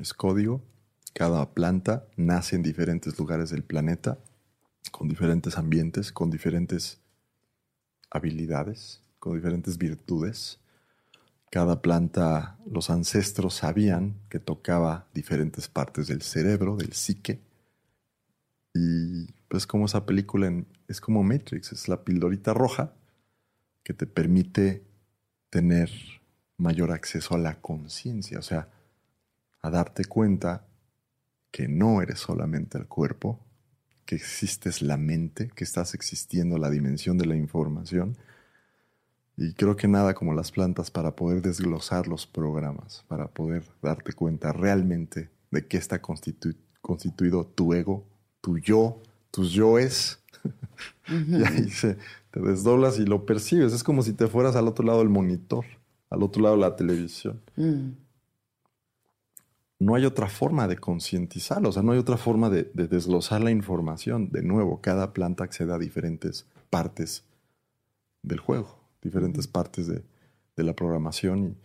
es 0.01 0.13
código 0.13 0.61
cada 1.17 1.55
planta 1.55 2.07
nace 2.15 2.57
en 2.57 2.63
diferentes 2.63 3.19
lugares 3.19 3.49
del 3.49 3.63
planeta, 3.63 4.19
con 4.91 5.09
diferentes 5.09 5.57
ambientes, 5.57 6.13
con 6.13 6.31
diferentes 6.31 7.01
habilidades, 8.11 9.01
con 9.19 9.35
diferentes 9.35 9.79
virtudes. 9.79 10.61
Cada 11.51 11.81
planta, 11.81 12.59
los 12.71 12.91
ancestros 12.91 13.55
sabían 13.55 14.17
que 14.29 14.41
tocaba 14.41 15.09
diferentes 15.15 15.69
partes 15.69 16.07
del 16.07 16.21
cerebro, 16.21 16.77
del 16.77 16.93
psique. 16.93 17.41
Y 18.75 19.33
pues 19.49 19.67
como 19.67 19.87
esa 19.87 20.05
película 20.05 20.53
es 20.87 21.01
como 21.01 21.23
Matrix, 21.23 21.73
es 21.73 21.89
la 21.89 22.05
pildorita 22.05 22.53
roja 22.53 22.93
que 23.83 23.95
te 23.95 24.07
permite 24.07 24.85
tener 25.49 25.91
mayor 26.59 26.93
acceso 26.93 27.35
a 27.35 27.39
la 27.39 27.59
conciencia, 27.63 28.39
o 28.39 28.43
sea, 28.43 28.69
a 29.63 29.71
darte 29.71 30.05
cuenta 30.05 30.66
que 31.51 31.69
no 31.69 32.03
eres 32.03 32.21
solamente 32.21 32.79
el 32.79 32.87
cuerpo, 32.87 33.41
que 34.05 34.15
existes 34.15 34.83
la 34.83 34.97
mente, 34.97 35.51
que 35.55 35.65
estás 35.65 35.95
existiendo 35.95 36.59
la 36.59 36.71
dimensión 36.71 37.19
de 37.19 37.27
la 37.27 37.37
información. 37.37 38.17
Y 39.37 39.53
creo 39.53 39.77
que 39.77 39.89
nada 39.89 40.15
como 40.15 40.33
las 40.33 40.53
plantas 40.53 40.91
para 40.91 41.15
poder 41.17 41.43
desglosar 41.43 42.07
los 42.07 42.27
programas, 42.27 43.05
para 43.09 43.29
poder 43.29 43.65
darte 43.83 44.13
cuenta 44.13 44.53
realmente 44.53 45.31
de 45.51 45.67
qué 45.67 45.77
está 45.77 46.01
constituido 46.01 47.47
tu 47.47 47.75
ego, 47.75 48.07
tu 48.41 48.59
yo, 48.59 49.03
tus 49.31 49.53
yoes. 49.53 50.23
y 51.09 51.43
ahí 51.43 51.69
te 52.31 52.41
desdoblas 52.41 52.99
y 52.99 53.05
lo 53.05 53.27
percibes. 53.27 53.73
Es 53.73 53.83
como 53.83 54.03
si 54.03 54.13
te 54.13 54.29
fueras 54.29 54.57
al 54.57 54.69
otro 54.69 54.87
lado 54.87 55.01
del 55.01 55.09
monitor, 55.09 55.67
al 56.09 56.23
otro 56.23 56.43
lado 56.43 56.55
de 56.55 56.61
la 56.63 56.77
televisión. 56.77 57.43
Mm 57.57 58.06
no 59.79 59.95
hay 59.95 60.05
otra 60.05 60.29
forma 60.29 60.69
de 60.69 60.79
concientizarlo, 60.79 61.69
o 61.69 61.73
sea, 61.73 61.83
no 61.83 61.93
hay 61.93 61.99
otra 61.99 62.17
forma 62.17 62.49
de, 62.49 62.65
desglosar 62.73 63.43
la 63.43 63.51
información. 63.51 64.31
De 64.31 64.43
nuevo, 64.43 64.81
cada 64.81 65.13
planta 65.13 65.45
accede 65.45 65.73
a 65.73 65.79
diferentes 65.79 66.47
partes 66.71 67.25
del 68.23 68.41
juego, 68.41 68.81
diferentes 69.03 69.47
partes 69.47 69.87
de, 69.87 70.03
la 70.57 70.75
programación. 70.75 71.59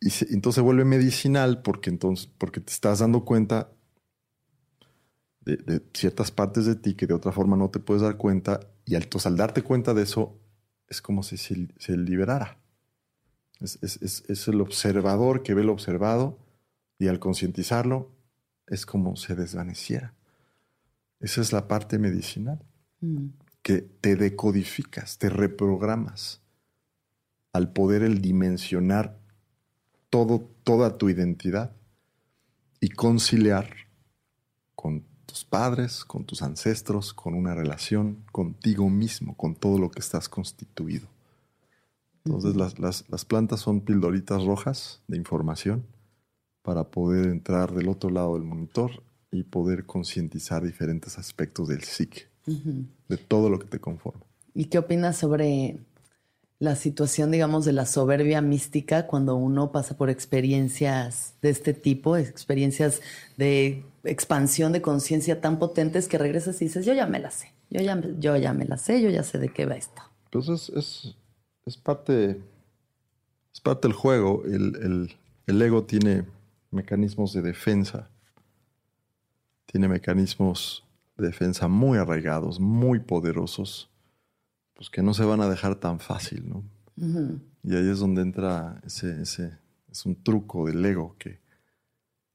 Y, 0.00 0.08
entonces 0.30 0.56
se 0.56 0.60
vuelve 0.62 0.86
medicinal 0.86 1.60
porque, 1.60 1.90
entonces, 1.90 2.26
porque 2.38 2.60
te 2.60 2.72
estás 2.72 3.00
dando 3.00 3.26
cuenta 3.26 3.70
de, 5.40 5.82
ciertas 5.92 6.30
partes 6.30 6.64
de 6.64 6.76
ti 6.76 6.94
que 6.94 7.06
de 7.06 7.12
otra 7.12 7.32
forma 7.32 7.56
no 7.56 7.68
te 7.68 7.80
puedes 7.80 8.02
dar 8.02 8.16
cuenta. 8.16 8.60
Y 8.86 8.94
entonces 8.94 9.26
al 9.26 9.36
darte 9.36 9.60
cuenta 9.60 9.92
de 9.92 10.04
eso, 10.04 10.38
es 10.88 11.02
como 11.02 11.22
si 11.22 11.36
se, 11.36 11.96
liberara. 11.98 12.58
Es, 13.60 13.78
es 13.82 14.48
el 14.48 14.60
observador 14.62 15.42
que 15.42 15.52
ve 15.52 15.62
lo 15.62 15.72
observado 15.72 16.41
y 17.02 17.08
al 17.08 17.18
concientizarlo 17.18 18.12
es 18.68 18.86
como 18.86 19.16
se 19.16 19.34
desvaneciera. 19.34 20.14
Esa 21.18 21.40
es 21.40 21.52
la 21.52 21.66
parte 21.66 21.98
medicinal, 21.98 22.64
mm. 23.00 23.26
que 23.60 23.80
te 23.82 24.14
decodificas, 24.14 25.18
te 25.18 25.28
reprogramas 25.28 26.42
al 27.52 27.72
poder 27.72 28.02
el 28.04 28.20
dimensionar 28.20 29.18
todo, 30.10 30.48
toda 30.62 30.96
tu 30.96 31.10
identidad 31.10 31.74
y 32.78 32.90
conciliar 32.90 33.68
con 34.76 35.04
tus 35.26 35.44
padres, 35.44 36.04
con 36.04 36.24
tus 36.24 36.40
ancestros, 36.40 37.12
con 37.12 37.34
una 37.34 37.52
relación 37.52 38.24
contigo 38.30 38.88
mismo, 38.90 39.36
con 39.36 39.56
todo 39.56 39.80
lo 39.80 39.90
que 39.90 39.98
estás 39.98 40.28
constituido. 40.28 41.08
Entonces 42.24 42.54
las, 42.54 43.08
las 43.08 43.24
plantas 43.24 43.58
son 43.58 43.80
pildoritas 43.80 44.44
rojas 44.44 45.02
de 45.08 45.16
información 45.16 45.84
para 46.62 46.84
poder 46.84 47.26
entrar 47.26 47.72
del 47.72 47.88
otro 47.88 48.10
lado 48.10 48.34
del 48.34 48.44
monitor 48.44 49.02
y 49.30 49.42
poder 49.42 49.84
concientizar 49.84 50.62
diferentes 50.62 51.18
aspectos 51.18 51.68
del 51.68 51.82
psique, 51.82 52.26
de 52.46 53.16
todo 53.16 53.50
lo 53.50 53.58
que 53.58 53.66
te 53.66 53.80
conforma. 53.80 54.22
¿Y 54.54 54.66
qué 54.66 54.78
opinas 54.78 55.16
sobre 55.16 55.78
la 56.58 56.76
situación, 56.76 57.32
digamos, 57.32 57.64
de 57.64 57.72
la 57.72 57.86
soberbia 57.86 58.40
mística 58.40 59.08
cuando 59.08 59.34
uno 59.34 59.72
pasa 59.72 59.96
por 59.96 60.10
experiencias 60.10 61.34
de 61.42 61.50
este 61.50 61.74
tipo, 61.74 62.16
experiencias 62.16 63.00
de 63.36 63.84
expansión 64.04 64.72
de 64.72 64.80
conciencia 64.80 65.40
tan 65.40 65.58
potentes 65.58 66.06
que 66.06 66.18
regresas 66.18 66.62
y 66.62 66.66
dices, 66.66 66.86
yo 66.86 66.92
ya 66.94 67.06
me 67.06 67.18
la 67.18 67.32
sé, 67.32 67.52
yo 67.70 67.80
ya, 67.80 68.00
yo 68.20 68.36
ya 68.36 68.52
me 68.52 68.64
la 68.64 68.76
sé, 68.76 69.02
yo 69.02 69.10
ya 69.10 69.24
sé 69.24 69.38
de 69.38 69.48
qué 69.48 69.66
va 69.66 69.74
esto. 69.74 70.02
Pues 70.30 70.48
es, 70.48 70.68
es, 70.68 71.16
es 71.66 71.76
parte, 71.76 72.40
es 73.52 73.60
parte 73.60 73.88
del 73.88 73.96
juego. 73.96 74.44
El, 74.44 74.76
el, 74.76 75.16
el 75.48 75.62
ego 75.62 75.82
tiene 75.82 76.24
mecanismos 76.72 77.32
de 77.32 77.42
defensa, 77.42 78.10
tiene 79.66 79.88
mecanismos 79.88 80.84
de 81.16 81.26
defensa 81.26 81.68
muy 81.68 81.98
arraigados, 81.98 82.60
muy 82.60 83.00
poderosos, 83.00 83.90
pues 84.74 84.90
que 84.90 85.02
no 85.02 85.14
se 85.14 85.24
van 85.24 85.40
a 85.40 85.48
dejar 85.48 85.76
tan 85.76 86.00
fácil, 86.00 86.48
¿no? 86.48 86.64
Y 87.64 87.76
ahí 87.76 87.88
es 87.88 87.98
donde 87.98 88.22
entra 88.22 88.80
ese, 88.84 89.22
ese, 89.22 89.58
es 89.90 90.04
un 90.04 90.22
truco 90.22 90.66
del 90.66 90.84
ego 90.84 91.16
que, 91.18 91.40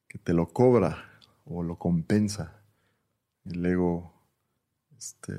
que 0.08 0.18
te 0.18 0.34
lo 0.34 0.52
cobra 0.54 1.20
o 1.46 1.64
lo 1.64 1.78
compensa. 1.78 2.62
El 3.46 3.66
ego 3.66 4.14
este, 4.98 5.34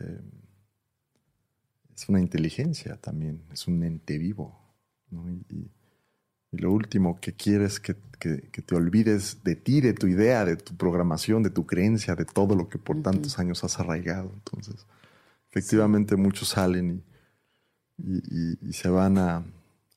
es 1.94 2.09
una 2.09 2.20
inteligencia 2.20 2.96
también, 2.96 3.42
es 3.53 3.66
un 3.66 3.82
ente 3.82 4.18
vivo. 4.18 4.59
Y, 5.49 5.70
lo 6.53 6.72
último 6.72 7.20
que 7.20 7.34
quieres 7.34 7.80
que, 7.80 7.96
que, 8.18 8.62
te 8.62 8.74
olvides 8.74 9.42
de 9.44 9.57
ti, 9.57 9.80
de 9.80 9.94
tu 9.94 10.07
idea, 10.07 10.44
de 10.44 10.57
tu 10.57 10.76
programación, 10.76 11.42
de 11.42 11.51
tu 11.51 11.66
creencia, 11.66 12.14
de 12.14 12.24
todo 12.24 12.57
lo 12.57 12.68
que 12.68 12.78
por 12.78 13.03
tantos 13.03 13.38
años 13.38 13.62
has 13.64 13.78
arraigado. 13.78 14.32
Entonces, 14.34 14.86
efectivamente 15.51 16.16
muchos 16.16 16.49
salen 16.49 17.05
y, 17.99 18.59
y, 18.68 18.72
se 18.72 18.88
van 18.88 19.18
a, 19.18 19.44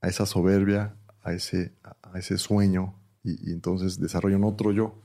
a, 0.02 0.08
esa 0.08 0.26
soberbia, 0.26 0.96
a 1.24 1.34
ese, 1.34 1.74
a 1.84 2.18
ese 2.18 2.38
sueño, 2.38 2.96
y, 3.24 3.52
entonces 3.52 4.00
desarrollan 4.00 4.44
otro 4.44 4.72
yo. 4.72 4.96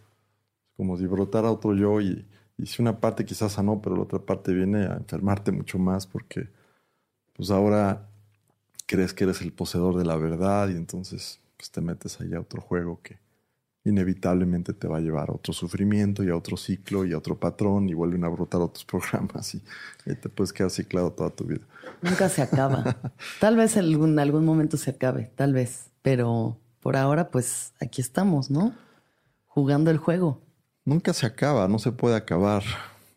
Como 0.77 0.97
si 0.99 1.07
brotara 1.07 1.51
otro 1.51 1.75
yo 1.75 2.01
y, 2.01 2.27
si 2.65 2.81
una 2.83 3.01
parte 3.01 3.25
quizás 3.25 3.53
sanó, 3.53 3.83
pero 3.83 3.97
la 3.97 4.03
otra 4.03 4.19
parte 4.19 4.53
viene 4.53 4.87
a 4.87 4.95
enfermarte 4.95 5.53
mucho 5.53 5.79
más 5.79 6.07
porque 6.07 6.49
pues 7.35 7.51
ahora 7.51 8.09
crees 8.87 9.13
que 9.13 9.25
eres 9.25 9.43
el 9.43 9.53
poseedor 9.53 9.97
de 9.97 10.05
la 10.05 10.17
verdad 10.17 10.69
y 10.69 10.73
entonces 10.73 11.41
pues 11.57 11.71
te 11.71 11.81
metes 11.81 12.21
ahí 12.21 12.35
a 12.35 12.41
otro 12.41 12.61
juego 12.61 13.01
que 13.03 13.19
inevitablemente 13.85 14.73
te 14.73 14.89
va 14.89 14.99
a 14.99 15.01
llevar 15.01 15.31
a 15.31 15.35
otro 15.35 15.53
sufrimiento 15.53 16.25
y 16.25 16.31
a 16.31 16.37
otro 16.37 16.57
ciclo 16.57 17.05
y 17.05 17.13
a 17.13 17.19
otro 17.19 17.39
patrón 17.39 17.89
y 17.89 17.95
vuelven 17.95 18.25
a 18.25 18.29
brotar 18.29 18.61
otros 18.61 18.85
programas 18.87 19.55
y, 19.55 19.63
te 20.05 20.29
puedes 20.29 20.53
quedar 20.53 20.71
ciclado 20.71 21.13
toda 21.13 21.31
tu 21.31 21.45
vida. 21.45 21.63
Nunca 22.03 22.29
se 22.29 22.43
acaba. 22.43 22.97
tal 23.41 23.57
vez 23.57 23.77
en 23.77 23.85
algún, 23.85 24.19
algún 24.19 24.45
momento 24.45 24.77
se 24.77 24.91
acabe, 24.91 25.31
tal 25.35 25.53
vez, 25.53 25.91
pero 26.03 26.59
por 26.81 26.97
ahora 26.97 27.31
pues 27.31 27.73
aquí 27.81 28.01
estamos, 28.01 28.51
¿no? 28.51 28.75
Jugando 29.47 29.91
el 29.91 29.99
juego. 29.99 30.43
Nunca 30.85 31.13
se 31.13 31.27
acaba, 31.27 31.67
no 31.69 31.79
se 31.79 31.93
puede 31.93 32.17
acabar. 32.17 32.63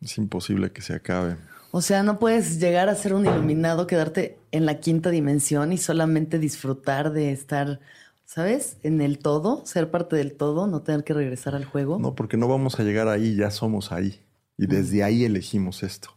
Es 0.02 0.18
imposible 0.18 0.72
que 0.72 0.82
se 0.82 0.94
acabe. 0.94 1.38
O 1.72 1.82
sea, 1.82 2.04
no 2.04 2.20
puedes 2.20 2.60
llegar 2.60 2.90
a 2.90 2.96
ser 2.96 3.14
un 3.14 3.26
iluminado, 3.26 3.88
quedarte 3.88 4.40
en 4.52 4.66
la 4.66 4.80
quinta 4.80 5.10
dimensión 5.10 5.72
y 5.72 5.78
solamente 5.78 6.40
disfrutar 6.40 7.12
de 7.12 7.32
estar, 7.32 7.80
¿sabes? 8.26 8.78
En 8.84 9.02
el 9.02 9.20
todo, 9.20 9.66
ser 9.66 9.92
parte 9.92 10.16
del 10.16 10.34
todo, 10.34 10.68
no 10.68 10.82
tener 10.82 11.04
que 11.04 11.14
regresar 11.14 11.56
al 11.56 11.66
juego. 11.66 12.00
No, 12.00 12.16
porque 12.16 12.38
no 12.38 12.48
vamos 12.48 12.80
a 12.80 12.84
llegar 12.84 13.08
ahí, 13.08 13.36
ya 13.36 13.52
somos 13.52 13.92
ahí. 13.92 14.20
Y 14.58 14.68
desde 14.68 15.04
ahí 15.04 15.24
elegimos 15.24 15.84
esto. 15.84 16.10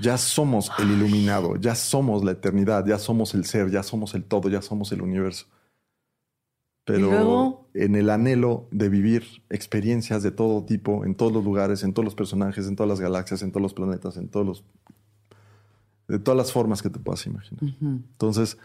Ya 0.00 0.18
somos 0.18 0.70
el 0.78 0.90
iluminado, 0.90 1.56
ya 1.56 1.74
somos 1.74 2.24
la 2.24 2.32
eternidad, 2.32 2.84
ya 2.84 2.98
somos 2.98 3.34
el 3.34 3.44
ser, 3.44 3.70
ya 3.70 3.82
somos 3.82 4.14
el 4.14 4.24
todo, 4.24 4.48
ya 4.48 4.60
somos 4.60 4.90
el 4.90 5.00
universo 5.00 5.46
pero 6.84 7.63
en 7.74 7.96
el 7.96 8.08
anhelo 8.08 8.68
de 8.70 8.88
vivir 8.88 9.42
experiencias 9.50 10.22
de 10.22 10.30
todo 10.30 10.64
tipo, 10.64 11.04
en 11.04 11.14
todos 11.16 11.32
los 11.32 11.44
lugares, 11.44 11.82
en 11.82 11.92
todos 11.92 12.04
los 12.04 12.14
personajes, 12.14 12.66
en 12.66 12.76
todas 12.76 12.88
las 12.88 13.00
galaxias, 13.00 13.42
en 13.42 13.50
todos 13.50 13.62
los 13.62 13.74
planetas, 13.74 14.16
en 14.16 14.28
todos 14.28 14.46
los... 14.46 14.64
de 16.08 16.20
todas 16.20 16.38
las 16.38 16.52
formas 16.52 16.82
que 16.82 16.90
te 16.90 17.00
puedas 17.00 17.26
imaginar. 17.26 17.74
Entonces, 17.80 18.56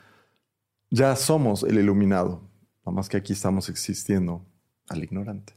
ya 0.91 1.15
somos 1.15 1.63
el 1.63 1.79
iluminado, 1.79 2.43
nada 2.85 2.95
más 2.95 3.09
que 3.09 3.17
aquí 3.17 3.33
estamos 3.33 3.67
existiendo 3.69 4.45
al 4.89 5.03
ignorante. 5.03 5.53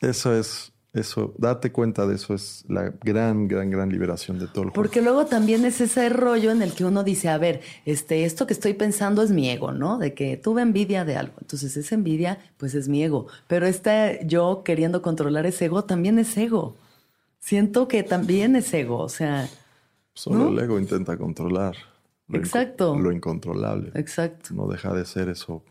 Eso 0.00 0.34
es 0.34 0.71
eso, 0.92 1.34
date 1.38 1.72
cuenta 1.72 2.06
de 2.06 2.16
eso 2.16 2.34
es 2.34 2.64
la 2.68 2.92
gran, 3.02 3.48
gran, 3.48 3.70
gran 3.70 3.88
liberación 3.88 4.38
de 4.38 4.46
todo 4.46 4.64
el 4.64 4.70
juego. 4.70 4.74
Porque 4.74 5.00
luego 5.00 5.24
también 5.24 5.64
es 5.64 5.80
ese 5.80 6.10
rollo 6.10 6.50
en 6.50 6.60
el 6.60 6.74
que 6.74 6.84
uno 6.84 7.02
dice, 7.02 7.30
a 7.30 7.38
ver, 7.38 7.62
este, 7.86 8.24
esto 8.24 8.46
que 8.46 8.52
estoy 8.52 8.74
pensando 8.74 9.22
es 9.22 9.30
mi 9.30 9.48
ego, 9.48 9.72
¿no? 9.72 9.96
De 9.96 10.12
que 10.12 10.36
tuve 10.36 10.60
envidia 10.60 11.06
de 11.06 11.16
algo. 11.16 11.32
Entonces 11.40 11.76
esa 11.78 11.94
envidia, 11.94 12.38
pues 12.58 12.74
es 12.74 12.88
mi 12.88 13.02
ego. 13.02 13.26
Pero 13.46 13.66
este 13.66 14.20
yo 14.26 14.62
queriendo 14.64 15.00
controlar 15.00 15.46
ese 15.46 15.64
ego 15.64 15.84
también 15.84 16.18
es 16.18 16.36
ego. 16.36 16.76
Siento 17.38 17.88
que 17.88 18.02
también 18.02 18.54
es 18.54 18.72
ego, 18.74 18.98
o 18.98 19.08
sea. 19.08 19.48
Solo 20.12 20.48
el 20.48 20.58
ego 20.58 20.78
intenta 20.78 21.16
controlar. 21.16 21.74
Exacto. 22.30 22.98
lo 22.98 23.12
incontrolable. 23.12 23.92
Exacto. 23.94 24.54
No 24.54 24.66
deja 24.66 24.92
de 24.92 25.06
ser 25.06 25.30
eso 25.30 25.64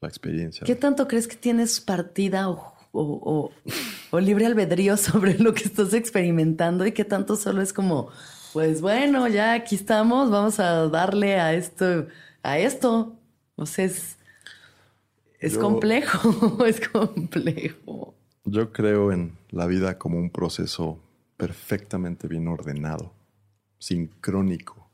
la 0.00 0.08
experiencia. 0.08 0.64
¿Qué 0.64 0.74
tanto 0.74 1.08
crees 1.08 1.26
que 1.26 1.36
tienes 1.36 1.80
partida 1.80 2.50
o 2.50 2.75
o, 2.96 4.20
libre 4.20 4.46
albedrío 4.46 4.96
sobre 4.96 5.38
lo 5.38 5.54
que 5.54 5.64
estás 5.64 5.92
experimentando 5.94 6.86
y 6.86 6.92
que 6.92 7.04
tanto 7.04 7.36
solo 7.36 7.62
es 7.62 7.72
como, 7.72 8.08
pues 8.52 8.80
bueno, 8.80 9.28
ya 9.28 9.52
aquí 9.52 9.74
estamos, 9.74 10.30
vamos 10.30 10.58
a 10.60 10.88
darle 10.88 11.38
a 11.38 11.54
esto, 11.54 12.06
a 12.42 12.58
esto. 12.58 13.16
O 13.56 13.66
sea, 13.66 13.84
es, 13.84 14.16
es 15.40 15.58
complejo, 15.58 16.64
es 16.66 16.86
complejo. 16.88 18.14
Yo 18.44 18.72
creo 18.72 19.12
en 19.12 19.36
la 19.50 19.66
vida 19.66 19.98
como 19.98 20.18
un 20.18 20.30
proceso 20.30 21.00
perfectamente 21.36 22.28
bien 22.28 22.48
ordenado, 22.48 23.12
sincrónico, 23.78 24.88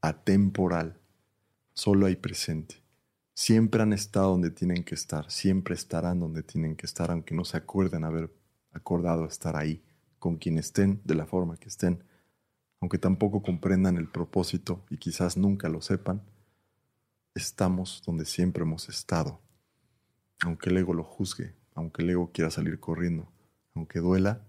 atemporal, 0.00 0.98
solo 1.74 2.06
hay 2.06 2.16
presente 2.16 2.76
siempre 3.38 3.80
han 3.84 3.92
estado 3.92 4.30
donde 4.30 4.50
tienen 4.50 4.82
que 4.82 4.96
estar, 4.96 5.30
siempre 5.30 5.72
estarán 5.76 6.18
donde 6.18 6.42
tienen 6.42 6.74
que 6.74 6.86
estar, 6.86 7.12
aunque 7.12 7.36
no 7.36 7.44
se 7.44 7.56
acuerden 7.56 8.02
haber 8.02 8.34
acordado 8.72 9.26
estar 9.26 9.54
ahí, 9.54 9.80
con 10.18 10.38
quien 10.38 10.58
estén, 10.58 11.00
de 11.04 11.14
la 11.14 11.24
forma 11.24 11.56
que 11.56 11.68
estén, 11.68 12.02
aunque 12.80 12.98
tampoco 12.98 13.40
comprendan 13.40 13.96
el 13.96 14.08
propósito 14.08 14.84
y 14.90 14.96
quizás 14.96 15.36
nunca 15.36 15.68
lo 15.68 15.80
sepan, 15.80 16.20
estamos 17.32 18.02
donde 18.04 18.24
siempre 18.24 18.64
hemos 18.64 18.88
estado, 18.88 19.40
aunque 20.40 20.70
el 20.70 20.78
ego 20.78 20.92
lo 20.92 21.04
juzgue, 21.04 21.54
aunque 21.76 22.02
el 22.02 22.10
ego 22.10 22.32
quiera 22.32 22.50
salir 22.50 22.80
corriendo, 22.80 23.30
aunque 23.72 24.00
duela, 24.00 24.42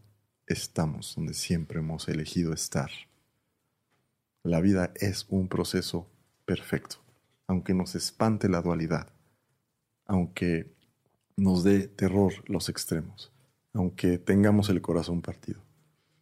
estamos 0.48 1.14
donde 1.16 1.36
siempre 1.36 1.78
hemos 1.78 2.08
elegido 2.10 2.54
estar. 2.54 2.90
La 4.42 4.62
vida 4.62 4.92
es 4.96 5.28
un 5.30 5.48
proceso 5.48 6.10
perfecto 6.46 7.08
aunque 7.50 7.74
nos 7.74 7.96
espante 7.96 8.48
la 8.48 8.62
dualidad, 8.62 9.12
aunque 10.06 10.72
nos 11.36 11.64
dé 11.64 11.88
terror 11.88 12.32
los 12.46 12.70
extremos, 12.70 13.34
aunque 13.74 14.20
tengamos 14.20 14.70
el 14.70 14.84
corazón 14.84 15.24
partido, 15.24 15.60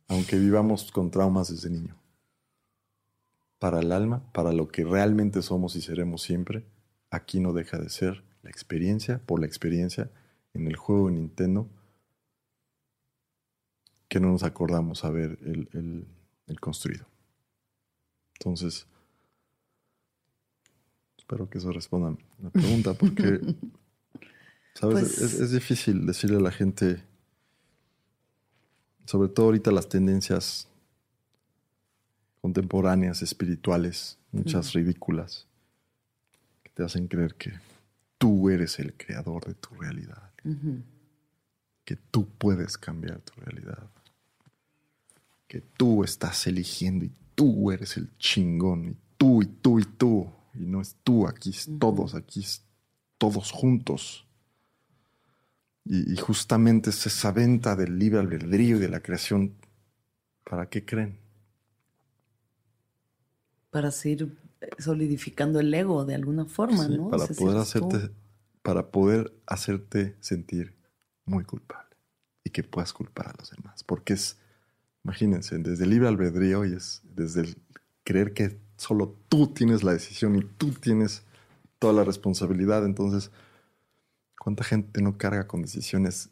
aunque 0.07 0.39
vivamos 0.39 0.89
con 0.89 1.11
traumas 1.11 1.49
desde 1.49 1.69
niño. 1.69 2.01
Para 3.59 3.82
el 3.82 3.91
alma, 3.91 4.32
para 4.32 4.53
lo 4.53 4.69
que 4.69 4.86
realmente 4.86 5.41
somos 5.41 5.75
y 5.75 5.82
seremos 5.82 6.21
siempre, 6.21 6.65
aquí 7.09 7.41
no 7.41 7.51
deja 7.51 7.78
de 7.78 7.89
ser 7.89 8.23
la 8.41 8.49
experiencia 8.49 9.19
por 9.25 9.41
la 9.41 9.47
experiencia 9.47 10.09
en 10.53 10.65
el 10.65 10.78
juego 10.78 11.07
de 11.07 11.15
Nintendo 11.15 11.69
que 14.07 14.21
no 14.21 14.32
nos 14.32 14.43
acordamos 14.43 15.03
haber 15.03 15.39
el, 15.41 16.07
el 16.47 16.59
construido. 16.61 17.05
Entonces, 18.39 18.88
Espero 21.28 21.49
que 21.49 21.57
eso 21.57 21.73
responda 21.73 22.07
a 22.07 22.41
la 22.41 22.49
pregunta, 22.51 22.93
porque, 22.93 23.41
¿sabes? 24.73 25.17
Pues 25.17 25.21
es, 25.21 25.51
difícil 25.51 26.05
decirle 26.05 26.38
a 26.38 26.39
la 26.39 26.53
gente, 26.53 27.03
sobre 29.03 29.28
todo 29.28 29.47
ahorita 29.47 29.71
las 29.71 29.89
tendencias 29.89 30.69
contemporáneas, 32.39 33.21
espirituales, 33.23 34.17
muchas 34.32 34.71
ridículas, 34.71 35.47
que 36.63 36.71
te 36.71 36.86
hacen 36.86 37.09
creer 37.09 37.36
que 37.36 37.51
tú 38.17 38.49
eres 38.49 38.80
el 38.80 38.93
creador 38.93 39.43
de 39.47 39.55
tu 39.55 39.75
realidad, 39.75 40.32
que 41.84 41.97
tú 41.97 42.25
puedes 42.38 42.78
cambiar 42.78 43.19
tu 43.19 43.34
realidad, 43.41 43.89
que 45.49 45.59
tú 45.59 46.05
estás 46.05 46.47
eligiendo 46.47 47.03
y 47.03 47.11
tú 47.36 47.69
eres 47.69 47.97
el 47.97 48.17
chingón, 48.17 48.86
y 48.86 48.97
tú, 49.17 49.41
y 49.41 49.45
tú, 49.45 49.80
y 49.82 49.84
tú 49.84 50.32
y 50.60 50.66
no 50.66 50.82
es 50.82 50.95
tú, 51.03 51.28
aquí 51.28 51.51
es 51.51 51.70
todos, 51.80 52.16
aquí 52.16 52.41
es 52.41 52.64
todos 53.18 53.51
juntos. 53.51 54.26
Y, 55.86 56.18
justamente 56.18 56.89
es 56.89 57.05
esa 57.05 57.32
venta 57.32 57.76
del 57.76 57.97
libre 57.97 58.20
albedrío 58.20 58.76
y 58.76 58.80
de 58.80 58.89
la 58.89 58.99
creación. 58.99 59.53
¿Para 60.43 60.70
qué 60.70 60.84
creen? 60.86 61.18
para 63.78 63.91
seguir 63.91 64.36
eh, 64.62 64.70
solidificando 64.80 65.60
el 65.60 65.72
ego 65.72 66.03
de 66.03 66.16
alguna 66.16 66.45
forma, 66.45 66.88
¿no? 66.88 67.10
Para 67.10 67.28
poder 67.28 67.58
hacerte, 67.58 68.10
para 68.64 68.89
poder 68.89 69.34
hacerte 69.45 70.16
sentir 70.20 70.74
muy 71.26 71.43
culpable 71.43 71.95
y 72.43 72.49
que 72.49 72.64
puedas 72.64 72.91
culpar 72.91 73.28
a 73.28 73.34
los 73.38 73.51
demás. 73.51 73.84
Porque 73.84 74.14
es, 74.14 74.39
imagínense, 75.03 75.60
desde 75.60 75.84
el 75.84 75.91
libre 75.91 76.08
albedrío 76.08 76.66
y 76.66 76.74
es 76.74 77.01
desde 77.03 77.41
el 77.41 77.58
creer 78.03 78.34
que 78.34 78.60
solo 78.78 79.15
tú 79.28 79.47
tienes 79.47 79.84
la 79.84 79.93
decisión 79.93 80.36
y 80.36 80.43
tú 80.43 80.71
tienes 80.71 81.23
toda 81.80 81.93
la 81.93 82.03
responsabilidad. 82.03 82.86
Entonces, 82.86 83.32
¿cuánta 84.39 84.63
gente 84.63 85.01
no 85.01 85.17
carga 85.17 85.47
con 85.47 85.61
decisiones 85.61 86.30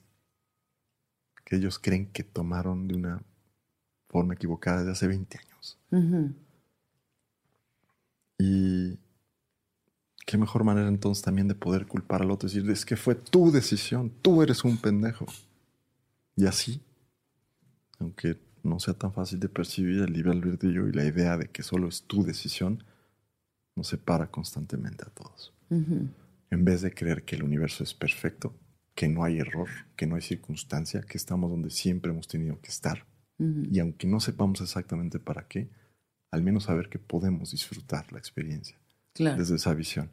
que 1.43 1.57
ellos 1.57 1.79
creen 1.79 2.11
que 2.11 2.23
tomaron 2.23 2.87
de 2.87 2.95
una 2.95 3.23
forma 4.07 4.35
equivocada 4.35 4.83
de 4.83 4.91
hace 4.91 5.07
20 5.07 5.37
años? 5.37 5.79
Y 8.37 8.99
qué 10.25 10.37
mejor 10.37 10.63
manera 10.63 10.87
entonces 10.87 11.23
también 11.23 11.47
de 11.47 11.55
poder 11.55 11.87
culpar 11.87 12.21
al 12.21 12.31
otro 12.31 12.47
y 12.47 12.53
decir, 12.53 12.69
es 12.69 12.85
que 12.85 12.95
fue 12.95 13.15
tu 13.15 13.51
decisión, 13.51 14.11
tú 14.21 14.41
eres 14.41 14.63
un 14.63 14.77
pendejo. 14.77 15.25
Y 16.35 16.45
así, 16.47 16.81
aunque 17.99 18.44
no 18.66 18.80
sea 18.80 18.93
tan 18.93 19.13
fácil 19.13 19.39
de 19.39 19.49
percibir 19.49 20.01
el 20.01 20.13
libre 20.13 20.32
albedrío 20.32 20.88
y 20.88 20.91
la 20.91 21.05
idea 21.05 21.38
de 21.38 21.47
que 21.47 21.63
solo 21.63 21.88
es 21.88 22.03
tu 22.03 22.24
decisión, 22.24 22.84
nos 23.76 23.88
separa 23.88 24.32
constantemente 24.32 25.03
a 25.05 25.09
todos. 25.09 25.53
En 25.70 26.66
vez 26.66 26.82
de 26.82 26.93
creer 26.93 27.24
que 27.24 27.36
el 27.36 27.43
universo 27.43 27.84
es 27.84 27.93
perfecto, 27.93 28.53
que 28.93 29.07
no 29.07 29.24
hay 29.24 29.39
error, 29.39 29.68
que 29.95 30.07
no 30.07 30.16
hay 30.16 30.22
circunstancia, 30.22 31.01
que 31.01 31.18
estamos 31.18 31.49
donde 31.49 31.70
siempre 31.70 32.11
hemos 32.11 32.28
tenido 32.28 32.59
que 32.61 32.70
estar. 32.70 33.05
Y 33.38 33.80
aunque 33.80 34.07
no 34.07 34.20
sepamos 34.20 34.61
exactamente 34.61 35.20
para 35.20 35.47
qué, 35.47 35.70
al 36.32 36.41
menos 36.41 36.66
saber 36.66 36.89
que 36.89 36.99
podemos 36.99 37.51
disfrutar 37.51 38.11
la 38.13 38.20
experiencia 38.20 38.80
desde 39.13 39.55
esa 39.55 39.74
visión. 39.74 40.09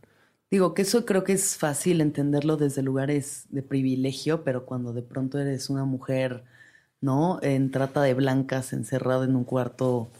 Digo 0.50 0.74
que 0.74 0.82
eso 0.82 1.06
creo 1.06 1.24
que 1.24 1.32
es 1.32 1.56
fácil 1.56 2.00
entenderlo 2.00 2.56
desde 2.56 2.82
lugares 2.82 3.46
de 3.48 3.62
privilegio, 3.62 4.44
pero 4.44 4.66
cuando 4.66 4.92
de 4.92 5.02
pronto 5.02 5.38
eres 5.38 5.70
una 5.70 5.84
mujer, 5.84 6.44
¿no? 7.02 7.38
En 7.42 7.70
trata 7.70 8.02
de 8.02 8.14
blancas, 8.14 8.72
encerrada 8.72 9.24
en 9.26 9.36
un 9.36 9.44
cuarto, 9.44 10.10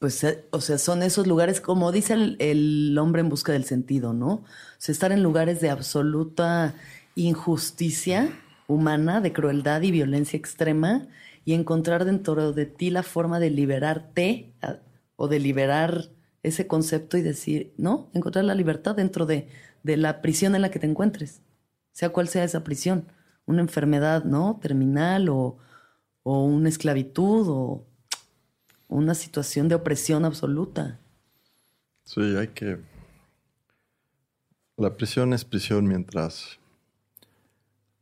pues, 0.00 0.24
eh, 0.24 0.44
o 0.50 0.60
sea, 0.60 0.78
son 0.78 1.04
esos 1.04 1.28
lugares, 1.28 1.60
como 1.60 1.92
dice 1.92 2.14
el, 2.14 2.98
hombre 2.98 3.20
en 3.20 3.28
busca 3.28 3.52
del 3.52 3.64
sentido, 3.64 4.12
¿no? 4.12 4.28
O 4.32 4.44
sea, 4.78 4.92
estar 4.92 5.12
en 5.12 5.22
lugares 5.22 5.60
de 5.60 5.70
absoluta 5.70 6.74
injusticia 7.14 8.28
humana, 8.66 9.20
de 9.20 9.32
crueldad 9.32 9.82
y 9.82 9.92
violencia 9.92 10.36
extrema, 10.36 11.06
y 11.44 11.54
encontrar 11.54 12.04
dentro 12.04 12.52
de 12.52 12.66
ti 12.66 12.90
la 12.90 13.04
forma 13.04 13.38
de 13.38 13.50
liberarte 13.50 14.54
o 15.16 15.28
de 15.28 15.38
liberar 15.38 16.08
ese 16.42 16.66
concepto 16.66 17.16
y 17.16 17.22
decir, 17.22 17.72
¿no? 17.76 18.10
Encontrar 18.12 18.44
la 18.44 18.54
libertad 18.54 18.96
dentro 18.96 19.26
de, 19.26 19.48
la 19.84 20.20
prisión 20.22 20.54
en 20.54 20.62
la 20.62 20.70
que 20.70 20.78
te 20.78 20.86
encuentres, 20.86 21.42
sea 21.92 22.10
cual 22.10 22.28
sea 22.28 22.44
esa 22.44 22.64
prisión, 22.64 23.06
una 23.46 23.60
enfermedad, 23.60 24.24
¿no? 24.24 24.58
Terminal 24.60 25.28
o, 25.28 25.58
o 26.22 26.44
una 26.44 26.68
esclavitud 26.68 27.46
o 27.48 27.86
una 28.88 29.14
situación 29.14 29.68
de 29.68 29.74
opresión 29.74 30.24
absoluta. 30.24 31.00
Sí, 32.04 32.20
hay 32.36 32.48
que... 32.48 32.80
La 34.76 34.96
prisión 34.96 35.32
es 35.32 35.44
prisión 35.44 35.86
mientras 35.86 36.58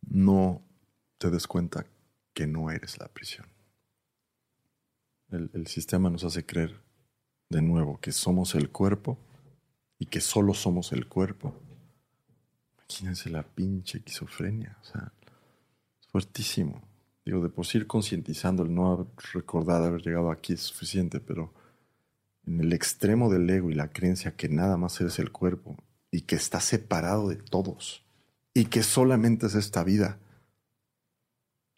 no 0.09 0.63
te 1.19 1.31
des 1.31 1.47
cuenta 1.47 1.87
que 2.33 2.47
no 2.47 2.71
eres 2.71 2.99
la 2.99 3.09
prisión. 3.09 3.47
El, 5.31 5.51
el 5.53 5.67
sistema 5.67 6.11
nos 6.11 6.25
hace 6.25 6.45
creer 6.45 6.81
de 7.51 7.63
nuevo, 7.63 8.01
que 8.01 8.13
somos 8.13 8.55
el 8.55 8.71
cuerpo 8.71 9.19
y 9.99 10.07
que 10.07 10.21
solo 10.21 10.55
somos 10.55 10.93
el 10.93 11.07
cuerpo. 11.09 11.55
Imagínense 12.79 13.31
la 13.31 13.43
pinche 13.43 13.99
esquizofrenia, 13.99 14.77
o 14.81 14.85
sea, 14.85 15.13
es 16.01 16.07
fuertísimo. 16.09 16.83
Digo, 17.25 17.43
de 17.43 17.49
por 17.49 17.67
sí 17.67 17.79
ir 17.79 17.87
concientizando, 17.87 18.63
el 18.63 18.75
no 18.75 19.07
recordar 19.33 19.83
haber 19.83 20.03
llegado 20.03 20.31
aquí 20.31 20.55
es 20.55 20.61
suficiente, 20.61 21.21
pero 21.21 21.53
en 22.47 22.61
el 22.61 22.73
extremo 22.73 23.31
del 23.31 23.49
ego 23.49 23.71
y 23.71 23.75
la 23.75 23.89
creencia 23.89 24.37
que 24.37 24.49
nada 24.49 24.77
más 24.77 25.01
eres 25.01 25.19
el 25.19 25.31
cuerpo 25.31 25.77
y 26.11 26.23
que 26.23 26.37
está 26.37 26.61
separado 26.61 27.29
de 27.29 27.37
todos 27.37 28.05
y 28.55 28.67
que 28.67 28.83
solamente 28.83 29.47
es 29.47 29.55
esta 29.55 29.85
vida 29.85 30.19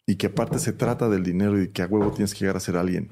y 0.05 0.15
que 0.15 0.27
aparte 0.27 0.59
se 0.59 0.73
trata 0.73 1.09
del 1.09 1.23
dinero 1.23 1.61
y 1.61 1.69
que 1.69 1.81
a 1.81 1.87
huevo 1.87 2.11
tienes 2.11 2.33
que 2.33 2.41
llegar 2.41 2.57
a 2.57 2.61
ser 2.61 2.77
alguien 2.77 3.11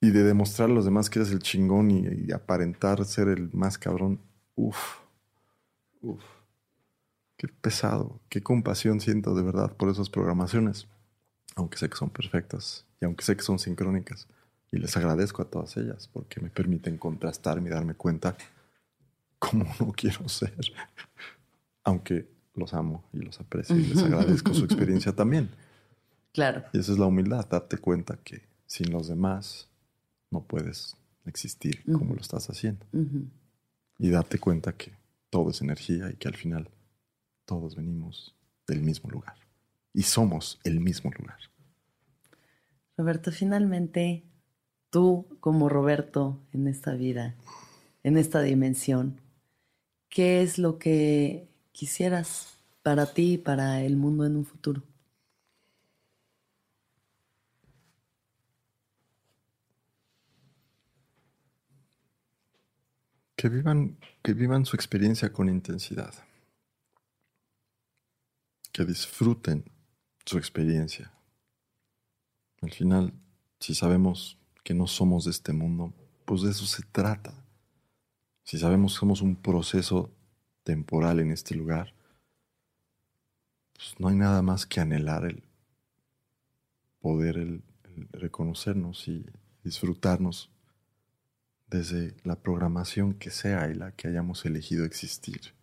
y 0.00 0.10
de 0.10 0.22
demostrar 0.24 0.70
a 0.70 0.72
los 0.72 0.84
demás 0.84 1.08
que 1.08 1.20
eres 1.20 1.30
el 1.30 1.38
chingón 1.38 1.90
y, 1.90 2.32
aparentar 2.32 3.04
ser 3.04 3.28
el 3.28 3.50
más 3.52 3.78
cabrón. 3.78 4.20
Uf, 4.56 4.98
uf. 6.02 6.22
Qué 7.42 7.48
pesado, 7.48 8.20
qué 8.28 8.40
compasión 8.40 9.00
siento 9.00 9.34
de 9.34 9.42
verdad 9.42 9.76
por 9.76 9.88
esas 9.88 10.08
programaciones, 10.08 10.86
aunque 11.56 11.76
sé 11.76 11.90
que 11.90 11.96
son 11.96 12.08
perfectas 12.08 12.86
y 13.00 13.04
aunque 13.04 13.24
sé 13.24 13.36
que 13.36 13.42
son 13.42 13.58
sincrónicas. 13.58 14.28
Y 14.70 14.78
les 14.78 14.96
agradezco 14.96 15.42
a 15.42 15.46
todas 15.46 15.76
ellas 15.76 16.08
porque 16.12 16.40
me 16.40 16.50
permiten 16.50 16.98
contrastarme 16.98 17.68
y 17.68 17.72
darme 17.72 17.94
cuenta 17.94 18.36
cómo 19.40 19.66
no 19.80 19.90
quiero 19.90 20.28
ser. 20.28 20.54
Aunque 21.82 22.28
los 22.54 22.74
amo 22.74 23.02
y 23.12 23.18
los 23.18 23.40
aprecio 23.40 23.74
y 23.76 23.86
les 23.86 24.00
agradezco 24.04 24.54
su 24.54 24.64
experiencia 24.64 25.12
también. 25.12 25.50
Claro. 26.32 26.62
Y 26.72 26.78
esa 26.78 26.92
es 26.92 26.98
la 27.00 27.06
humildad, 27.06 27.44
darte 27.50 27.76
cuenta 27.76 28.20
que 28.22 28.42
sin 28.66 28.92
los 28.92 29.08
demás 29.08 29.68
no 30.30 30.44
puedes 30.44 30.96
existir 31.26 31.82
como 31.92 32.14
lo 32.14 32.20
estás 32.20 32.48
haciendo. 32.50 32.86
Y 33.98 34.10
darte 34.10 34.38
cuenta 34.38 34.76
que 34.76 34.92
todo 35.28 35.50
es 35.50 35.60
energía 35.60 36.08
y 36.08 36.14
que 36.14 36.28
al 36.28 36.36
final 36.36 36.70
todos 37.44 37.76
venimos 37.76 38.34
del 38.66 38.82
mismo 38.82 39.10
lugar. 39.10 39.36
Y 39.92 40.02
somos 40.02 40.58
el 40.64 40.80
mismo 40.80 41.10
lugar. 41.10 41.38
Roberto, 42.96 43.32
finalmente, 43.32 44.24
tú 44.90 45.26
como 45.40 45.68
Roberto 45.68 46.40
en 46.52 46.68
esta 46.68 46.94
vida, 46.94 47.34
en 48.02 48.16
esta 48.16 48.42
dimensión, 48.42 49.20
¿qué 50.08 50.42
es 50.42 50.58
lo 50.58 50.78
que 50.78 51.48
quisieras 51.72 52.58
para 52.82 53.12
ti 53.12 53.34
y 53.34 53.38
para 53.38 53.82
el 53.82 53.96
mundo 53.96 54.26
en 54.26 54.36
un 54.36 54.44
futuro? 54.44 54.82
Que 63.36 63.48
vivan, 63.48 63.98
que 64.22 64.34
vivan 64.34 64.64
su 64.64 64.76
experiencia 64.76 65.32
con 65.32 65.48
intensidad. 65.48 66.14
Que 68.72 68.84
disfruten 68.84 69.64
su 70.24 70.38
experiencia. 70.38 71.12
Al 72.62 72.72
final, 72.72 73.12
si 73.60 73.74
sabemos 73.74 74.38
que 74.64 74.74
no 74.74 74.86
somos 74.86 75.24
de 75.24 75.30
este 75.32 75.52
mundo, 75.52 75.92
pues 76.24 76.42
de 76.42 76.50
eso 76.50 76.64
se 76.66 76.82
trata. 76.82 77.34
Si 78.44 78.58
sabemos 78.58 78.94
que 78.94 79.00
somos 79.00 79.20
un 79.20 79.36
proceso 79.36 80.10
temporal 80.62 81.20
en 81.20 81.32
este 81.32 81.54
lugar, 81.54 81.94
pues 83.74 83.94
no 83.98 84.08
hay 84.08 84.16
nada 84.16 84.42
más 84.42 84.66
que 84.66 84.80
anhelar 84.80 85.24
el 85.24 85.42
poder, 87.00 87.36
el 87.36 87.62
reconocernos 88.12 89.08
y 89.08 89.26
disfrutarnos 89.64 90.50
desde 91.68 92.14
la 92.24 92.36
programación 92.36 93.14
que 93.14 93.30
sea 93.30 93.70
y 93.70 93.74
la 93.74 93.92
que 93.92 94.08
hayamos 94.08 94.44
elegido 94.44 94.84
existir. 94.84 95.54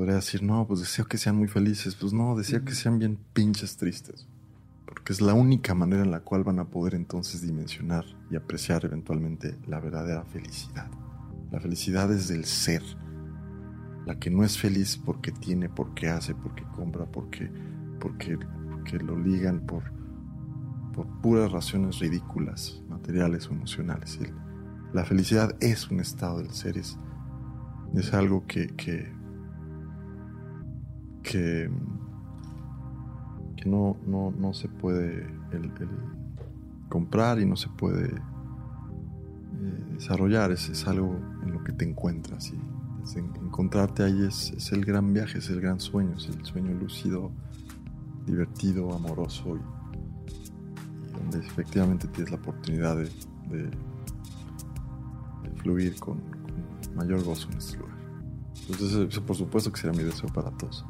Podría 0.00 0.16
decir, 0.16 0.42
no, 0.42 0.66
pues 0.66 0.80
deseo 0.80 1.04
que 1.04 1.18
sean 1.18 1.36
muy 1.36 1.46
felices. 1.46 1.94
Pues 1.94 2.14
no, 2.14 2.34
deseo 2.34 2.64
que 2.64 2.74
sean 2.74 2.98
bien 2.98 3.18
pinches 3.34 3.76
tristes. 3.76 4.26
Porque 4.86 5.12
es 5.12 5.20
la 5.20 5.34
única 5.34 5.74
manera 5.74 6.02
en 6.02 6.10
la 6.10 6.20
cual 6.20 6.42
van 6.42 6.58
a 6.58 6.64
poder 6.64 6.94
entonces 6.94 7.42
dimensionar 7.42 8.06
y 8.30 8.36
apreciar 8.36 8.82
eventualmente 8.86 9.58
la 9.66 9.78
verdadera 9.78 10.24
felicidad. 10.24 10.90
La 11.50 11.60
felicidad 11.60 12.10
es 12.10 12.28
del 12.28 12.46
ser. 12.46 12.82
La 14.06 14.18
que 14.18 14.30
no 14.30 14.42
es 14.42 14.56
feliz 14.56 14.96
porque 14.96 15.32
tiene, 15.32 15.68
porque 15.68 16.08
hace, 16.08 16.34
porque 16.34 16.64
compra, 16.74 17.04
porque, 17.04 17.50
porque, 18.00 18.38
porque 18.70 18.96
lo 19.00 19.18
ligan 19.18 19.66
por, 19.66 19.82
por 20.94 21.06
puras 21.20 21.52
razones 21.52 21.98
ridículas, 21.98 22.82
materiales 22.88 23.48
o 23.48 23.52
emocionales. 23.52 24.18
la 24.94 25.04
felicidad 25.04 25.54
es 25.60 25.90
un 25.90 26.00
estado 26.00 26.38
del 26.38 26.52
ser, 26.52 26.78
es, 26.78 26.96
algo 28.14 28.46
que, 28.46 28.68
que, 28.68 29.19
que, 31.22 31.70
no, 33.66 33.96
no, 34.06 34.54
se 34.54 34.68
puede 34.68 35.26
comprar 36.88 37.38
y 37.40 37.46
no 37.46 37.56
se 37.56 37.68
puede 37.68 38.08
eh, 38.08 39.84
desarrollar, 39.92 40.50
es, 40.50 40.68
es, 40.68 40.86
algo 40.86 41.16
en 41.42 41.52
lo 41.52 41.62
que 41.62 41.72
te 41.72 41.84
encuentras. 41.84 42.52
Y 42.52 42.58
encontrarte 43.18 44.02
ahí 44.02 44.22
es, 44.22 44.52
es 44.52 44.72
el 44.72 44.84
gran 44.84 45.12
viaje, 45.12 45.38
es 45.38 45.50
el 45.50 45.60
gran 45.60 45.80
sueño, 45.80 46.16
es 46.16 46.28
el 46.28 46.44
sueño 46.44 46.72
lúcido, 46.74 47.32
divertido, 48.26 48.94
amoroso 48.94 49.56
y 49.56 51.12
donde 51.12 51.38
efectivamente 51.38 52.08
tienes 52.08 52.30
la 52.30 52.38
oportunidad 52.38 52.96
de 52.96 53.10
de, 53.50 53.70
fluir 55.56 55.98
con, 55.98 56.18
con 56.18 56.94
mayor 56.94 57.22
gozo 57.22 57.48
en 57.50 57.58
este 57.58 57.76
lugar. 57.78 57.96
Entonces, 58.68 59.20
por 59.20 59.36
supuesto 59.36 59.72
que 59.72 59.80
será 59.80 59.92
mi 59.92 60.02
deseo 60.02 60.28
para 60.32 60.50
todos. 60.52 60.84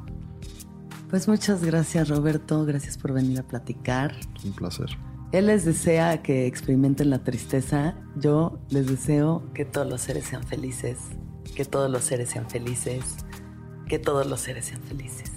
Pues 1.11 1.27
muchas 1.27 1.61
gracias 1.61 2.07
Roberto, 2.07 2.65
gracias 2.65 2.97
por 2.97 3.11
venir 3.11 3.37
a 3.37 3.43
platicar. 3.43 4.15
Es 4.33 4.45
un 4.45 4.53
placer. 4.53 4.87
Él 5.33 5.47
les 5.47 5.65
desea 5.65 6.21
que 6.21 6.47
experimenten 6.47 7.09
la 7.09 7.21
tristeza, 7.21 7.95
yo 8.15 8.59
les 8.69 8.87
deseo 8.87 9.43
que 9.53 9.65
todos 9.65 9.89
los 9.89 9.99
seres 9.99 10.23
sean 10.23 10.43
felices, 10.43 10.97
que 11.53 11.65
todos 11.65 11.91
los 11.91 12.05
seres 12.05 12.29
sean 12.29 12.49
felices, 12.49 13.03
que 13.89 13.99
todos 13.99 14.25
los 14.25 14.39
seres 14.39 14.65
sean 14.65 14.81
felices. 14.83 15.33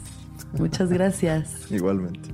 Muchas 0.56 0.88
gracias. 0.92 1.68
Igualmente. 1.72 2.28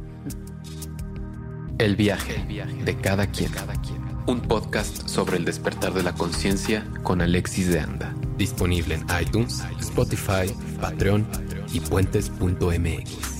El 1.78 1.96
viaje 1.96 2.44
de 2.84 2.96
cada 2.96 3.26
quien. 3.26 3.99
Un 4.26 4.40
podcast 4.40 5.08
sobre 5.08 5.36
el 5.38 5.44
despertar 5.44 5.92
de 5.92 6.02
la 6.02 6.14
conciencia 6.14 6.86
con 7.02 7.20
Alexis 7.20 7.68
de 7.68 7.80
Anda. 7.80 8.14
Disponible 8.36 8.94
en 8.94 9.06
iTunes, 9.20 9.62
Spotify, 9.80 10.54
Patreon 10.80 11.26
y 11.72 11.80
puentes.mx. 11.80 13.39